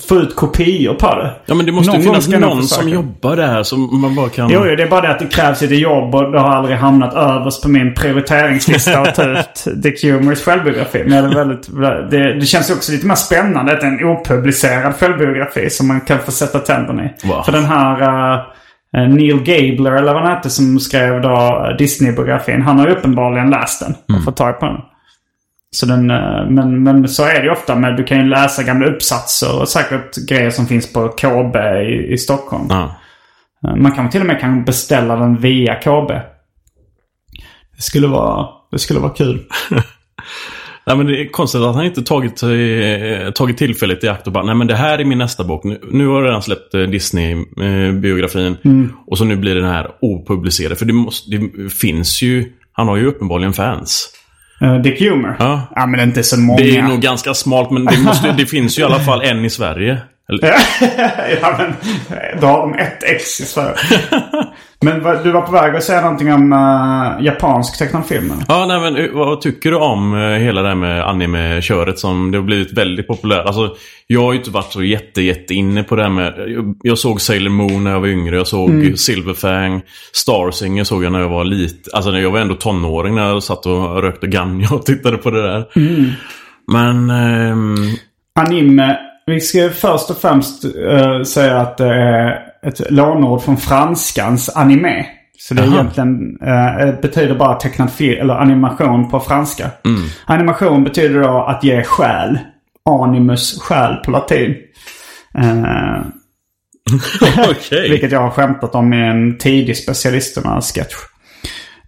få 0.00 0.16
ut 0.16 0.36
kopior 0.36 0.94
på 0.94 1.06
det. 1.06 1.32
Ja, 1.46 1.54
men 1.54 1.66
det 1.66 1.72
måste 1.72 1.92
Någon 1.92 2.02
finnas 2.02 2.28
någon 2.28 2.62
som 2.62 2.88
jobbar 2.88 3.36
där 3.36 3.62
som 3.62 4.00
man 4.00 4.14
bara 4.14 4.28
kan... 4.28 4.50
Jo, 4.50 4.66
jo, 4.66 4.76
det 4.76 4.82
är 4.82 4.88
bara 4.88 5.00
det 5.00 5.10
att 5.10 5.18
det 5.18 5.26
krävs 5.26 5.62
lite 5.62 5.74
jobb 5.74 6.14
och 6.14 6.32
det 6.32 6.40
har 6.40 6.50
aldrig 6.50 6.76
hamnat 6.76 7.14
överst 7.14 7.62
på 7.62 7.68
min 7.68 7.94
prioriteringslista 7.94 9.00
att 9.00 9.14
ta 9.14 9.24
ut 9.24 9.64
Dick 9.82 10.04
Humors 10.04 10.42
självbiografi. 10.42 11.04
Men 11.06 11.30
det, 11.30 11.36
väldigt, 11.36 11.70
det, 12.10 12.34
det 12.34 12.46
känns 12.46 12.70
också 12.70 12.92
lite 12.92 13.06
mer 13.06 13.14
spännande 13.14 13.72
att 13.72 13.80
det 13.80 13.86
är 13.86 13.90
en 13.90 14.04
opublicerad 14.04 14.94
självbiografi 14.94 15.70
som 15.70 15.88
man 15.88 16.00
kan 16.00 16.18
få 16.18 16.30
sätta 16.30 16.58
tänderna 16.58 17.04
i. 17.04 17.08
Wow. 17.24 17.42
För 17.42 17.52
den 17.52 17.64
här 17.64 18.02
uh, 18.96 19.08
Neil 19.08 19.38
Gabler, 19.38 19.92
eller 19.92 20.14
vad 20.14 20.22
han 20.22 20.34
hette, 20.34 20.50
som 20.50 20.80
skrev 20.80 21.20
då 21.20 21.66
Disney-biografin. 21.78 22.62
Han 22.62 22.78
har 22.78 22.86
ju 22.86 22.92
uppenbarligen 22.92 23.50
läst 23.50 23.80
den 23.80 24.16
och 24.16 24.24
fått 24.24 24.36
tag 24.36 24.60
på 24.60 24.66
den. 24.66 24.76
Så 25.76 25.86
den, 25.86 26.10
eh, 26.10 26.50
men, 26.50 26.82
men 26.82 27.08
så 27.08 27.24
är 27.24 27.34
det 27.34 27.44
ju 27.44 27.50
ofta. 27.50 27.76
Men 27.76 27.96
du 27.96 28.04
kan 28.04 28.18
ju 28.18 28.24
läsa 28.24 28.62
gamla 28.62 28.86
uppsatser 28.86 29.60
och 29.60 29.68
säkert 29.68 30.28
grejer 30.28 30.50
som 30.50 30.66
finns 30.66 30.92
på 30.92 31.08
KB 31.08 31.56
i, 31.56 32.12
i 32.12 32.18
Stockholm. 32.18 32.66
Ja. 32.68 32.96
Man 33.76 33.92
kan 33.92 34.10
till 34.10 34.20
och 34.20 34.26
med 34.26 34.40
kan 34.40 34.64
beställa 34.64 35.16
den 35.16 35.36
via 35.36 35.74
KB. 35.74 36.08
Det 37.76 37.82
skulle 37.82 38.06
vara, 38.06 38.48
det 38.70 38.78
skulle 38.78 39.00
vara 39.00 39.12
kul. 39.12 39.40
Nej, 40.86 40.96
men 40.96 41.06
det 41.06 41.20
är 41.20 41.28
konstigt 41.28 41.60
att 41.60 41.74
han 41.74 41.84
inte 41.84 42.02
tagit, 42.02 42.42
eh, 42.42 43.30
tagit 43.30 43.58
tillfället 43.58 44.04
i 44.04 44.08
akt 44.08 44.26
och 44.26 44.32
bara, 44.32 44.44
nej 44.44 44.54
men 44.54 44.66
det 44.66 44.74
här 44.74 44.98
är 44.98 45.04
min 45.04 45.18
nästa 45.18 45.44
bok. 45.44 45.64
Nu, 45.64 45.80
nu 45.90 46.06
har 46.06 46.14
jag 46.14 46.28
redan 46.28 46.42
släppt 46.42 46.74
eh, 46.74 46.80
Disney-biografin. 46.80 48.56
Och 49.06 49.18
så 49.18 49.24
nu 49.24 49.36
blir 49.36 49.54
den 49.54 49.64
här 49.64 49.90
opublicerad. 50.00 50.78
För 50.78 50.84
det, 50.84 50.92
måste, 50.92 51.30
det 51.30 51.68
finns 51.68 52.22
ju, 52.22 52.52
han 52.72 52.88
har 52.88 52.96
ju 52.96 53.06
uppenbarligen 53.06 53.52
fans. 53.52 54.10
Uh, 54.62 54.82
Dick 54.82 55.00
Humor? 55.00 55.36
Ja. 55.38 55.62
Ja, 55.74 55.86
men 55.86 56.00
inte 56.00 56.22
så 56.22 56.40
många. 56.40 56.58
Det 56.58 56.76
är 56.76 56.82
nog 56.82 57.00
ganska 57.00 57.34
smalt 57.34 57.70
men 57.70 57.84
det, 57.84 57.98
måste, 57.98 58.32
det 58.32 58.46
finns 58.46 58.78
ju 58.78 58.82
i 58.82 58.84
alla 58.84 59.00
fall 59.00 59.22
en 59.22 59.44
i 59.44 59.50
Sverige. 59.50 59.98
Eller, 60.28 60.42
ja, 61.40 61.56
men 61.58 61.74
då 62.40 62.46
har 62.46 62.60
de 62.60 62.74
ett 62.78 63.02
ex 63.02 63.40
i 63.40 63.44
Sverige. 63.44 63.76
men 64.82 65.02
vad- 65.02 65.24
du 65.24 65.30
var 65.32 65.40
på 65.42 65.52
väg 65.52 65.76
att 65.76 65.82
säga 65.84 66.00
någonting 66.00 66.32
om 66.32 66.52
uh, 66.52 67.24
japansk 67.24 67.78
tecknad 67.78 68.06
film? 68.06 68.32
Ja, 68.48 68.64
nej 68.68 68.80
men 68.80 68.96
eh, 68.96 69.10
vad 69.12 69.40
tycker 69.40 69.70
du 69.70 69.76
om 69.76 70.14
eh, 70.14 70.20
hela 70.30 70.62
det 70.62 70.68
här 70.68 70.74
med 70.74 71.08
anime-köret 71.08 71.98
som 71.98 72.30
det 72.30 72.38
har 72.38 72.42
blivit 72.44 72.72
väldigt 72.72 73.06
populärt? 73.06 73.46
Alltså, 73.46 73.74
jag 74.06 74.22
har 74.22 74.32
ju 74.32 74.38
inte 74.38 74.50
varit 74.50 74.72
så 74.72 74.82
jätte, 74.82 75.22
jätte 75.22 75.54
inne 75.54 75.82
på 75.82 75.96
det 75.96 76.02
här 76.02 76.10
med... 76.10 76.34
Jag, 76.48 76.74
jag 76.82 76.98
såg 76.98 77.20
Sailor 77.20 77.50
Moon 77.50 77.84
när 77.84 77.90
jag 77.90 78.00
var 78.00 78.08
yngre. 78.08 78.36
Jag 78.36 78.46
såg 78.46 78.92
Silverfang. 78.98 79.82
Starsinger 80.12 80.84
såg 80.84 81.04
jag 81.04 81.12
när 81.12 81.20
jag 81.20 81.28
var 81.28 81.44
lite... 81.44 81.90
Alltså 81.92 82.10
när 82.10 82.18
jag 82.20 82.30
var 82.30 82.38
ändå 82.40 82.54
tonåring 82.54 83.14
när 83.14 83.28
jag 83.28 83.42
satt 83.42 83.66
och 83.66 84.02
rökte 84.02 84.26
ganja 84.26 84.68
och 84.72 84.86
tittade 84.86 85.16
på 85.16 85.30
det 85.30 85.42
där. 85.42 85.64
Men... 86.72 87.10
ehm, 87.10 87.74
Anime. 88.40 88.96
Vi 89.26 89.40
ska 89.40 89.70
först 89.70 90.10
och 90.10 90.16
främst 90.20 90.64
eh, 90.64 91.22
säga 91.22 91.56
att 91.60 91.76
det 91.78 91.94
är 91.94 92.51
ett 92.66 92.90
lånord 92.90 93.42
från 93.42 93.56
franskans 93.56 94.56
anime. 94.56 95.06
Så 95.38 95.54
det 95.54 95.62
är 95.62 95.66
egentligen 95.66 96.38
eh, 96.42 97.00
betyder 97.00 97.34
bara 97.34 97.54
tecknad 97.54 97.92
film 97.92 98.20
eller 98.20 98.34
animation 98.34 99.10
på 99.10 99.20
franska. 99.20 99.70
Mm. 99.84 100.02
Animation 100.24 100.84
betyder 100.84 101.22
då 101.22 101.42
att 101.42 101.64
ge 101.64 101.82
själ. 101.82 102.38
Animus 102.90 103.60
själ 103.60 103.96
på 103.96 104.10
latin. 104.10 104.56
Eh, 105.38 106.00
Okej. 107.50 107.90
Vilket 107.90 108.12
jag 108.12 108.20
har 108.20 108.30
skämtat 108.30 108.74
om 108.74 108.92
i 108.92 109.06
en 109.06 109.38
tidig 109.38 109.76
specialisterna-sketch. 109.76 110.94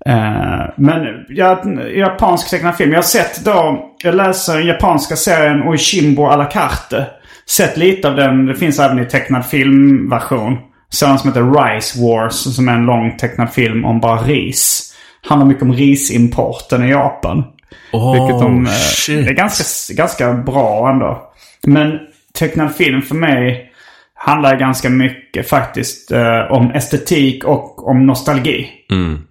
Eh, 0.07 0.71
men 0.77 1.07
ja, 1.29 1.63
japansk 1.97 2.51
tecknad 2.51 2.77
film. 2.77 2.91
Jag 2.91 2.99
har 2.99 3.03
sett 3.03 3.45
då, 3.45 3.91
jag 4.03 4.15
läser 4.15 4.55
den 4.55 4.67
japanska 4.67 5.17
serien 5.17 5.63
Oishimbo 5.63 6.27
à 6.27 6.37
la 6.37 6.45
carte. 6.45 7.07
Sett 7.47 7.77
lite 7.77 8.09
av 8.09 8.17
den. 8.17 8.47
Det 8.47 8.55
finns 8.55 8.79
även 8.79 8.99
i 8.99 9.05
tecknad 9.05 9.47
filmversion. 9.47 10.59
Sådana 10.89 11.19
som 11.19 11.31
heter 11.31 11.75
Rice 11.75 12.03
Wars, 12.03 12.35
som 12.35 12.69
är 12.69 12.73
en 12.73 12.87
lång 12.87 13.17
tecknad 13.17 13.53
film 13.53 13.85
om 13.85 14.01
bara 14.01 14.23
ris. 14.23 14.95
Handlar 15.27 15.47
mycket 15.47 15.63
om 15.63 15.73
risimporten 15.73 16.85
i 16.85 16.91
Japan. 16.91 17.45
Oh, 17.93 18.13
Vilket 18.13 18.41
de, 18.41 18.67
eh, 18.67 18.73
shit. 18.73 19.25
det 19.25 19.31
är 19.31 19.35
ganska, 19.35 19.95
ganska 19.95 20.33
bra 20.33 20.91
ändå. 20.91 21.33
Men 21.67 21.99
tecknad 22.39 22.75
film 22.75 23.03
för 23.03 23.15
mig 23.15 23.71
handlar 24.15 24.57
ganska 24.57 24.91
mycket 24.91 25.49
faktiskt 25.49 26.13
eh, 26.13 26.41
om 26.51 26.71
estetik 26.71 27.45
och 27.45 27.89
om 27.89 28.07
nostalgi. 28.07 28.69
Mm. 28.91 29.23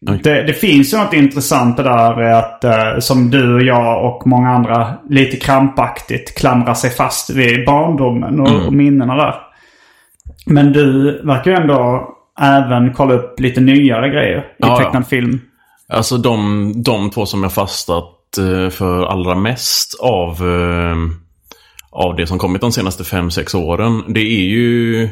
Det, 0.00 0.42
det 0.42 0.52
finns 0.52 0.94
ju 0.94 0.98
något 0.98 1.12
intressant 1.12 1.76
det 1.76 1.82
där 1.82 2.20
att, 2.20 2.64
eh, 2.64 2.98
som 2.98 3.30
du 3.30 3.54
och 3.54 3.62
jag 3.62 4.04
och 4.04 4.26
många 4.26 4.48
andra 4.48 4.94
lite 5.08 5.36
krampaktigt 5.36 6.38
klamrar 6.38 6.74
sig 6.74 6.90
fast 6.90 7.30
vid 7.30 7.66
barndomen 7.66 8.40
och, 8.40 8.66
och 8.66 8.72
minnena 8.72 9.16
där. 9.16 9.34
Men 10.46 10.72
du 10.72 11.12
verkar 11.24 11.50
ju 11.50 11.56
ändå 11.56 12.08
även 12.40 12.92
kolla 12.92 13.14
upp 13.14 13.40
lite 13.40 13.60
nyare 13.60 14.08
grejer 14.08 14.38
i 14.38 14.42
Ja, 14.58 14.78
tecknad 14.78 15.06
film. 15.06 15.40
Alltså 15.88 16.16
de, 16.16 16.72
de 16.82 17.10
två 17.10 17.26
som 17.26 17.42
jag 17.42 17.52
fastat 17.52 18.38
eh, 18.38 18.70
för 18.70 19.06
allra 19.06 19.34
mest 19.34 20.00
av, 20.00 20.30
eh, 20.30 20.96
av 21.90 22.16
det 22.16 22.26
som 22.26 22.38
kommit 22.38 22.60
de 22.60 22.72
senaste 22.72 23.02
5-6 23.02 23.56
åren. 23.56 24.02
Det 24.08 24.20
är 24.20 24.46
ju... 24.46 25.08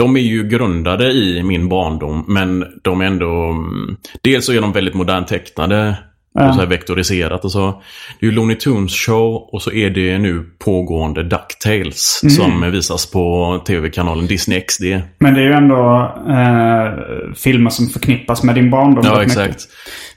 De 0.00 0.16
är 0.16 0.20
ju 0.20 0.48
grundade 0.48 1.12
i 1.12 1.42
min 1.42 1.68
barndom 1.68 2.24
men 2.28 2.66
de 2.82 3.00
är 3.00 3.04
ändå... 3.04 3.50
Mm, 3.50 3.96
dels 4.22 4.46
så 4.46 4.52
är 4.52 4.60
de 4.60 4.72
väldigt 4.72 4.94
modernt 4.94 5.28
och 6.34 6.54
så 6.54 6.60
här 6.60 6.66
vektoriserat 6.66 7.44
och 7.44 7.52
så. 7.52 7.82
Det 8.20 8.26
är 8.26 8.30
ju 8.30 8.36
Looney 8.36 8.56
Tunes 8.56 8.92
show 8.92 9.48
och 9.52 9.62
så 9.62 9.72
är 9.72 9.90
det 9.90 10.18
nu 10.18 10.46
pågående 10.58 11.22
DuckTales 11.22 12.20
som 12.36 12.70
visas 12.70 13.10
på 13.10 13.58
tv-kanalen 13.66 14.26
Disney 14.26 14.60
XD. 14.60 14.82
Men 15.18 15.34
det 15.34 15.40
är 15.40 15.44
ju 15.44 15.52
ändå 15.52 16.12
eh, 16.28 17.34
filmer 17.36 17.70
som 17.70 17.88
förknippas 17.88 18.42
med 18.42 18.54
din 18.54 18.70
barndom. 18.70 19.04
Ja, 19.04 19.10
mycket. 19.10 19.26
exakt. 19.26 19.68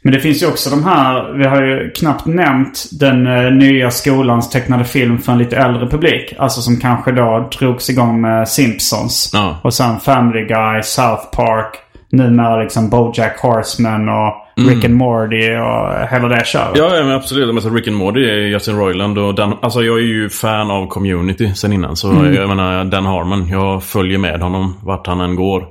Men 0.02 0.14
det 0.14 0.20
finns 0.20 0.44
ju 0.44 0.48
också 0.48 0.70
de 0.70 0.84
här, 0.84 1.34
vi 1.38 1.46
har 1.46 1.64
ju 1.64 1.92
knappt 1.92 2.26
nämnt 2.26 2.84
den 2.92 3.28
eh, 3.28 3.52
nya 3.52 3.92
skolans 3.92 4.50
tecknade 4.50 4.86
film 4.86 5.18
för 5.18 5.32
en 5.32 5.38
lite 5.38 5.58
äldre 5.58 5.88
publik. 5.88 6.34
Alltså 6.38 6.62
som 6.62 6.80
kanske 6.80 7.12
då 7.12 7.50
drogs 7.60 7.90
igång 7.90 8.22
med 8.22 8.50
Simpsons. 8.50 9.30
Ja. 9.34 9.60
Och 9.64 9.74
sen 9.74 10.00
Family 10.00 10.46
Guy, 10.46 10.84
South 10.84 11.24
Park. 11.32 11.80
Numera 12.12 12.64
liksom 12.64 12.90
Bojack 12.90 13.40
Horseman 13.40 14.10
och 14.10 14.43
Rick 14.56 14.86
and 14.86 14.94
Morty 14.96 15.50
och 15.56 16.08
hela 16.10 16.28
det 16.28 16.46
köret. 16.46 16.72
Ja, 16.78 16.98
ja 16.98 17.04
men 17.04 17.12
absolut. 17.16 17.64
Men 17.64 17.76
Rick 17.76 17.88
and 17.88 17.98
Morty 17.98 18.26
är 18.30 18.36
Justin 18.38 18.78
Roiland 18.78 19.18
och 19.18 19.36
Dan, 19.36 19.58
Alltså 19.62 19.84
jag 19.84 19.98
är 19.98 20.02
ju 20.04 20.30
fan 20.30 20.72
av 20.72 20.88
Community 20.88 21.54
sen 21.56 21.74
innan. 21.74 21.96
Så 21.96 22.12
Mm. 22.12 22.34
jag 22.34 22.50
menar 22.50 22.86
Dan 22.86 23.06
Harmon. 23.06 23.48
Jag 23.50 23.84
följer 23.84 24.18
med 24.18 24.42
honom 24.42 24.76
vart 24.84 25.08
han 25.08 25.22
än 25.22 25.36
går. 25.36 25.66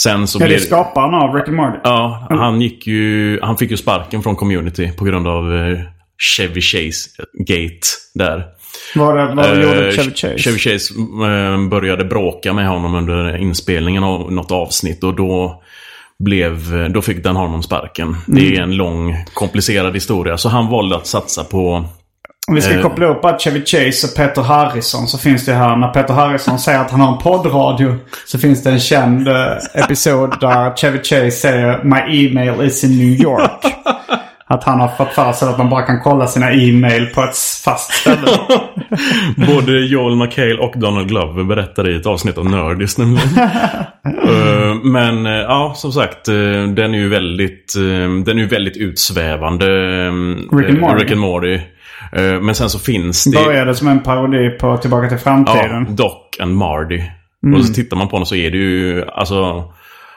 Sen 0.00 0.26
så 0.26 0.36
Ja, 0.36 0.40
det 0.40 0.44
är 0.44 0.48
blir 0.48 0.58
skaparen 0.58 1.14
av 1.14 1.34
Rick 1.34 1.48
and 1.48 1.56
Morty. 1.56 1.78
Ja, 1.84 2.26
han 2.30 2.60
gick 2.60 2.86
ju... 2.86 3.38
Han 3.42 3.56
fick 3.56 3.70
ju 3.70 3.76
sparken 3.76 4.22
från 4.22 4.36
Community 4.36 4.92
på 4.98 5.04
grund 5.04 5.28
av 5.28 5.54
eh, 5.56 5.78
Chevy 6.36 6.60
Chase 6.60 7.10
Gate 7.38 7.80
där. 8.14 8.44
Vad, 8.94 9.16
det- 9.16 9.34
vad 9.34 9.62
gjorde 9.62 9.86
Eh, 9.88 9.92
Chevy 9.92 10.10
Chase? 10.14 10.38
Chevy 10.38 10.58
Chase 10.58 10.94
eh, 10.98 11.68
började 11.68 12.04
bråka 12.04 12.52
med 12.52 12.68
honom 12.68 12.94
under 12.94 13.36
inspelningen 13.36 14.04
av 14.04 14.32
något 14.32 14.52
avsnitt 14.52 15.04
och 15.04 15.14
då 15.14 15.62
blev, 16.24 16.58
då 16.92 17.02
fick 17.02 17.24
Dan 17.24 17.36
Harmon 17.36 17.62
sparken. 17.62 18.16
Det 18.26 18.40
Mm. 18.40 18.54
är 18.58 18.62
en 18.62 18.76
lång 18.76 19.16
komplicerad 19.34 19.94
historia. 19.94 20.38
Så 20.38 20.48
han 20.48 20.68
valde 20.70 20.96
att 20.96 21.06
satsa 21.06 21.44
på 21.44 21.84
Om 22.48 22.54
vi 22.54 22.60
ska 22.62 22.74
Eh. 22.74 22.82
koppla 22.82 23.06
upp 23.06 23.24
att 23.24 23.40
Chevy 23.42 23.64
Chase 23.64 24.06
och 24.06 24.16
Peter 24.16 24.42
Harrison 24.42 25.06
så 25.08 25.18
finns 25.18 25.44
det 25.46 25.52
här 25.54 25.76
när 25.76 25.88
Peter 25.88 26.14
Harrison 26.14 26.58
säger 26.58 26.78
att 26.80 26.90
han 26.90 27.00
har 27.00 27.12
en 27.12 27.18
poddradio. 27.22 27.96
Så 28.26 28.38
finns 28.38 28.62
det 28.62 28.70
en 28.70 28.80
känd 28.80 29.28
eh, 29.28 29.34
episod 29.74 30.34
där 30.40 30.76
Chevy 30.76 30.98
Chase 30.98 31.30
säger 31.30 31.84
My 31.84 32.26
email 32.26 32.66
is 32.66 32.84
in 32.84 32.90
New 32.90 33.20
York. 33.20 33.50
Att 34.48 34.64
han 34.64 34.80
har 34.80 34.88
fått 34.88 35.12
för 35.12 35.32
sig 35.32 35.48
att 35.48 35.58
man 35.58 35.70
bara 35.70 35.82
kan 35.82 36.00
kolla 36.00 36.26
sina 36.26 36.52
e-mail 36.52 37.06
på 37.06 37.22
ett 37.22 37.36
fast 37.64 37.92
ställe. 37.92 38.38
Både 39.46 39.72
Joel 39.72 40.16
McHale 40.16 40.58
och 40.58 40.72
Donald 40.76 41.08
Glover 41.08 41.44
berättade 41.44 41.90
i 41.90 41.96
ett 41.96 42.06
avsnitt 42.06 42.38
av 42.38 42.50
Nerdist 42.50 42.98
nämligen. 42.98 43.28
Eh, 44.28 44.74
Men 44.82 45.26
eh, 45.26 45.32
ja, 45.32 45.72
som 45.76 45.92
sagt, 45.92 46.28
eh, 46.28 46.34
den 46.74 46.94
är 46.94 46.98
ju 46.98 47.08
väldigt, 47.08 47.74
den 48.24 48.28
är 48.28 48.42
ju 48.42 48.46
väldigt 48.46 48.76
utsvävande. 48.76 49.66
Rick 50.52 50.68
and 50.70 50.80
Morty. 50.80 51.04
Rick 51.04 51.10
and 51.12 51.20
Morty. 51.20 51.60
Men 52.40 52.54
sen 52.54 52.70
så 52.70 52.78
finns 52.78 53.24
det... 53.24 53.44
Började 53.44 53.74
som 53.74 53.88
en 53.88 54.00
parodi 54.02 54.50
på 54.50 54.76
Tillbaka 54.76 55.08
till 55.08 55.18
Ja, 55.24 55.30
framtiden. 55.30 55.96
Doc 55.96 56.12
and 56.40 56.56
Mardy. 56.56 57.02
Mm. 57.46 57.60
Och 57.60 57.66
så 57.66 57.74
tittar 57.74 57.96
man 57.96 58.08
på 58.08 58.16
den 58.16 58.26
så 58.26 58.34
är 58.34 58.50
det 58.50 58.56
ju, 58.56 59.04
alltså... 59.08 59.64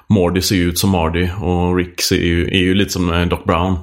Mordy 0.09 0.41
ser 0.41 0.55
ju 0.55 0.63
ut 0.63 0.80
som 0.80 0.89
Mardy 0.89 1.30
och 1.41 1.77
Rick 1.77 2.01
ser 2.01 2.15
ju, 2.15 2.47
är 2.47 2.61
ju 2.61 2.73
lite 2.73 2.91
som 2.91 3.27
Doc 3.30 3.43
Brown. 3.43 3.77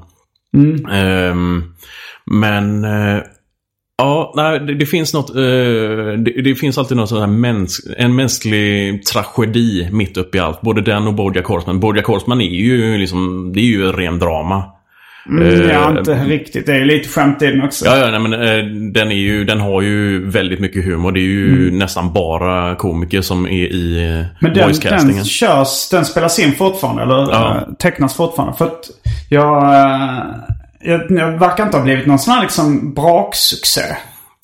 Mm. 0.56 1.30
Um, 1.30 1.74
men... 2.30 2.84
uh, 2.84 3.22
ja, 3.98 4.32
nej, 4.36 4.60
det, 4.60 4.74
det 4.74 4.86
finns 4.86 5.14
något... 5.14 5.36
Uh, 5.36 6.12
det, 6.12 6.42
det 6.42 6.54
finns 6.54 6.78
alltid 6.78 6.96
något 6.96 7.08
sån 7.08 7.20
här 7.20 7.26
mäns, 7.26 7.86
en 7.98 8.14
mänsklig 8.14 9.02
tragedi 9.06 9.88
mitt 9.92 10.16
uppe 10.16 10.38
i 10.38 10.40
allt. 10.40 10.60
Både 10.60 10.80
den 10.80 11.06
och 11.06 11.14
Bojack 11.14 11.46
Horseman. 11.46 11.80
Bojack 11.80 12.06
Horseman 12.06 12.40
är 12.40 12.54
ju 12.54 12.98
liksom... 12.98 13.52
Det 13.52 13.60
är 13.60 13.64
ju 13.64 13.92
ren 13.92 14.18
drama. 14.18 14.64
Mm, 15.28 15.68
ja, 15.70 15.90
Eh, 15.92 15.98
inte 15.98 16.14
riktigt. 16.14 16.66
Det 16.66 16.76
är 16.76 16.84
lite 16.84 17.08
skämt 17.08 17.42
i 17.42 17.46
den 17.46 17.62
också. 17.62 17.84
Ja, 17.86 17.96
ja 17.96 18.10
nej, 18.10 18.20
men 18.20 18.32
eh, 18.32 18.64
den, 18.92 19.10
är 19.10 19.14
ju, 19.16 19.44
den 19.44 19.60
har 19.60 19.82
ju 19.82 20.26
väldigt 20.30 20.60
mycket 20.60 20.84
humor. 20.84 21.12
Det 21.12 21.20
är 21.20 21.22
ju 21.22 21.70
nästan 21.70 22.12
bara 22.12 22.74
komiker 22.74 23.20
som 23.22 23.46
är 23.46 23.50
i 23.52 24.04
eh, 24.04 24.06
Mm. 24.16 24.24
Men 24.40 24.54
den, 24.54 24.64
voicecastingen. 24.64 25.16
den 25.16 25.24
körs, 25.24 25.88
den 25.90 26.04
spelas 26.04 26.38
in 26.38 26.52
fortfarande 26.52 27.02
eller 27.02 27.14
Ja. 27.14 27.68
tecknas 27.78 28.14
fortfarande. 28.14 28.56
För 28.58 28.64
att 28.66 28.84
jag, 29.28 29.64
jag, 30.80 31.00
jag 31.10 31.38
verkar 31.38 31.64
inte 31.64 31.76
ha 31.76 31.84
blivit 31.84 32.06
någon 32.06 32.18
sån 32.18 32.34
här 32.34 32.42
liksom 32.42 32.94
braksuccé. 32.94 33.80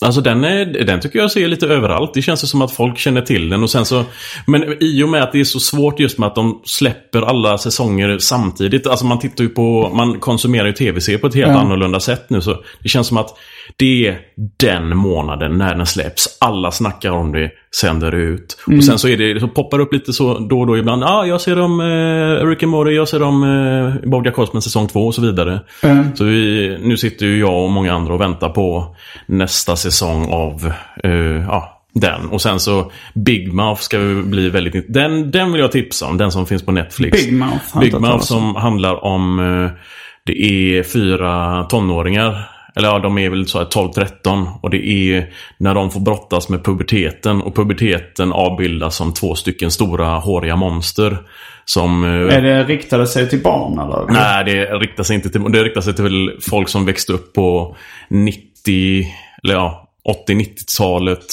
Alltså 0.02 0.20
den, 0.20 0.44
är, 0.44 0.64
den 0.64 1.00
tycker 1.00 1.18
jag 1.18 1.30
ser 1.30 1.48
lite 1.48 1.66
överallt. 1.66 2.14
Det 2.14 2.22
känns 2.22 2.50
som 2.50 2.62
att 2.62 2.72
folk 2.72 2.98
känner 2.98 3.20
till 3.22 3.48
den. 3.48 3.62
Och 3.62 3.70
sen 3.70 3.84
så, 3.84 4.04
men 4.46 4.82
i 4.82 5.02
och 5.02 5.08
med 5.08 5.22
att 5.22 5.32
det 5.32 5.40
är 5.40 5.44
så 5.44 5.60
svårt 5.60 6.00
just 6.00 6.18
med 6.18 6.26
att 6.26 6.34
de 6.34 6.60
släpper 6.64 7.22
alla 7.22 7.58
säsonger 7.58 8.18
samtidigt. 8.18 8.86
Alltså 8.86 9.06
man 9.06 9.18
tittar 9.18 9.44
ju 9.44 9.50
på, 9.50 9.90
man 9.94 10.20
konsumerar 10.20 10.66
ju 10.66 10.72
tv-serier 10.72 11.18
på 11.18 11.26
ett 11.26 11.34
helt 11.34 11.50
Ja. 11.52 11.58
annorlunda 11.58 12.00
sätt 12.00 12.24
nu. 12.30 12.40
Så 12.40 12.64
det 12.82 12.88
känns 12.88 13.06
som 13.06 13.16
att 13.16 13.38
det 13.76 14.06
är 14.06 14.18
den 14.60 14.96
månaden 14.96 15.58
när 15.58 15.74
den 15.74 15.86
släpps. 15.86 16.38
Alla 16.40 16.70
snackar 16.70 17.10
om 17.10 17.32
det, 17.32 17.50
sänder 17.80 18.14
ut. 18.14 18.58
Och 18.66 18.84
sen 18.84 18.98
så, 18.98 19.08
är 19.08 19.16
det, 19.16 19.40
så 19.40 19.48
poppar 19.48 19.78
det 19.78 19.84
upp 19.84 19.92
lite 19.92 20.12
så 20.12 20.38
då 20.38 20.60
och 20.60 20.66
då 20.66 20.78
ibland. 20.78 21.02
Ja, 21.02 21.08
ah, 21.08 21.26
jag 21.26 21.40
ser 21.40 21.60
om 21.60 21.80
eh, 21.80 22.46
Rick 22.46 22.62
and 22.62 22.72
Morty, 22.72 22.90
jag 22.90 23.08
ser 23.08 23.22
om 23.22 23.42
eh, 23.42 24.10
Bojack 24.10 24.36
Horseman 24.36 24.62
säsong 24.62 24.88
två 24.88 25.00
och 25.06 25.14
så 25.14 25.22
vidare. 25.22 25.60
Mm. 25.82 26.16
Så 26.16 26.24
vi, 26.24 26.78
nu 26.82 26.96
sitter 26.96 27.26
ju 27.26 27.38
jag 27.38 27.64
och 27.64 27.70
många 27.70 27.94
andra 27.94 28.14
och 28.14 28.20
väntar 28.20 28.48
på 28.48 28.96
nästa 29.26 29.76
säsong 29.76 30.26
av 30.32 30.72
eh, 31.04 31.12
ja, 31.46 31.82
den. 31.94 32.28
Och 32.28 32.42
sen 32.42 32.60
så 32.60 32.92
Big 33.14 33.52
Mouth 33.52 33.80
ska 33.80 33.98
bli 34.24 34.48
väldigt... 34.48 34.94
Den, 34.94 35.30
den 35.30 35.52
vill 35.52 35.60
jag 35.60 35.72
tipsa 35.72 36.06
om. 36.06 36.18
Den 36.18 36.32
som 36.32 36.46
finns 36.46 36.62
på 36.62 36.72
Netflix. 36.72 37.24
Big 37.24 37.32
Mouth 37.32 37.80
Big 37.80 37.92
Mouth 37.92 38.18
som 38.18 38.56
handlar 38.56 39.04
om... 39.04 39.38
Eh, 39.38 39.70
Det 40.24 40.42
är 40.42 40.82
fyra 40.82 41.64
tonåringar. 41.64 42.48
Eller 42.76 42.88
ja, 42.88 42.98
de 42.98 43.18
är 43.18 43.30
väl 43.30 43.46
så 43.46 43.58
här 43.58 43.64
12-13. 43.66 44.46
Och 44.62 44.70
det 44.70 44.86
är 44.86 45.30
när 45.58 45.74
de 45.74 45.90
får 45.90 46.00
brottas 46.00 46.48
med 46.48 46.64
puberteten. 46.64 47.42
Och 47.42 47.54
puberteten 47.56 48.32
avbildas 48.32 48.96
som 48.96 49.14
två 49.14 49.34
stycken 49.34 49.70
stora 49.70 50.06
håriga 50.06 50.56
monster. 50.56 51.18
Som... 51.64 52.04
eh, 52.04 52.36
Är 52.36 52.42
det 52.42 52.64
riktade 52.64 53.06
sig 53.06 53.28
till 53.28 53.42
barn 53.42 53.78
eller? 53.78 54.06
Nej, 54.12 54.44
det 54.44 54.64
riktar 54.78 55.02
sig 55.04 55.16
inte 55.16 55.30
till... 55.30 55.52
Det 55.52 55.62
riktar 55.64 55.80
sig 55.80 55.94
till 55.94 56.30
folk 56.50 56.68
som 56.68 56.84
växte 56.86 57.12
upp 57.12 57.32
på 57.32 57.76
90... 58.08 59.06
Eller 59.44 59.54
ja, 59.54 59.88
80-90-talet. 60.28 61.24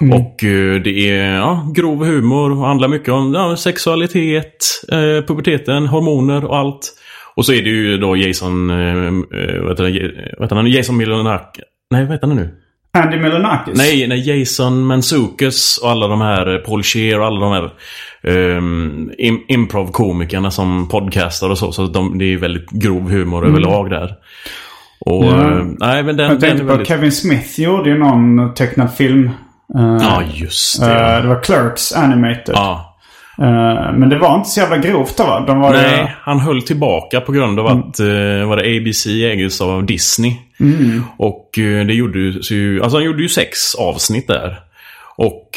Och 0.00 0.44
eh, 0.44 0.80
det 0.82 1.10
är 1.10 1.34
ja, 1.34 1.66
grov 1.74 2.04
humor 2.04 2.50
och 2.50 2.66
handlar 2.66 2.88
mycket 2.88 3.08
om 3.08 3.34
ja, 3.34 3.56
sexualitet, 3.56 4.66
eh, 4.92 5.24
puberteten, 5.26 5.86
hormoner 5.86 6.44
och 6.44 6.56
allt. 6.56 6.92
Och 7.36 7.46
så 7.46 7.52
är 7.52 7.62
det 7.62 7.68
ju 7.70 7.98
då 7.98 8.16
Jason... 8.16 8.70
Eh, 8.70 9.06
eh, 9.06 9.60
vad 9.62 9.70
heter 9.70 10.54
han? 10.56 10.66
Jason 10.66 10.96
Milonak... 10.96 11.58
Nej, 11.90 12.04
vad 12.04 12.12
heter 12.12 12.26
han 12.26 12.36
nu? 12.36 12.54
Andy 12.98 13.16
Milonakis? 13.18 13.74
Nej, 13.78 14.06
nej, 14.08 14.38
Jason 14.40 14.86
Mantzoukas 14.86 15.78
och 15.82 15.90
alla 15.90 16.08
de 16.08 16.20
här 16.20 16.54
eh, 16.54 16.58
Paul 16.60 16.82
Scheer 16.82 17.20
och 17.20 17.26
alla 17.26 17.40
de 17.40 17.52
här 17.52 17.70
um, 18.56 19.10
im 19.18 19.38
improv-komikerna 19.48 20.50
som 20.50 20.88
podcastar 20.88 21.50
och 21.50 21.58
så. 21.58 21.72
Så 21.72 21.86
de, 21.86 22.18
det 22.18 22.24
är 22.32 22.36
väldigt 22.36 22.70
grov 22.70 23.10
humor 23.10 23.46
överlag 23.46 23.90
där. 23.90 24.14
Och 25.00 25.24
Ja. 25.24 25.50
eh, 25.58 25.64
nej, 25.78 26.02
men 26.02 26.16
den, 26.16 26.30
Jag 26.30 26.40
tänkte 26.40 26.60
på 26.60 26.66
väldigt... 26.68 26.88
Kevin 26.88 27.12
Smith 27.12 27.60
gjorde 27.60 27.90
ju 27.90 27.98
någon 27.98 28.54
tecknad 28.54 28.94
film. 28.94 29.24
Eh, 29.78 29.96
Ja, 30.00 30.22
just 30.34 30.80
det. 30.80 31.14
eh, 31.16 31.22
det 31.22 31.28
var 31.28 31.42
Clerks 31.42 31.92
Animated. 31.92 32.54
ja. 32.54 32.85
Eh, 33.38 33.92
men 33.94 34.08
det 34.08 34.18
var 34.18 34.34
inte 34.36 34.48
så 34.48 34.60
jävla 34.60 34.76
grovt 34.78 35.16
då 35.16 35.24
va? 35.24 35.44
De 35.46 35.60
var 35.60 35.74
ju- 35.74 35.80
Nej, 35.80 36.14
han 36.20 36.40
höll 36.40 36.62
tillbaka 36.62 37.20
på 37.20 37.32
grund 37.32 37.60
av 37.60 37.66
att 37.66 38.00
eh, 38.00 38.48
var 38.48 38.56
det 38.56 38.76
ABC 38.78 39.06
ägdes 39.06 39.60
av 39.60 39.86
Disney. 39.86 40.32
Och 41.18 41.58
eh, 41.58 41.86
det 41.86 41.94
gjordes 41.94 42.50
ju, 42.50 42.82
alltså 42.82 42.96
han 42.96 43.04
gjorde 43.04 43.22
ju 43.22 43.28
sex 43.28 43.74
avsnitt 43.74 44.26
där. 44.28 44.58
Och 45.18 45.50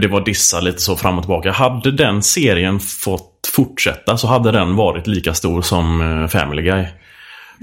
det 0.00 0.08
var 0.10 0.24
dissa 0.24 0.60
lite 0.60 0.80
så 0.80 0.96
fram 0.96 1.16
och 1.18 1.22
tillbaka. 1.24 1.52
Hade 1.52 1.90
den 1.90 2.22
serien 2.22 2.80
fått 2.80 3.30
fortsätta 3.54 4.16
så 4.16 4.26
hade 4.26 4.52
den 4.52 4.76
varit 4.76 5.06
lika 5.06 5.34
stor 5.34 5.62
som 5.62 6.28
Family 6.32 6.62
Guy. 6.62 6.84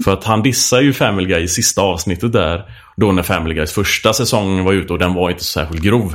För 0.04 0.12
att 0.12 0.24
han 0.24 0.42
dissar 0.42 0.80
ju 0.80 0.92
Family 0.92 1.28
Guy 1.28 1.42
i 1.42 1.48
sista 1.48 1.82
avsnittet 1.82 2.32
där. 2.32 2.62
Då 2.96 3.12
när 3.12 3.22
Family 3.22 3.54
Guys 3.54 3.72
första 3.72 4.12
säsong 4.12 4.64
var 4.64 4.72
ute 4.72 4.92
och 4.92 4.98
den 4.98 5.14
var 5.14 5.30
inte 5.30 5.44
så 5.44 5.60
särskilt 5.60 5.82
grov. 5.82 6.14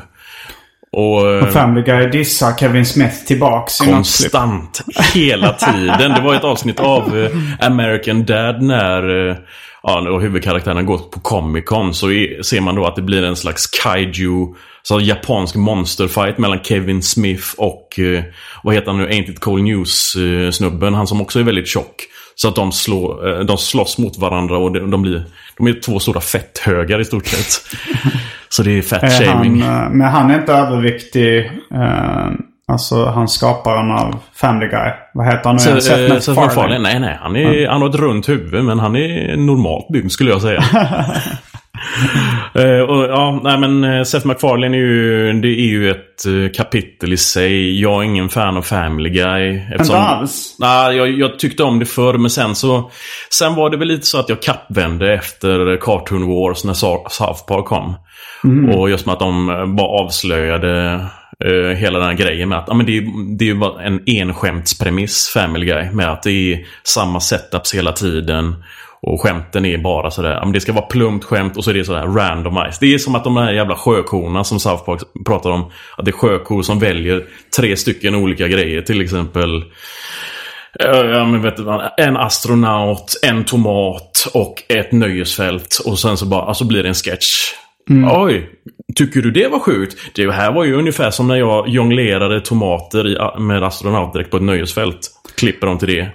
Och, 0.97 1.31
eh, 1.31 1.43
Och 1.43 1.53
Family 1.53 1.81
Guy 1.81 2.07
dissar 2.07 2.53
Kevin 2.57 2.85
Smith 2.85 3.25
tillbaks. 3.25 3.77
Konstant. 3.77 4.81
Hela 5.13 5.53
tiden. 5.53 6.11
Det 6.13 6.21
var 6.21 6.35
ett 6.35 6.43
avsnitt 6.43 6.79
av 6.79 7.17
eh, 7.17 7.31
American 7.65 8.25
Dad 8.25 8.61
när 8.61 9.29
eh, 9.29 9.35
ja, 9.83 10.01
då 10.01 10.19
huvudkaraktären 10.19 10.77
har 10.77 10.83
gått 10.83 11.11
på 11.11 11.19
Comic 11.19 11.65
Con. 11.65 11.93
Så 11.93 12.07
ser 12.43 12.61
man 12.61 12.75
då 12.75 12.85
att 12.85 12.95
det 12.95 13.01
blir 13.01 13.23
en 13.23 13.35
slags 13.35 13.67
kaiju, 13.67 14.55
så 14.83 14.99
japansk 14.99 15.55
monsterfight 15.55 16.37
mellan 16.37 16.59
Kevin 16.63 17.01
Smith 17.01 17.45
och 17.57 17.99
vad 18.63 18.75
heter 18.75 18.91
han 18.91 18.97
nu, 18.97 19.07
Ain't 19.07 19.31
It 19.31 19.39
Cold 19.39 19.63
News-snubben. 19.63 20.93
Han 20.93 21.07
som 21.07 21.21
också 21.21 21.39
är 21.39 21.43
väldigt 21.43 21.67
tjock. 21.67 21.95
Så 22.41 22.47
att 22.47 22.55
de, 22.55 22.71
slår, 22.71 23.29
eh, 23.29 23.39
de 23.45 23.57
slåss 23.57 23.97
mot 23.97 24.17
varandra 24.17 24.57
och 24.57 24.71
de, 24.89 25.01
blir 25.01 25.23
de 25.57 25.67
är 25.67 25.81
två 25.81 25.99
stora 25.99 26.21
fetthögar 26.21 26.99
i 27.01 27.05
stort 27.05 27.25
sett. 27.27 27.77
Så 28.49 28.63
det 28.63 28.77
är 28.77 28.81
fat 28.81 29.03
Är 29.03 29.07
shaming. 29.25 29.61
han, 29.61 29.83
eh, 29.83 29.89
men 29.89 30.07
han 30.07 30.31
är 30.31 30.39
inte 30.39 30.53
överviktig. 30.53 31.45
eh, 31.73 32.27
alltså 32.71 33.05
han 33.05 33.27
skaparen 33.27 33.91
av 33.91 34.15
Family 34.35 34.67
Guy. 34.67 34.91
Vad 35.13 35.25
heter 35.25 35.43
han 35.43 35.53
nu? 35.55 35.59
Så? 35.59 35.81
Seth 35.81 36.19
Seth 36.19 36.39
MacFarlane. 36.39 36.79
Nej, 36.79 36.99
nej. 36.99 37.17
Han, 37.21 37.35
är, 37.35 37.67
han 37.67 37.81
har 37.81 37.89
ett 37.89 37.95
runt 37.95 38.29
huvud, 38.29 38.63
men 38.65 38.79
han 38.79 38.95
är 38.95 39.37
normalt 39.37 39.87
byggd 39.93 40.11
skulle 40.11 40.29
jag 40.29 40.41
säga. 40.41 40.63
Eh, 42.53 42.79
och, 42.79 43.03
ja, 43.03 43.39
nej 43.43 43.57
men 43.57 43.83
eh, 43.83 44.03
Seth 44.03 44.27
MacFarlane 44.27 44.77
är 44.77 44.81
ju, 44.81 45.33
det 45.33 45.47
är 45.47 45.67
ju 45.67 45.89
ett 45.91 46.25
eh, 46.25 46.51
kapitel 46.55 47.13
i 47.13 47.17
sig. 47.17 47.81
Jag 47.81 47.99
är 48.01 48.03
ingen 48.05 48.29
fan 48.29 48.57
av 48.57 48.61
Family 48.61 49.09
Guy. 49.09 49.61
Inte 49.71 49.97
alls? 49.97 50.55
Nej, 50.59 50.97
jag, 50.97 51.09
jag 51.11 51.39
tyckte 51.39 51.63
om 51.63 51.79
det 51.79 51.85
förr, 51.85 52.13
men 52.17 52.29
sen 52.29 52.55
så... 52.55 52.91
Sen 53.29 53.55
var 53.55 53.69
det 53.69 53.77
väl 53.77 53.87
lite 53.87 54.05
så 54.05 54.19
att 54.19 54.29
jag 54.29 54.41
kappvände 54.41 55.13
efter 55.13 55.77
Cartoon 55.81 56.27
Wars 56.27 56.63
när 56.63 56.73
South 56.73 57.45
Park 57.47 57.65
kom. 57.65 57.95
Och 58.75 58.89
just 58.89 59.05
med 59.05 59.13
att 59.13 59.19
de 59.19 59.45
bara 59.77 59.87
avslöjade 59.87 61.05
eh, 61.45 61.77
hela 61.77 61.99
den 61.99 62.07
här 62.07 62.15
grejen 62.15 62.49
med 62.49 62.57
att 62.57 62.65
ja, 62.67 62.73
men 62.73 62.85
det, 62.85 62.97
är- 62.97 63.37
det 63.37 63.43
är 63.45 63.49
ju 63.49 63.55
bara 63.55 63.83
en 63.83 64.01
enskämtspremiss, 64.05 65.29
Family 65.33 65.65
Guy. 65.65 65.91
Med 65.91 66.11
att 66.11 66.23
det 66.23 66.53
är 66.53 66.65
samma 66.83 67.19
setups 67.19 67.75
hela 67.75 67.91
tiden. 67.91 68.55
Och 69.01 69.21
skämten 69.21 69.65
är 69.65 69.77
bara 69.77 70.11
sådär, 70.11 70.39
men 70.43 70.51
det 70.51 70.59
ska 70.59 70.73
vara 70.73 70.85
plumpt 70.85 71.25
skämt 71.25 71.57
och 71.57 71.63
så 71.63 71.69
är 71.69 71.73
det 71.73 71.85
sådär 71.85 72.07
randomized. 72.07 72.77
Det 72.79 72.93
är 72.93 72.97
som 72.97 73.15
att 73.15 73.23
de 73.23 73.37
här 73.37 73.51
jävla 73.51 73.75
sjökorna 73.75 74.43
som 74.43 74.59
South 74.59 74.83
Park 74.83 75.01
pratar 75.25 75.49
om. 75.49 75.71
Att 75.97 76.05
det 76.05 76.11
är 76.11 76.13
sjökor 76.13 76.61
som 76.61 76.79
väljer 76.79 77.25
tre 77.57 77.77
stycken 77.77 78.15
olika 78.15 78.47
grejer. 78.47 78.81
Till 78.81 79.01
exempel 79.01 79.63
Ja, 80.79 81.05
ja, 81.05 81.25
men 81.25 81.41
vet 81.41 81.57
du, 81.57 81.63
en 81.97 82.17
astronaut, 82.17 83.19
en 83.23 83.43
tomat 83.43 84.27
och 84.33 84.63
ett 84.69 84.91
nöjesfält. 84.91 85.81
Och 85.85 85.99
sen 85.99 86.17
så 86.17 86.25
bara, 86.25 86.41
alltså 86.41 86.65
blir 86.65 86.83
det 86.83 86.89
en 86.89 86.95
sketch. 86.95 87.53
Oj, 88.11 88.49
tycker 88.95 89.21
du 89.21 89.31
det 89.31 89.47
var 89.47 89.59
sjukt? 89.59 89.97
Det 90.15 90.31
här 90.31 90.51
var 90.51 90.63
ju 90.63 90.75
ungefär 90.75 91.11
som 91.11 91.27
när 91.27 91.35
jag 91.35 91.69
jonglerade 91.69 92.41
tomater 92.41 93.39
med 93.39 93.63
astronautdräkt 93.63 94.31
på 94.31 94.37
ett 94.37 94.43
nöjesfält. 94.43 94.99
Klipper 95.37 95.67
dem 95.67 95.77
till 95.77 95.87
det. 95.87 96.09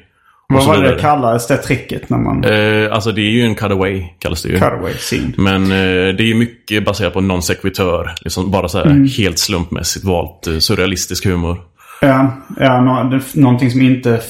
Vad 0.52 0.66
var 0.66 0.82
det 0.82 0.98
kallades 1.00 1.46
det 1.46 1.56
tricket 1.56 2.10
när 2.10 2.18
man... 2.18 2.44
Eh, 2.44 2.92
alltså 2.92 3.12
det 3.12 3.20
är 3.20 3.30
ju 3.30 3.42
en 3.44 3.54
cutaway, 3.54 4.04
kallas 4.18 4.42
det 4.42 4.48
ju. 4.48 4.54
Cutaway 4.54 4.92
scene. 4.92 5.32
Men 5.36 5.62
eh, 5.62 5.68
det 6.16 6.22
är 6.22 6.26
ju 6.26 6.34
mycket 6.34 6.84
baserat 6.84 7.12
på 7.12 7.20
non 7.20 7.42
sequitur. 7.42 8.10
Liksom 8.20 8.50
bara 8.50 8.68
så 8.68 8.78
här 8.78 9.16
helt 9.18 9.38
slumpmässigt 9.38 10.04
valt 10.04 10.46
eh, 10.46 10.58
surrealistisk 10.58 11.26
humor. 11.26 11.58
Ja, 12.00 12.32
ja 12.60 12.80
nå, 12.80 13.02
det, 13.10 13.40
någonting 13.40 13.70
som 13.70 13.82
inte 13.82 14.20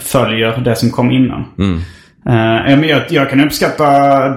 följer 0.00 0.56
det 0.56 0.76
som 0.76 0.90
kom 0.90 1.10
innan. 1.10 1.44
Ja, 2.24 2.76
men 2.76 2.88
jag, 2.88 3.02
jag 3.08 3.30
kan 3.30 3.40
uppskatta 3.40 3.84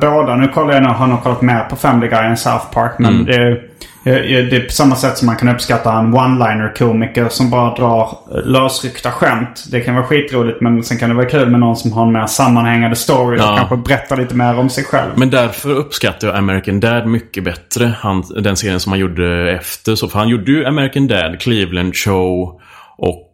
båda. 0.01 0.35
Nu 0.35 0.47
kollar 0.47 0.73
jag, 0.73 0.83
nu 0.83 0.89
har 0.89 1.07
nog 1.07 1.23
kollat 1.23 1.41
mer 1.41 1.59
på 1.69 1.75
Family 1.75 2.07
Guy 2.07 2.19
än 2.25 2.37
South 2.37 2.65
Park. 2.73 2.91
Men 2.99 3.25
det, 3.25 3.35
är- 3.35 3.51
eh, 3.51 3.57
det 4.03 4.55
är 4.55 4.65
på 4.65 4.71
samma 4.71 4.95
sätt 4.95 5.17
som 5.17 5.25
man 5.25 5.35
kan 5.35 5.49
uppskatta 5.49 5.93
en 5.93 6.13
one-liner-komiker 6.13 7.29
som 7.29 7.49
bara 7.49 7.75
drar 7.75 8.17
lösryckta 8.45 9.11
skämt. 9.11 9.63
Det 9.71 9.81
kan 9.81 9.95
vara 9.95 10.05
skitroligt 10.05 10.61
men 10.61 10.83
sen 10.83 10.97
kan 10.97 11.09
det 11.09 11.15
vara 11.15 11.25
kul 11.29 11.49
med 11.49 11.59
någon 11.59 11.75
som 11.75 11.91
har 11.93 12.05
en 12.05 12.11
mer 12.11 12.25
sammanhängande 12.25 12.95
story 12.95 13.37
Ja. 13.37 13.51
och 13.51 13.57
kanske 13.57 13.77
berättar 13.77 14.17
lite 14.17 14.35
mer 14.35 14.59
om 14.59 14.69
sig 14.69 14.83
själv. 14.83 15.11
Men 15.15 15.29
därför 15.29 15.69
uppskattar 15.69 16.27
jag 16.27 16.37
American 16.37 16.79
Dad 16.79 17.07
mycket 17.07 17.43
bättre. 17.43 17.93
Han, 17.99 18.23
den 18.43 18.55
serien 18.57 18.79
som 18.79 18.91
han 18.91 18.99
gjorde 18.99 19.51
efter. 19.51 19.95
Så, 19.95 20.07
för 20.07 20.19
han 20.19 20.29
gjorde 20.29 20.51
ju 20.51 20.65
American 20.65 21.07
Dad, 21.07 21.39
Cleveland 21.41 21.95
Show 21.95 22.61
och 22.97 23.09
eh, 23.09 23.30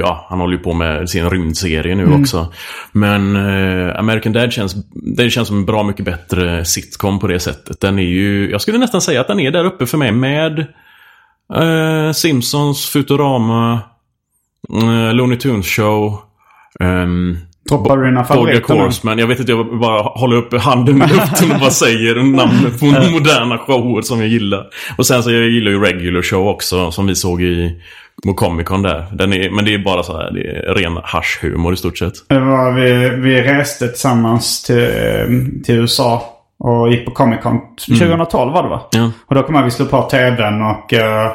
ja, 0.00 0.26
han 0.28 0.40
håller 0.40 0.56
ju 0.56 0.62
på 0.62 0.72
med 0.72 1.10
sin 1.10 1.30
rymdserie 1.30 1.94
nu 1.94 2.12
också. 2.12 2.52
Men 2.92 3.36
eh, 3.36 3.98
American 3.98 4.32
Dad 4.32 4.52
känns, 4.52 4.74
det 5.16 5.30
känns 5.30 5.48
som 5.48 5.56
en 5.58 5.64
bra 5.64 5.82
mycket 5.82 6.04
bättre 6.04 6.64
sitcom 6.64 7.18
på 7.18 7.26
det 7.26 7.40
sättet. 7.40 7.80
Den 7.80 7.98
är 7.98 8.02
ju, 8.02 8.50
jag 8.50 8.60
skulle 8.60 8.78
nästan 8.78 9.00
säga 9.00 9.20
att 9.20 9.28
den 9.28 9.40
är 9.40 9.50
där 9.50 9.64
uppe 9.64 9.86
för 9.86 9.98
mig 9.98 10.12
med 10.12 10.58
eh, 11.54 12.12
Simpsons, 12.12 12.86
Futurama, 12.86 13.80
eh, 14.72 15.14
Looney 15.14 15.38
Tunes 15.38 15.66
Show. 15.66 16.18
ehm, 16.80 17.38
Droppar 17.68 17.96
du 17.96 18.04
dina 18.04 18.24
favoriter? 18.24 18.74
Horseman. 18.74 19.18
Jag 19.18 19.26
vet 19.26 19.38
inte, 19.40 19.52
jag 19.52 19.78
bara 19.78 20.02
håller 20.02 20.36
upp 20.36 20.60
handen 20.60 20.96
i 20.96 21.06
luften 21.06 21.50
och 21.54 21.60
bara 21.60 21.70
säger 21.70 22.14
namnet 22.14 22.80
på 22.80 22.86
moderna 22.86 23.58
shower 23.58 24.02
som 24.02 24.20
jag 24.20 24.28
gillar. 24.28 24.66
Och 24.98 25.06
sen 25.06 25.22
så 25.22 25.30
jag 25.30 25.48
gillar 25.48 25.70
ju 25.70 25.80
Regular 25.80 26.22
Show 26.22 26.48
också, 26.48 26.90
som 26.90 27.06
vi 27.06 27.14
såg 27.14 27.42
i 27.42 27.80
på 28.24 28.34
Comic 28.34 28.66
Con 28.66 28.82
där. 28.82 29.06
Den 29.12 29.32
är, 29.32 29.50
men 29.50 29.64
det 29.64 29.74
är 29.74 29.78
bara 29.78 30.02
så 30.02 30.16
här, 30.16 30.30
det 30.30 30.40
är 30.40 30.74
ren 30.74 30.98
haschhumor 31.04 31.72
i 31.74 31.76
stort 31.76 31.98
sett. 31.98 32.12
Var, 32.28 32.72
vi, 32.72 33.08
vi 33.08 33.42
reste 33.42 33.88
tillsammans 33.88 34.62
till, 34.62 35.62
till 35.64 35.74
USA 35.74 36.22
och 36.58 36.92
gick 36.92 37.04
på 37.04 37.10
Comic 37.10 37.40
Con 37.42 37.60
2012 37.86 38.52
var 38.52 38.62
det 38.62 38.68
va? 38.68 38.80
Ja. 38.92 39.10
Och 39.26 39.34
då 39.34 39.42
kom 39.42 39.54
jag 39.54 39.62
vi 39.62 39.70
slå 39.70 39.86
på 39.86 40.02
tvn 40.02 40.62
och 40.62 40.94
eh, 40.94 41.30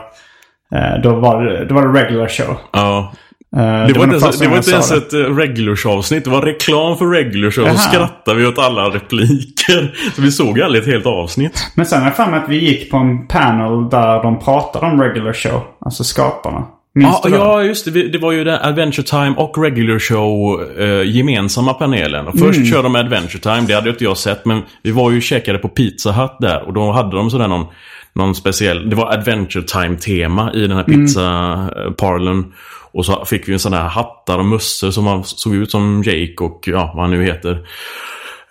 då, 1.03 1.15
var 1.15 1.43
det, 1.43 1.65
då 1.65 1.75
var 1.75 1.87
det 1.87 2.01
regular 2.03 2.27
show. 2.27 2.57
Ja. 2.71 3.13
Eh, 3.57 3.61
Det 3.87 3.93
var, 3.93 4.03
inte 4.03 4.15
ens, 4.25 4.39
det 4.39 4.47
var 4.47 4.57
inte 4.57 4.71
ens 4.71 4.91
ett 4.91 5.13
regular 5.13 5.75
show-avsnitt. 5.75 6.23
Det 6.23 6.29
var 6.29 6.41
reklam 6.41 6.97
för 6.97 7.05
regular 7.05 7.51
show. 7.51 7.67
Så 7.67 7.77
skrattade 7.77 8.37
vi 8.37 8.45
åt 8.47 8.57
alla 8.59 8.83
repliker. 8.89 9.95
Så 10.15 10.21
vi 10.21 10.31
såg 10.31 10.61
aldrig 10.61 10.83
ett 10.83 10.89
helt 10.89 11.05
avsnitt. 11.05 11.71
Men 11.75 11.85
sen 11.85 11.99
har 11.99 12.07
jag 12.07 12.15
för 12.15 12.25
mig 12.25 12.39
att 12.39 12.49
vi 12.49 12.57
gick 12.57 12.91
på 12.91 12.97
en 12.97 13.27
panel 13.27 13.89
där 13.89 14.23
de 14.23 14.39
pratade 14.39 14.85
om 14.85 15.01
regular 15.01 15.33
show. 15.33 15.61
Alltså 15.85 16.03
skaparna. 16.03 16.65
Minns 16.95 17.19
Ja, 17.23 17.29
ja, 17.29 17.63
just 17.63 17.85
det. 17.85 18.07
Det 18.07 18.17
var 18.17 18.31
ju 18.31 18.43
den 18.43 18.59
Adventure 18.61 19.07
Time 19.07 19.33
och 19.37 19.63
Regular 19.63 19.99
Show 19.99 20.61
eh, 20.79 21.15
gemensamma 21.15 21.73
panelen. 21.73 22.27
Och 22.27 22.39
först 22.39 22.69
körde 22.69 22.83
de 22.83 22.95
Adventure 22.95 23.39
Time, 23.39 23.67
det 23.67 23.73
hade 23.73 23.89
inte 23.89 24.03
jag 24.03 24.17
sett. 24.17 24.45
Men 24.45 24.61
vi 24.83 24.91
var 24.91 25.11
ju 25.11 25.17
och 25.17 25.23
käkade 25.23 25.59
på 25.59 25.69
Pizza 25.69 26.11
Hut 26.11 26.31
där. 26.39 26.67
Och 26.67 26.73
då 26.73 26.91
hade 26.91 27.15
de 27.15 27.29
sådär 27.29 27.47
någon, 27.47 27.65
någon 28.13 28.35
speciell... 28.35 28.89
Det 28.89 28.95
var 28.95 29.13
Adventure 29.13 29.63
Time-tema 29.63 30.53
i 30.53 30.67
den 30.67 30.77
här 30.77 30.83
pizza-parlern. 30.83 32.53
Och 32.91 33.05
så 33.05 33.25
fick 33.25 33.49
vi 33.49 33.53
en 33.53 33.59
sån 33.59 33.73
här 33.73 33.87
hattar 33.87 34.37
och 34.37 34.45
mössor 34.45 34.91
som 34.91 35.23
såg 35.23 35.55
ut 35.55 35.71
som 35.71 36.03
Jake 36.05 36.35
och 36.43 36.63
ja, 36.65 36.91
vad 36.95 37.03
han 37.03 37.11
nu 37.11 37.23
heter. 37.23 37.51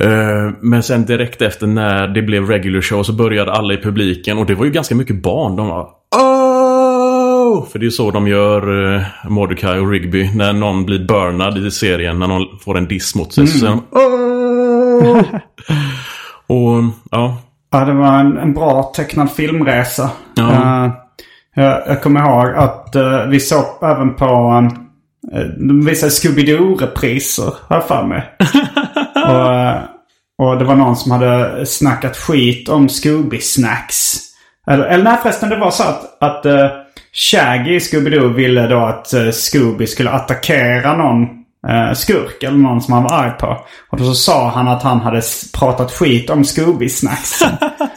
Eh, 0.01 0.53
Men 0.61 0.83
sen 0.83 1.07
direkt 1.07 1.43
efter 1.43 1.67
när 1.67 2.09
det 2.09 2.23
blev 2.23 2.49
regular 2.49 2.81
show 2.81 3.03
så 3.03 3.13
började 3.13 3.53
alla 3.53 3.75
i 3.75 3.77
publiken 3.77 4.39
och 4.39 4.47
det 4.47 4.55
var 4.55 4.65
ju 4.65 4.71
ganska 4.71 4.95
mycket 4.95 5.23
barn. 5.23 5.57
De 5.57 5.67
var 5.69 5.89
För 7.73 7.79
det 7.79 7.83
är 7.83 7.85
ju 7.85 7.91
så 7.91 8.11
de 8.11 8.29
gör 8.29 8.71
uh, 8.71 9.03
Mordecai 9.29 9.79
och 9.79 9.91
Rigby 9.91 10.31
när 10.35 10.53
någon 10.53 10.85
blir 10.85 11.07
burnad 11.07 11.67
i 11.67 11.71
serien. 11.71 12.19
När 12.19 12.27
någon 12.27 12.59
får 12.59 12.79
en 12.79 12.89
diss 12.89 13.15
mot 13.15 13.33
sig. 13.33 13.47
Så 13.47 13.59
säger 13.59 13.73
de 13.73 13.99
oh! 13.99 15.23
Och 16.47 16.85
ja. 17.11 17.37
Ja, 17.71 17.85
det 17.85 17.93
var 17.93 18.19
en, 18.19 18.39
en 18.39 18.55
bra 18.55 18.93
tecknad 18.97 19.33
filmresa. 19.33 20.11
Ja. 20.35 20.53
Eh, 20.53 20.93
jag, 21.55 21.83
jag 21.87 22.03
kommer 22.03 22.21
ihåg 22.21 22.55
att 22.57 22.95
eh, 22.95 23.27
vi 23.27 23.41
såg 23.41 23.65
även 23.83 24.15
på... 24.15 24.27
Uh, 25.35 25.41
de 25.41 25.87
visade 25.87 26.13
Scooby-Doo-repriser, 26.13 27.53
har 27.69 27.77
jag 27.77 27.89
för 27.89 28.05
mig. 28.05 28.37
och, 29.15 29.55
eh, 29.55 29.81
och 30.39 30.59
det 30.59 30.65
var 30.65 30.75
någon 30.75 30.97
som 30.97 31.13
hade 31.13 31.67
snackat 31.67 32.17
skit 32.17 32.69
om 32.69 32.89
Scooby-snacks. 32.89 34.19
Eller, 34.67 34.85
eller 34.85 35.05
nej 35.05 35.19
förresten, 35.23 35.49
det 35.49 35.57
var 35.57 35.71
så 35.71 35.83
att, 35.83 36.23
att 36.23 36.47
uh, 36.47 36.67
Shaggy 37.13 37.75
i 37.75 37.79
Scooby-Doo 37.79 38.35
ville 38.35 38.67
då 38.67 38.79
att 38.79 39.15
uh, 39.15 39.31
Scooby 39.31 39.87
skulle 39.87 40.11
attackera 40.11 40.97
någon 40.97 41.23
uh, 41.69 41.93
skurk 41.95 42.43
eller 42.43 42.59
någon 42.59 42.81
som 42.81 42.95
han 42.95 43.03
var 43.03 43.13
arg 43.13 43.33
på. 43.39 43.67
Och 43.89 43.99
då 43.99 44.05
så 44.05 44.15
sa 44.15 44.49
han 44.49 44.69
att 44.69 44.83
han 44.83 45.01
hade 45.01 45.23
pratat 45.59 45.93
skit 45.93 46.31
om 46.31 46.43
Scooby-snacks. 46.43 47.45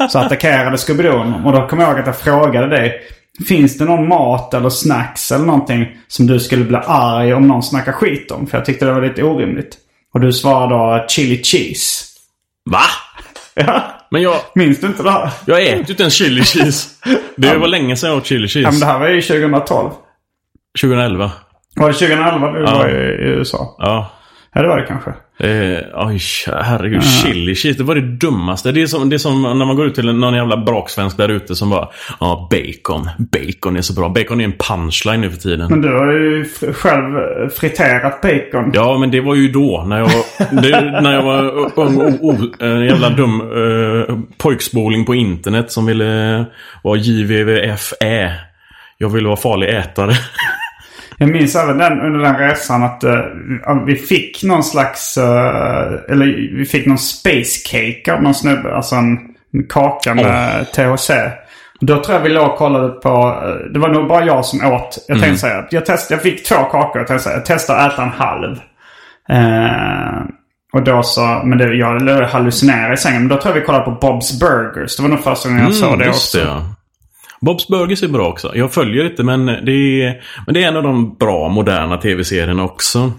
så 0.10 0.20
attackerade 0.20 0.78
Scooby-Doo 0.78 1.18
honom. 1.18 1.46
Och 1.46 1.52
då 1.52 1.68
kommer 1.68 1.84
jag 1.84 1.92
ihåg 1.92 2.00
att 2.00 2.06
jag 2.06 2.18
frågade 2.18 2.68
dig. 2.68 3.02
Finns 3.48 3.78
det 3.78 3.86
någon 3.86 4.08
mat 4.08 4.54
eller 4.54 4.70
snacks 4.70 5.32
eller 5.32 5.46
någonting 5.46 5.88
som 6.08 6.28
du 6.28 6.40
skulle 6.40 6.66
bli 6.66 6.78
arg 6.86 7.34
om 7.34 7.48
någon 7.48 7.64
snackar 7.64 7.92
skit 7.92 8.32
om? 8.32 8.48
För 8.48 8.58
jag 8.58 8.66
tyckte 8.66 8.86
det 8.86 8.94
var 8.94 9.02
lite 9.02 9.24
orimligt. 9.24 9.78
Och 10.14 10.20
du 10.20 10.34
svarade 10.34 10.76
då 10.76 11.06
chili 11.08 11.44
cheese. 11.44 12.06
Va? 12.66 12.82
Ja, 13.54 13.84
Men 14.12 14.22
jag, 14.22 14.36
minns 14.56 14.80
du 14.82 14.88
inte 14.88 15.04
det 15.04 15.12
här? 15.12 15.30
jag 15.46 15.64
äter 15.64 15.74
ju 15.76 15.80
inte 15.90 16.04
ens 16.04 16.14
chili 16.14 16.42
cheese. 16.44 16.90
Det 17.38 17.58
var 17.58 17.68
länge 17.68 17.96
sedan 17.96 18.10
jag 18.10 18.18
åt 18.18 18.26
chili 18.26 18.48
Ja, 18.54 18.60
men 18.62 18.72
cheese. 18.72 18.86
det 18.86 18.92
här 18.92 19.00
var 19.00 19.08
ju 19.08 19.22
2012. 19.22 19.90
2011. 20.82 21.32
Var 21.76 21.88
det 21.88 21.94
2011 21.94 22.52
du 22.52 22.60
Ja. 22.64 22.78
var 22.78 22.90
i 22.90 23.24
USA? 23.24 23.76
Ja. 23.80 24.12
Ja, 24.54 24.62
det 24.62 24.68
var 24.68 24.78
det 24.78 24.86
kanske. 24.86 25.10
Eh, 25.40 26.08
oj, 26.08 26.20
herregud. 26.64 27.04
Chili 27.04 27.56
cheese, 27.56 27.78
det 27.78 27.84
var 27.84 27.96
det 27.96 28.02
dummaste. 28.02 28.72
Det 28.72 28.82
är, 28.82 28.88
som, 28.88 29.10
det 29.10 29.16
är 29.16 29.18
som 29.18 29.42
när 29.42 29.66
man 29.66 29.76
går 29.76 29.88
ut 29.88 29.96
till 29.96 30.14
någon 30.14 30.34
jävla 30.34 30.58
braksvensk 30.58 31.18
där 31.18 31.30
ute 31.30 31.56
som 31.56 31.70
bara 31.70 31.90
Ja, 32.20 32.50
bacon. 32.52 33.10
Bacon 33.18 33.78
är 33.78 33.82
så 33.82 33.94
bra. 33.94 34.10
Bacon 34.10 34.42
är 34.42 34.46
en 34.46 34.54
punchline 34.58 35.22
nu 35.22 35.30
för 35.30 35.38
tiden. 35.38 35.70
Men 35.70 35.82
du 35.82 35.94
har 35.94 36.14
ju 36.14 36.46
själv 36.74 37.18
eh, 37.18 37.50
friterat 37.50 38.22
bacon. 38.22 38.72
Ja, 38.74 38.98
men 38.98 39.12
det 39.12 39.22
var 39.22 39.36
ju 39.36 39.48
då. 39.48 39.84
När 39.88 40.00
jag 40.00 40.10
det, 40.52 41.02
när 41.02 41.14
jag 41.14 41.24
var 41.24 41.44
ung 41.80 42.20
och 42.22 42.68
jävla 42.86 43.10
dum 43.10 43.42
uh, 43.42 44.20
pojkspoling 44.38 45.06
på 45.06 45.16
internet 45.16 45.72
som 45.72 45.86
ville 45.86 46.46
vara 46.84 46.98
JVVFE. 46.98 48.32
Jag 48.98 49.10
ville 49.10 49.28
vara 49.28 49.38
farlig 49.38 49.70
ätare. 49.70 50.12
Jag 51.22 51.30
minns 51.30 51.56
även 51.56 51.78
den, 51.78 52.02
under 52.02 52.20
den 52.20 52.38
resan 52.38 52.84
att 52.84 53.04
eh, 53.04 53.20
vi 53.86 53.96
fick 53.96 54.44
någon 54.44 54.64
slags... 54.64 55.18
eh, 55.18 55.94
eller 56.10 56.56
vi 56.58 56.66
fick 56.66 56.86
någon 56.86 56.98
space 56.98 57.60
cake 57.70 58.14
av 58.14 58.24
någon 58.24 58.34
snubbe. 58.34 58.76
Alltså 58.76 58.96
en, 58.96 59.18
en 59.54 59.64
kaka 59.70 60.14
med 60.16 60.66
THC. 60.72 61.12
Då 61.82 62.04
tror 62.04 62.18
jag 62.18 62.24
vi 62.24 62.30
låg 62.30 62.48
och 62.52 62.58
kollade 62.58 62.90
på... 62.90 63.10
eh, 63.46 63.72
det 63.74 63.80
var 63.80 63.90
nog 63.90 64.08
bara 64.08 64.26
jag 64.26 64.46
som 64.46 64.66
åt. 64.74 65.06
Jag 65.08 65.20
tänkte 65.20 65.40
säga 65.42 65.60
att 65.60 65.74
jag, 65.74 65.86
test, 65.86 66.12
jag 66.12 66.22
fick 66.22 66.44
två 66.46 66.56
kakor. 66.56 66.98
Jag 67.02 67.08
tänkte 67.08 67.24
säga 67.24 67.36
jag 67.36 67.46
testar 67.46 67.78
att 67.78 67.94
äta 67.94 68.04
en 68.04 68.10
halv. 68.10 68.56
Eh, 69.30 70.22
och 70.74 70.84
då 70.84 71.04
så... 71.04 71.42
Men 71.46 71.58
det, 71.58 71.74
jag 71.76 72.22
hallucinerade 72.28 72.94
i 72.94 72.98
sängen. 72.98 73.22
Men 73.22 73.30
då 73.30 73.38
tror 73.42 73.56
jag 73.56 73.60
vi 73.62 73.66
kollade 73.66 73.84
på 73.86 73.92
Bob's 73.92 74.40
Burgers. 74.40 74.98
Det 74.98 75.04
var 75.04 75.10
nog 75.10 75.24
första 75.24 75.50
gången 75.50 75.64
jag 75.64 75.74
såg 75.76 75.90
det 76.00 76.06
Mm, 76.06 76.10
också. 76.10 76.38
det, 76.38 76.44
ja. 76.44 76.62
Bob's 77.46 77.68
Burgers 77.72 78.04
är 78.04 78.08
bra 78.08 78.28
också. 78.28 78.52
Jag 78.56 78.74
följer 78.74 79.06
inte 79.06 79.24
men 79.24 79.46
det 79.46 80.04
är, 80.04 80.22
men 80.46 80.54
det 80.54 80.64
är 80.64 80.68
en 80.68 80.78
av 80.78 80.84
de 80.84 81.16
bra 81.16 81.50
moderna 81.50 81.98
tv-serierna 81.98 82.64
också. 82.64 83.12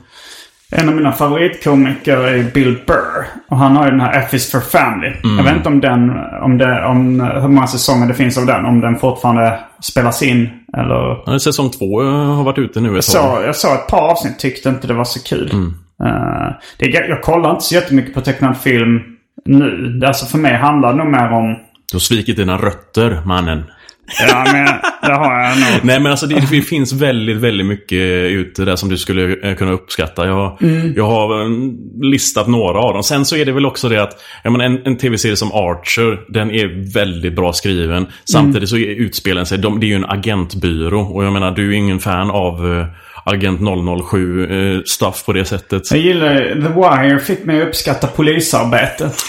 En 0.76 0.88
av 0.88 0.94
mina 0.94 1.12
favoritkomiker 1.12 2.16
är 2.16 2.50
Bill 2.54 2.78
Burr. 2.86 3.26
Och 3.48 3.56
han 3.56 3.76
har 3.76 3.84
ju 3.84 3.90
den 3.90 4.00
här 4.00 4.18
F 4.18 4.34
is 4.34 4.50
for 4.50 4.60
Family. 4.60 5.12
Jag 5.36 5.44
vet 5.44 5.56
inte 5.56 5.68
om 5.68 5.80
den, 5.80 6.10
om 6.42 6.58
det, 6.58 6.84
om 6.84 7.20
hur 7.20 7.48
många 7.48 7.66
säsonger 7.66 8.06
det 8.06 8.14
finns 8.14 8.38
av 8.38 8.46
den. 8.46 8.64
Om 8.64 8.80
den 8.80 8.98
fortfarande 8.98 9.58
spelas 9.82 10.22
in 10.22 10.48
eller... 10.76 11.22
Ja, 11.32 11.38
Säsong 11.38 11.70
två 11.70 12.02
har 12.02 12.44
varit 12.44 12.58
ute 12.58 12.80
nu 12.80 12.98
ett 12.98 13.12
tag. 13.12 13.44
jag 13.44 13.56
såg 13.56 13.72
ett 13.74 13.86
par 13.86 14.10
avsnitt 14.10 14.38
tyckte 14.38 14.68
inte 14.68 14.86
det 14.86 14.94
var 14.94 15.04
så 15.04 15.22
kul. 15.22 15.50
Eh, 16.04 16.52
det, 16.78 16.84
är- 16.96 17.08
jag 17.08 17.22
kollar 17.22 17.50
inte 17.50 17.62
så 17.64 17.74
jättemycket 17.74 18.14
på 18.14 18.20
tecknad 18.20 18.56
film 18.56 19.00
nu. 19.44 20.00
Alltså 20.06 20.26
för 20.26 20.38
mig 20.38 20.56
handlar 20.56 20.92
det 20.92 20.98
nog 20.98 21.10
mer 21.12 21.32
om... 21.32 21.56
Du 21.90 21.94
har 21.96 22.00
svikit 22.00 22.36
dina 22.36 22.56
rötter, 22.56 23.20
mannen. 23.26 23.62
Ja, 24.20 24.44
men 24.52 24.66
det 25.10 25.16
har 25.16 25.40
jag 25.42 25.56
nog. 25.58 25.68
Nej 25.82 26.00
men 26.00 26.10
alltså 26.10 26.26
det, 26.26 26.42
det 26.50 26.62
finns 26.62 26.92
väldigt, 26.92 27.36
väldigt 27.36 27.66
mycket 27.66 27.98
ute 28.30 28.64
där 28.64 28.76
som 28.76 28.88
du 28.88 28.98
skulle 28.98 29.48
eh, 29.50 29.56
kunna 29.56 29.72
uppskatta. 29.72 30.26
Jag, 30.26 30.58
jag 30.96 31.06
har 31.06 31.42
eh, 31.42 31.48
listat 32.02 32.48
några 32.48 32.78
av 32.78 32.94
dem. 32.94 33.02
Sen 33.02 33.24
så 33.24 33.36
är 33.36 33.44
det 33.44 33.52
väl 33.52 33.66
också 33.66 33.88
det 33.88 34.02
att 34.02 34.16
jag 34.44 34.52
menar, 34.52 34.64
en, 34.64 34.86
en 34.86 34.96
tv-serie 34.96 35.36
som 35.36 35.52
Archer, 35.52 36.20
den 36.32 36.50
är 36.50 36.92
väldigt 36.94 37.36
bra 37.36 37.52
skriven. 37.52 38.06
Samtidigt 38.32 38.68
så 38.68 38.76
är- 38.76 39.00
utspelar 39.00 39.36
den 39.36 39.46
sig, 39.46 39.58
de, 39.58 39.80
det 39.80 39.86
är 39.86 39.88
ju 39.88 39.94
en 39.94 40.04
agentbyrå. 40.04 41.00
Och 41.00 41.24
jag 41.24 41.32
menar, 41.32 41.50
du 41.50 41.62
är 41.62 41.66
ju 41.70 41.76
ingen 41.76 41.98
fan 42.00 42.30
av 42.30 42.78
eh, 42.78 42.86
Agent 43.24 43.60
007 44.10 44.46
eh, 44.76 44.80
stuff 44.86 45.24
på 45.26 45.32
det 45.32 45.44
sättet. 45.44 45.90
Jag 45.90 46.00
gillar 46.00 46.34
The 46.38 47.06
Wire 47.08 47.18
fick 47.18 47.44
mig 47.44 47.62
att 47.62 47.68
uppskatta 47.68 48.06
polisarbete. 48.06 49.10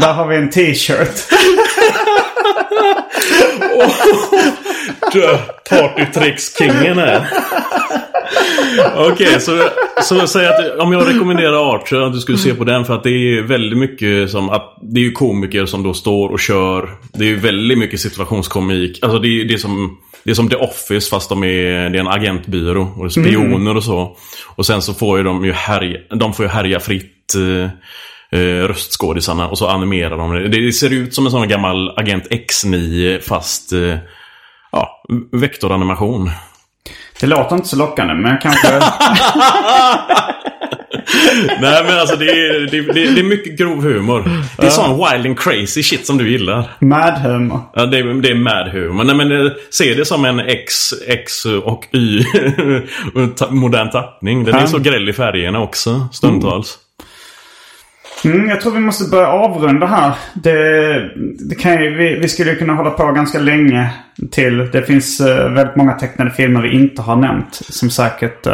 Där 0.00 0.12
har 0.12 0.26
vi 0.28 0.36
en 0.36 0.50
t-shirt. 0.50 1.26
Partytricks-kingen 5.70 6.98
här. 6.98 7.26
Okej, 8.96 9.40
så, 9.40 9.68
så 10.02 10.14
jag 10.14 10.28
säger 10.28 10.50
att 10.50 10.80
om 10.80 10.92
jag 10.92 11.14
rekommenderar 11.14 11.74
Archer 11.74 12.00
att 12.00 12.12
du 12.12 12.20
skulle 12.20 12.38
se 12.38 12.54
på 12.54 12.64
den 12.64 12.84
för 12.84 12.94
att 12.94 13.02
det 13.02 13.10
är 13.10 13.42
väldigt 13.42 13.78
mycket 13.78 14.30
som 14.30 14.50
att 14.50 14.78
det 14.82 15.00
är 15.00 15.04
ju 15.04 15.12
komiker 15.12 15.66
som 15.66 15.82
då 15.82 15.94
står 15.94 16.28
och 16.28 16.40
kör. 16.40 16.88
Det 17.12 17.24
är 17.24 17.28
ju 17.28 17.36
väldigt 17.36 17.78
mycket 17.78 18.00
situationskomik. 18.00 18.98
Alltså 19.02 19.18
det 19.18 19.28
är, 19.28 19.44
det 19.44 19.54
är 19.54 19.58
som 19.58 19.98
det 20.24 20.30
är 20.30 20.34
som 20.34 20.48
The 20.48 20.56
Office 20.56 21.10
fast 21.10 21.28
de 21.28 21.44
är, 21.44 21.90
det 21.90 21.98
är 21.98 22.00
en 22.00 22.08
agentbyrå 22.08 22.92
och 22.96 23.04
det 23.04 23.08
är 23.08 23.22
spioner 23.22 23.76
och 23.76 23.84
så. 23.84 24.16
Och 24.46 24.66
sen 24.66 24.82
så 24.82 24.94
får 24.94 25.18
ju 25.18 25.24
de 25.24 25.44
ju 25.44 25.52
härja, 25.52 25.98
de 26.10 26.34
får 26.34 26.44
ju 26.44 26.48
härja 26.48 26.80
fritt 26.80 27.34
eh, 28.32 28.38
röstskådisarna 28.68 29.48
och 29.48 29.58
så 29.58 29.68
animerar 29.68 30.16
de 30.18 30.32
det. 30.34 30.48
Det 30.48 30.72
ser 30.72 30.92
ut 30.92 31.14
som 31.14 31.24
en 31.26 31.32
sån 31.32 31.48
gammal 31.48 31.98
Agent 31.98 32.24
X9 32.30 33.20
fast 33.20 33.72
eh, 33.72 33.96
ja, 34.72 35.02
vektoranimation. 35.32 36.30
Det 37.20 37.26
låter 37.26 37.56
inte 37.56 37.68
så 37.68 37.76
lockande 37.76 38.14
men 38.14 38.38
kanske... 38.38 38.68
Nej 41.60 41.84
men 41.84 41.98
alltså 41.98 42.16
det 42.16 42.24
är, 42.30 42.60
det, 42.70 42.80
det, 42.80 42.92
det 43.14 43.20
är 43.20 43.24
mycket 43.24 43.58
grov 43.58 43.82
humor. 43.82 44.30
Det 44.58 44.66
är 44.66 44.70
sån 44.70 44.90
wild 44.96 45.26
and 45.26 45.38
crazy 45.38 45.82
shit 45.82 46.06
som 46.06 46.18
du 46.18 46.30
gillar. 46.30 46.64
Mad 46.80 47.14
humor. 47.14 47.60
Ja, 47.74 47.86
det, 47.86 47.98
är- 47.98 48.22
det 48.22 48.28
är 48.28 48.34
mad 48.34 48.68
humor. 48.68 49.04
Nej 49.04 49.16
men 49.16 49.32
eh, 49.46 49.52
se 49.70 49.94
det 49.94 50.04
som 50.04 50.24
en 50.24 50.40
X, 50.40 50.74
X 51.06 51.44
och 51.44 51.84
Y 51.92 52.24
modern 53.50 53.90
tappning. 53.90 54.44
Den 54.44 54.54
är 54.54 54.66
så 54.66 54.78
gräll 54.78 55.08
i 55.08 55.12
färgerna 55.12 55.60
också 55.60 56.08
stundtals. 56.12 56.78
Mm, 58.24 58.48
jag 58.48 58.60
tror 58.60 58.72
vi 58.72 58.80
måste 58.80 59.10
börja 59.10 59.28
avrunda 59.28 59.86
här. 59.86 60.14
Det, 60.34 61.10
det 61.48 61.54
kan 61.54 61.84
ju, 61.84 61.96
vi, 61.96 62.18
vi 62.18 62.28
skulle 62.28 62.50
ju 62.50 62.56
kunna 62.56 62.74
hålla 62.74 62.90
på 62.90 63.12
ganska 63.12 63.38
länge 63.38 63.90
till. 64.30 64.70
Det 64.72 64.82
finns 64.82 65.20
eh, 65.20 65.52
väldigt 65.52 65.76
många 65.76 65.92
tecknade 65.92 66.30
filmer 66.30 66.62
vi 66.62 66.74
inte 66.74 67.02
har 67.02 67.16
nämnt. 67.16 67.54
Som 67.54 67.90
säkert 67.90 68.46
uh, 68.46 68.52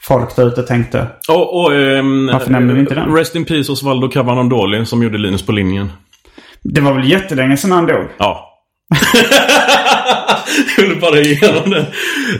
folk 0.00 0.36
där 0.36 0.46
ute 0.46 0.62
tänkte. 0.62 1.06
Och, 1.28 1.60
och 1.60 1.74
ehm, 1.74 2.26
Varför 2.26 2.50
nämner 2.50 2.74
vi 2.74 2.80
inte 2.80 2.94
den? 2.94 3.14
Rest 3.14 3.34
in 3.34 3.44
Peace 3.44 3.72
Osvaldo 3.72 4.08
Cavanondoli 4.08 4.86
som 4.86 5.02
gjorde 5.02 5.18
Linus 5.18 5.46
på 5.46 5.52
linjen. 5.52 5.92
Det 6.62 6.80
var 6.80 6.94
väl 6.94 7.10
jättelänge 7.10 7.56
sedan 7.56 7.72
han 7.72 7.86
dog? 7.86 8.04
Ja. 8.18 8.57
jag 10.76 10.82
ville 10.84 10.94
bara 11.00 11.18
igenom. 11.20 11.84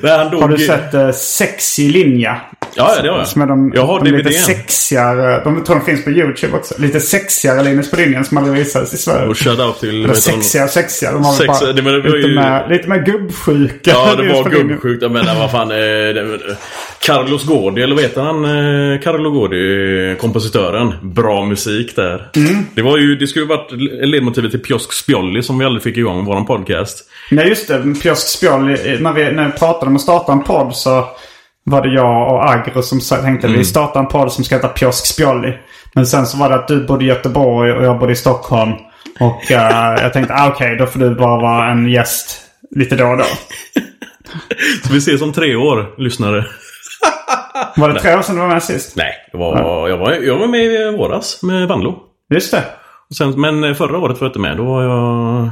Där 0.03 0.19
han 0.19 0.31
dog. 0.31 0.41
Har 0.43 0.49
du 0.49 0.59
sett 0.59 0.95
uh, 0.95 1.11
Sexy 1.11 1.89
Linja? 1.91 2.41
Ja, 2.75 2.95
det 3.03 3.09
har 3.11 3.19
jag. 3.19 3.27
Som 3.29 3.43
är 3.43 3.47
de, 3.47 3.73
jag 3.75 3.87
har 3.87 4.05
de 4.05 4.11
lite 4.11 4.31
sexigare. 4.33 5.45
De 5.45 5.65
tror 5.65 5.77
de 5.77 5.85
finns 5.85 6.05
på 6.05 6.11
YouTube 6.11 6.57
också. 6.57 6.75
Lite 6.79 7.01
sexigare 7.01 7.63
Linus 7.63 7.91
på 7.91 7.97
linjen 7.97 8.25
som 8.25 8.39
aldrig 8.39 8.57
visades 8.57 8.95
i 8.95 8.97
Sverige. 8.97 9.27
Och 9.29 9.39
shoutout 9.39 9.81
till... 9.81 10.05
Eller 10.05 10.15
sexiga 10.15 10.69
sexiga. 10.69 11.13
De 11.13 11.25
har 11.25 11.33
Sexiga, 11.33 11.61
bara 11.61 11.73
det- 11.73 11.83
men 11.83 11.93
det 11.93 12.01
var 12.11 12.17
lite, 12.17 12.29
ju- 12.29 12.35
mer, 12.35 12.67
lite 12.71 12.89
mer 12.89 12.99
gubbsjuka. 12.99 13.91
Ja, 13.91 14.15
det 14.17 14.29
var 14.33 14.51
gubbsjukt. 14.51 15.03
Menar, 15.11 15.35
vad 15.39 15.51
fan. 15.51 15.71
Eh, 15.71 15.77
det, 15.77 16.39
Carlos 17.01 17.45
Gårdi, 17.45 17.83
eller 17.83 18.03
heter 18.03 18.23
han? 18.23 18.45
Eh, 18.45 19.01
Carlo 19.01 19.31
Gårdi, 19.31 20.17
kompositören. 20.21 20.95
Bra 21.03 21.45
musik 21.45 21.97
där. 21.97 22.31
Mm. 22.37 22.65
Det 22.75 22.83
var 22.83 22.99
ju, 22.99 23.17
det 23.17 23.27
skulle 23.27 23.45
varit 23.47 23.73
ledmotivet 24.09 24.51
till 24.51 24.61
Piosk 24.61 24.93
Spjolli 24.93 25.43
som 25.43 25.59
vi 25.59 25.65
aldrig 25.65 25.83
fick 25.83 25.97
igång 25.97 26.25
våran 26.25 26.47
podcast. 26.47 27.05
Nej 27.31 27.49
just 27.49 27.69
det. 27.69 27.95
Piosk 28.03 28.29
Spjoll. 28.29 28.65
När 28.65 29.13
vi, 29.13 29.33
när 29.33 29.47
vi 29.47 29.53
pratade 29.53 29.87
om 29.87 29.97
att 29.97 30.03
starta 30.03 30.33
en 30.33 30.43
podd 30.43 30.75
så 30.75 31.05
var 31.65 31.83
det 31.83 31.89
jag 31.95 32.33
och 32.35 32.51
Agro 32.51 32.83
som 32.83 33.01
tänkte 33.01 33.47
Mm. 33.47 33.59
vi 33.59 33.65
startar 33.65 34.01
en 34.01 34.09
podd 34.09 34.33
som 34.33 34.45
ska 34.45 34.55
heta 34.55 34.69
Piosk 34.69 35.07
Spjolli. 35.07 35.53
Men 35.95 36.07
sen 36.07 36.27
så 36.27 36.39
var 36.39 36.49
det 36.49 36.55
att 36.55 36.69
du 36.69 36.87
bodde 36.87 37.05
i 37.05 37.09
Göteborg 37.09 37.73
och 37.73 37.85
jag 37.85 37.99
bodde 37.99 38.13
i 38.13 38.17
Stockholm. 38.17 38.73
Och 39.21 39.51
eh, 39.53 39.97
jag 40.03 40.13
tänkte 40.13 40.35
ah, 40.35 40.49
okej 40.49 40.77
då 40.77 40.87
får 40.87 41.01
du 41.01 41.15
bara 41.15 41.41
vara 41.43 41.71
en 41.71 41.89
gäst 41.89 42.41
lite 42.77 42.97
då 42.97 43.07
och 43.07 43.19
då. 43.19 43.25
Så 44.87 44.93
vi 44.93 44.99
ses 44.99 45.23
om 45.23 45.33
tre 45.33 45.57
år, 45.57 45.87
lyssnare. 45.99 46.45
Var 47.79 47.89
det 47.89 48.01
tre 48.01 48.17
år 48.17 48.23
sedan 48.23 48.35
du 48.35 48.41
var 48.41 48.49
med 48.49 48.63
sist? 48.63 48.97
Nej, 48.97 49.13
var, 49.33 49.89
jag, 49.89 49.99
var, 49.99 50.13
jag 50.13 50.39
var 50.39 50.47
med 50.47 50.65
i 50.65 50.97
våras 50.97 51.43
med 51.43 51.69
Vanlo. 51.69 52.03
Just 52.35 52.51
det. 52.51 52.65
Och 53.11 53.17
Sen, 53.17 53.41
men 53.41 53.75
förra 53.75 53.99
året 53.99 54.21
var 54.21 54.27
jag 54.27 54.29
inte 54.29 54.39
med. 54.39 54.57
Då 54.57 54.65
var 54.65 54.83
jag 54.83 55.45
eh, 55.45 55.51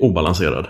obalanserad. 0.00 0.66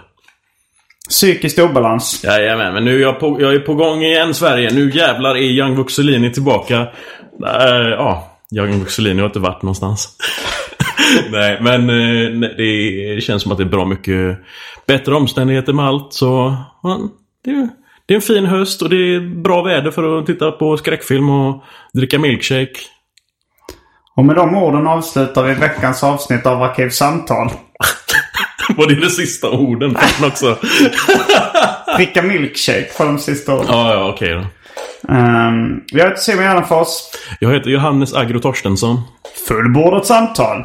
Psykisk 1.08 1.58
obalans. 1.58 2.24
Jajamän, 2.24 2.74
men 2.74 2.84
nu 2.84 2.96
är 2.96 3.00
jag, 3.00 3.20
på, 3.20 3.36
jag 3.40 3.54
är 3.54 3.58
på 3.58 3.74
gång 3.74 4.02
igen 4.02 4.34
Sverige. 4.34 4.70
Nu 4.72 4.90
jävlar 4.90 5.36
är 5.36 5.42
Young 5.42 5.76
Vuxelini 5.76 6.32
tillbaka. 6.32 6.80
Äh, 7.46 7.88
ja, 7.90 8.38
Young 8.54 8.78
Vuxelini 8.78 9.20
har 9.20 9.26
inte 9.26 9.38
varit 9.38 9.62
någonstans. 9.62 10.08
nej, 11.30 11.58
men 11.60 11.90
eh, 11.90 12.50
det 12.56 13.20
känns 13.20 13.42
som 13.42 13.52
att 13.52 13.58
det 13.58 13.64
är 13.64 13.68
bra 13.68 13.84
mycket 13.84 14.38
bättre 14.86 15.14
omständigheter 15.14 15.72
med 15.72 15.86
allt. 15.86 16.12
Så 16.12 16.56
ja, 16.82 17.00
det, 17.44 17.68
det 18.08 18.14
är 18.14 18.16
en 18.16 18.22
fin 18.22 18.46
höst 18.46 18.82
och 18.82 18.88
det 18.88 18.96
är 18.96 19.42
bra 19.42 19.62
väder 19.62 19.90
för 19.90 20.18
att 20.18 20.26
titta 20.26 20.52
på 20.52 20.76
skräckfilm 20.76 21.30
och 21.30 21.62
dricka 21.94 22.18
milkshake. 22.18 22.80
Och 24.16 24.24
med 24.24 24.36
de 24.36 24.54
orden 24.54 24.86
avslutar 24.86 25.42
vi 25.42 25.54
veckans 25.54 26.02
avsnitt 26.02 26.46
av 26.46 26.62
Arkivsamtal. 26.62 27.50
Var 28.76 28.86
det 28.86 28.94
de 28.94 29.10
sista 29.10 29.50
orden? 29.50 29.96
Också. 30.22 30.58
Dricka 31.96 32.22
milkshake 32.22 32.88
på 32.96 33.04
de 33.04 33.18
sista 33.18 33.54
orden. 33.54 33.66
ja, 33.68 33.94
ja, 33.94 34.08
okej 34.08 34.34
då. 34.34 34.44
Um, 35.14 35.84
jag 35.86 36.04
heter 36.04 36.20
Simon 36.20 36.44
Gärdenfors. 36.44 36.88
Jag 37.40 37.52
heter 37.52 37.70
Johannes 37.70 38.14
Agro 38.14 38.40
Torstensson. 38.40 39.00
Fullbordat 39.48 40.06
samtal. 40.06 40.64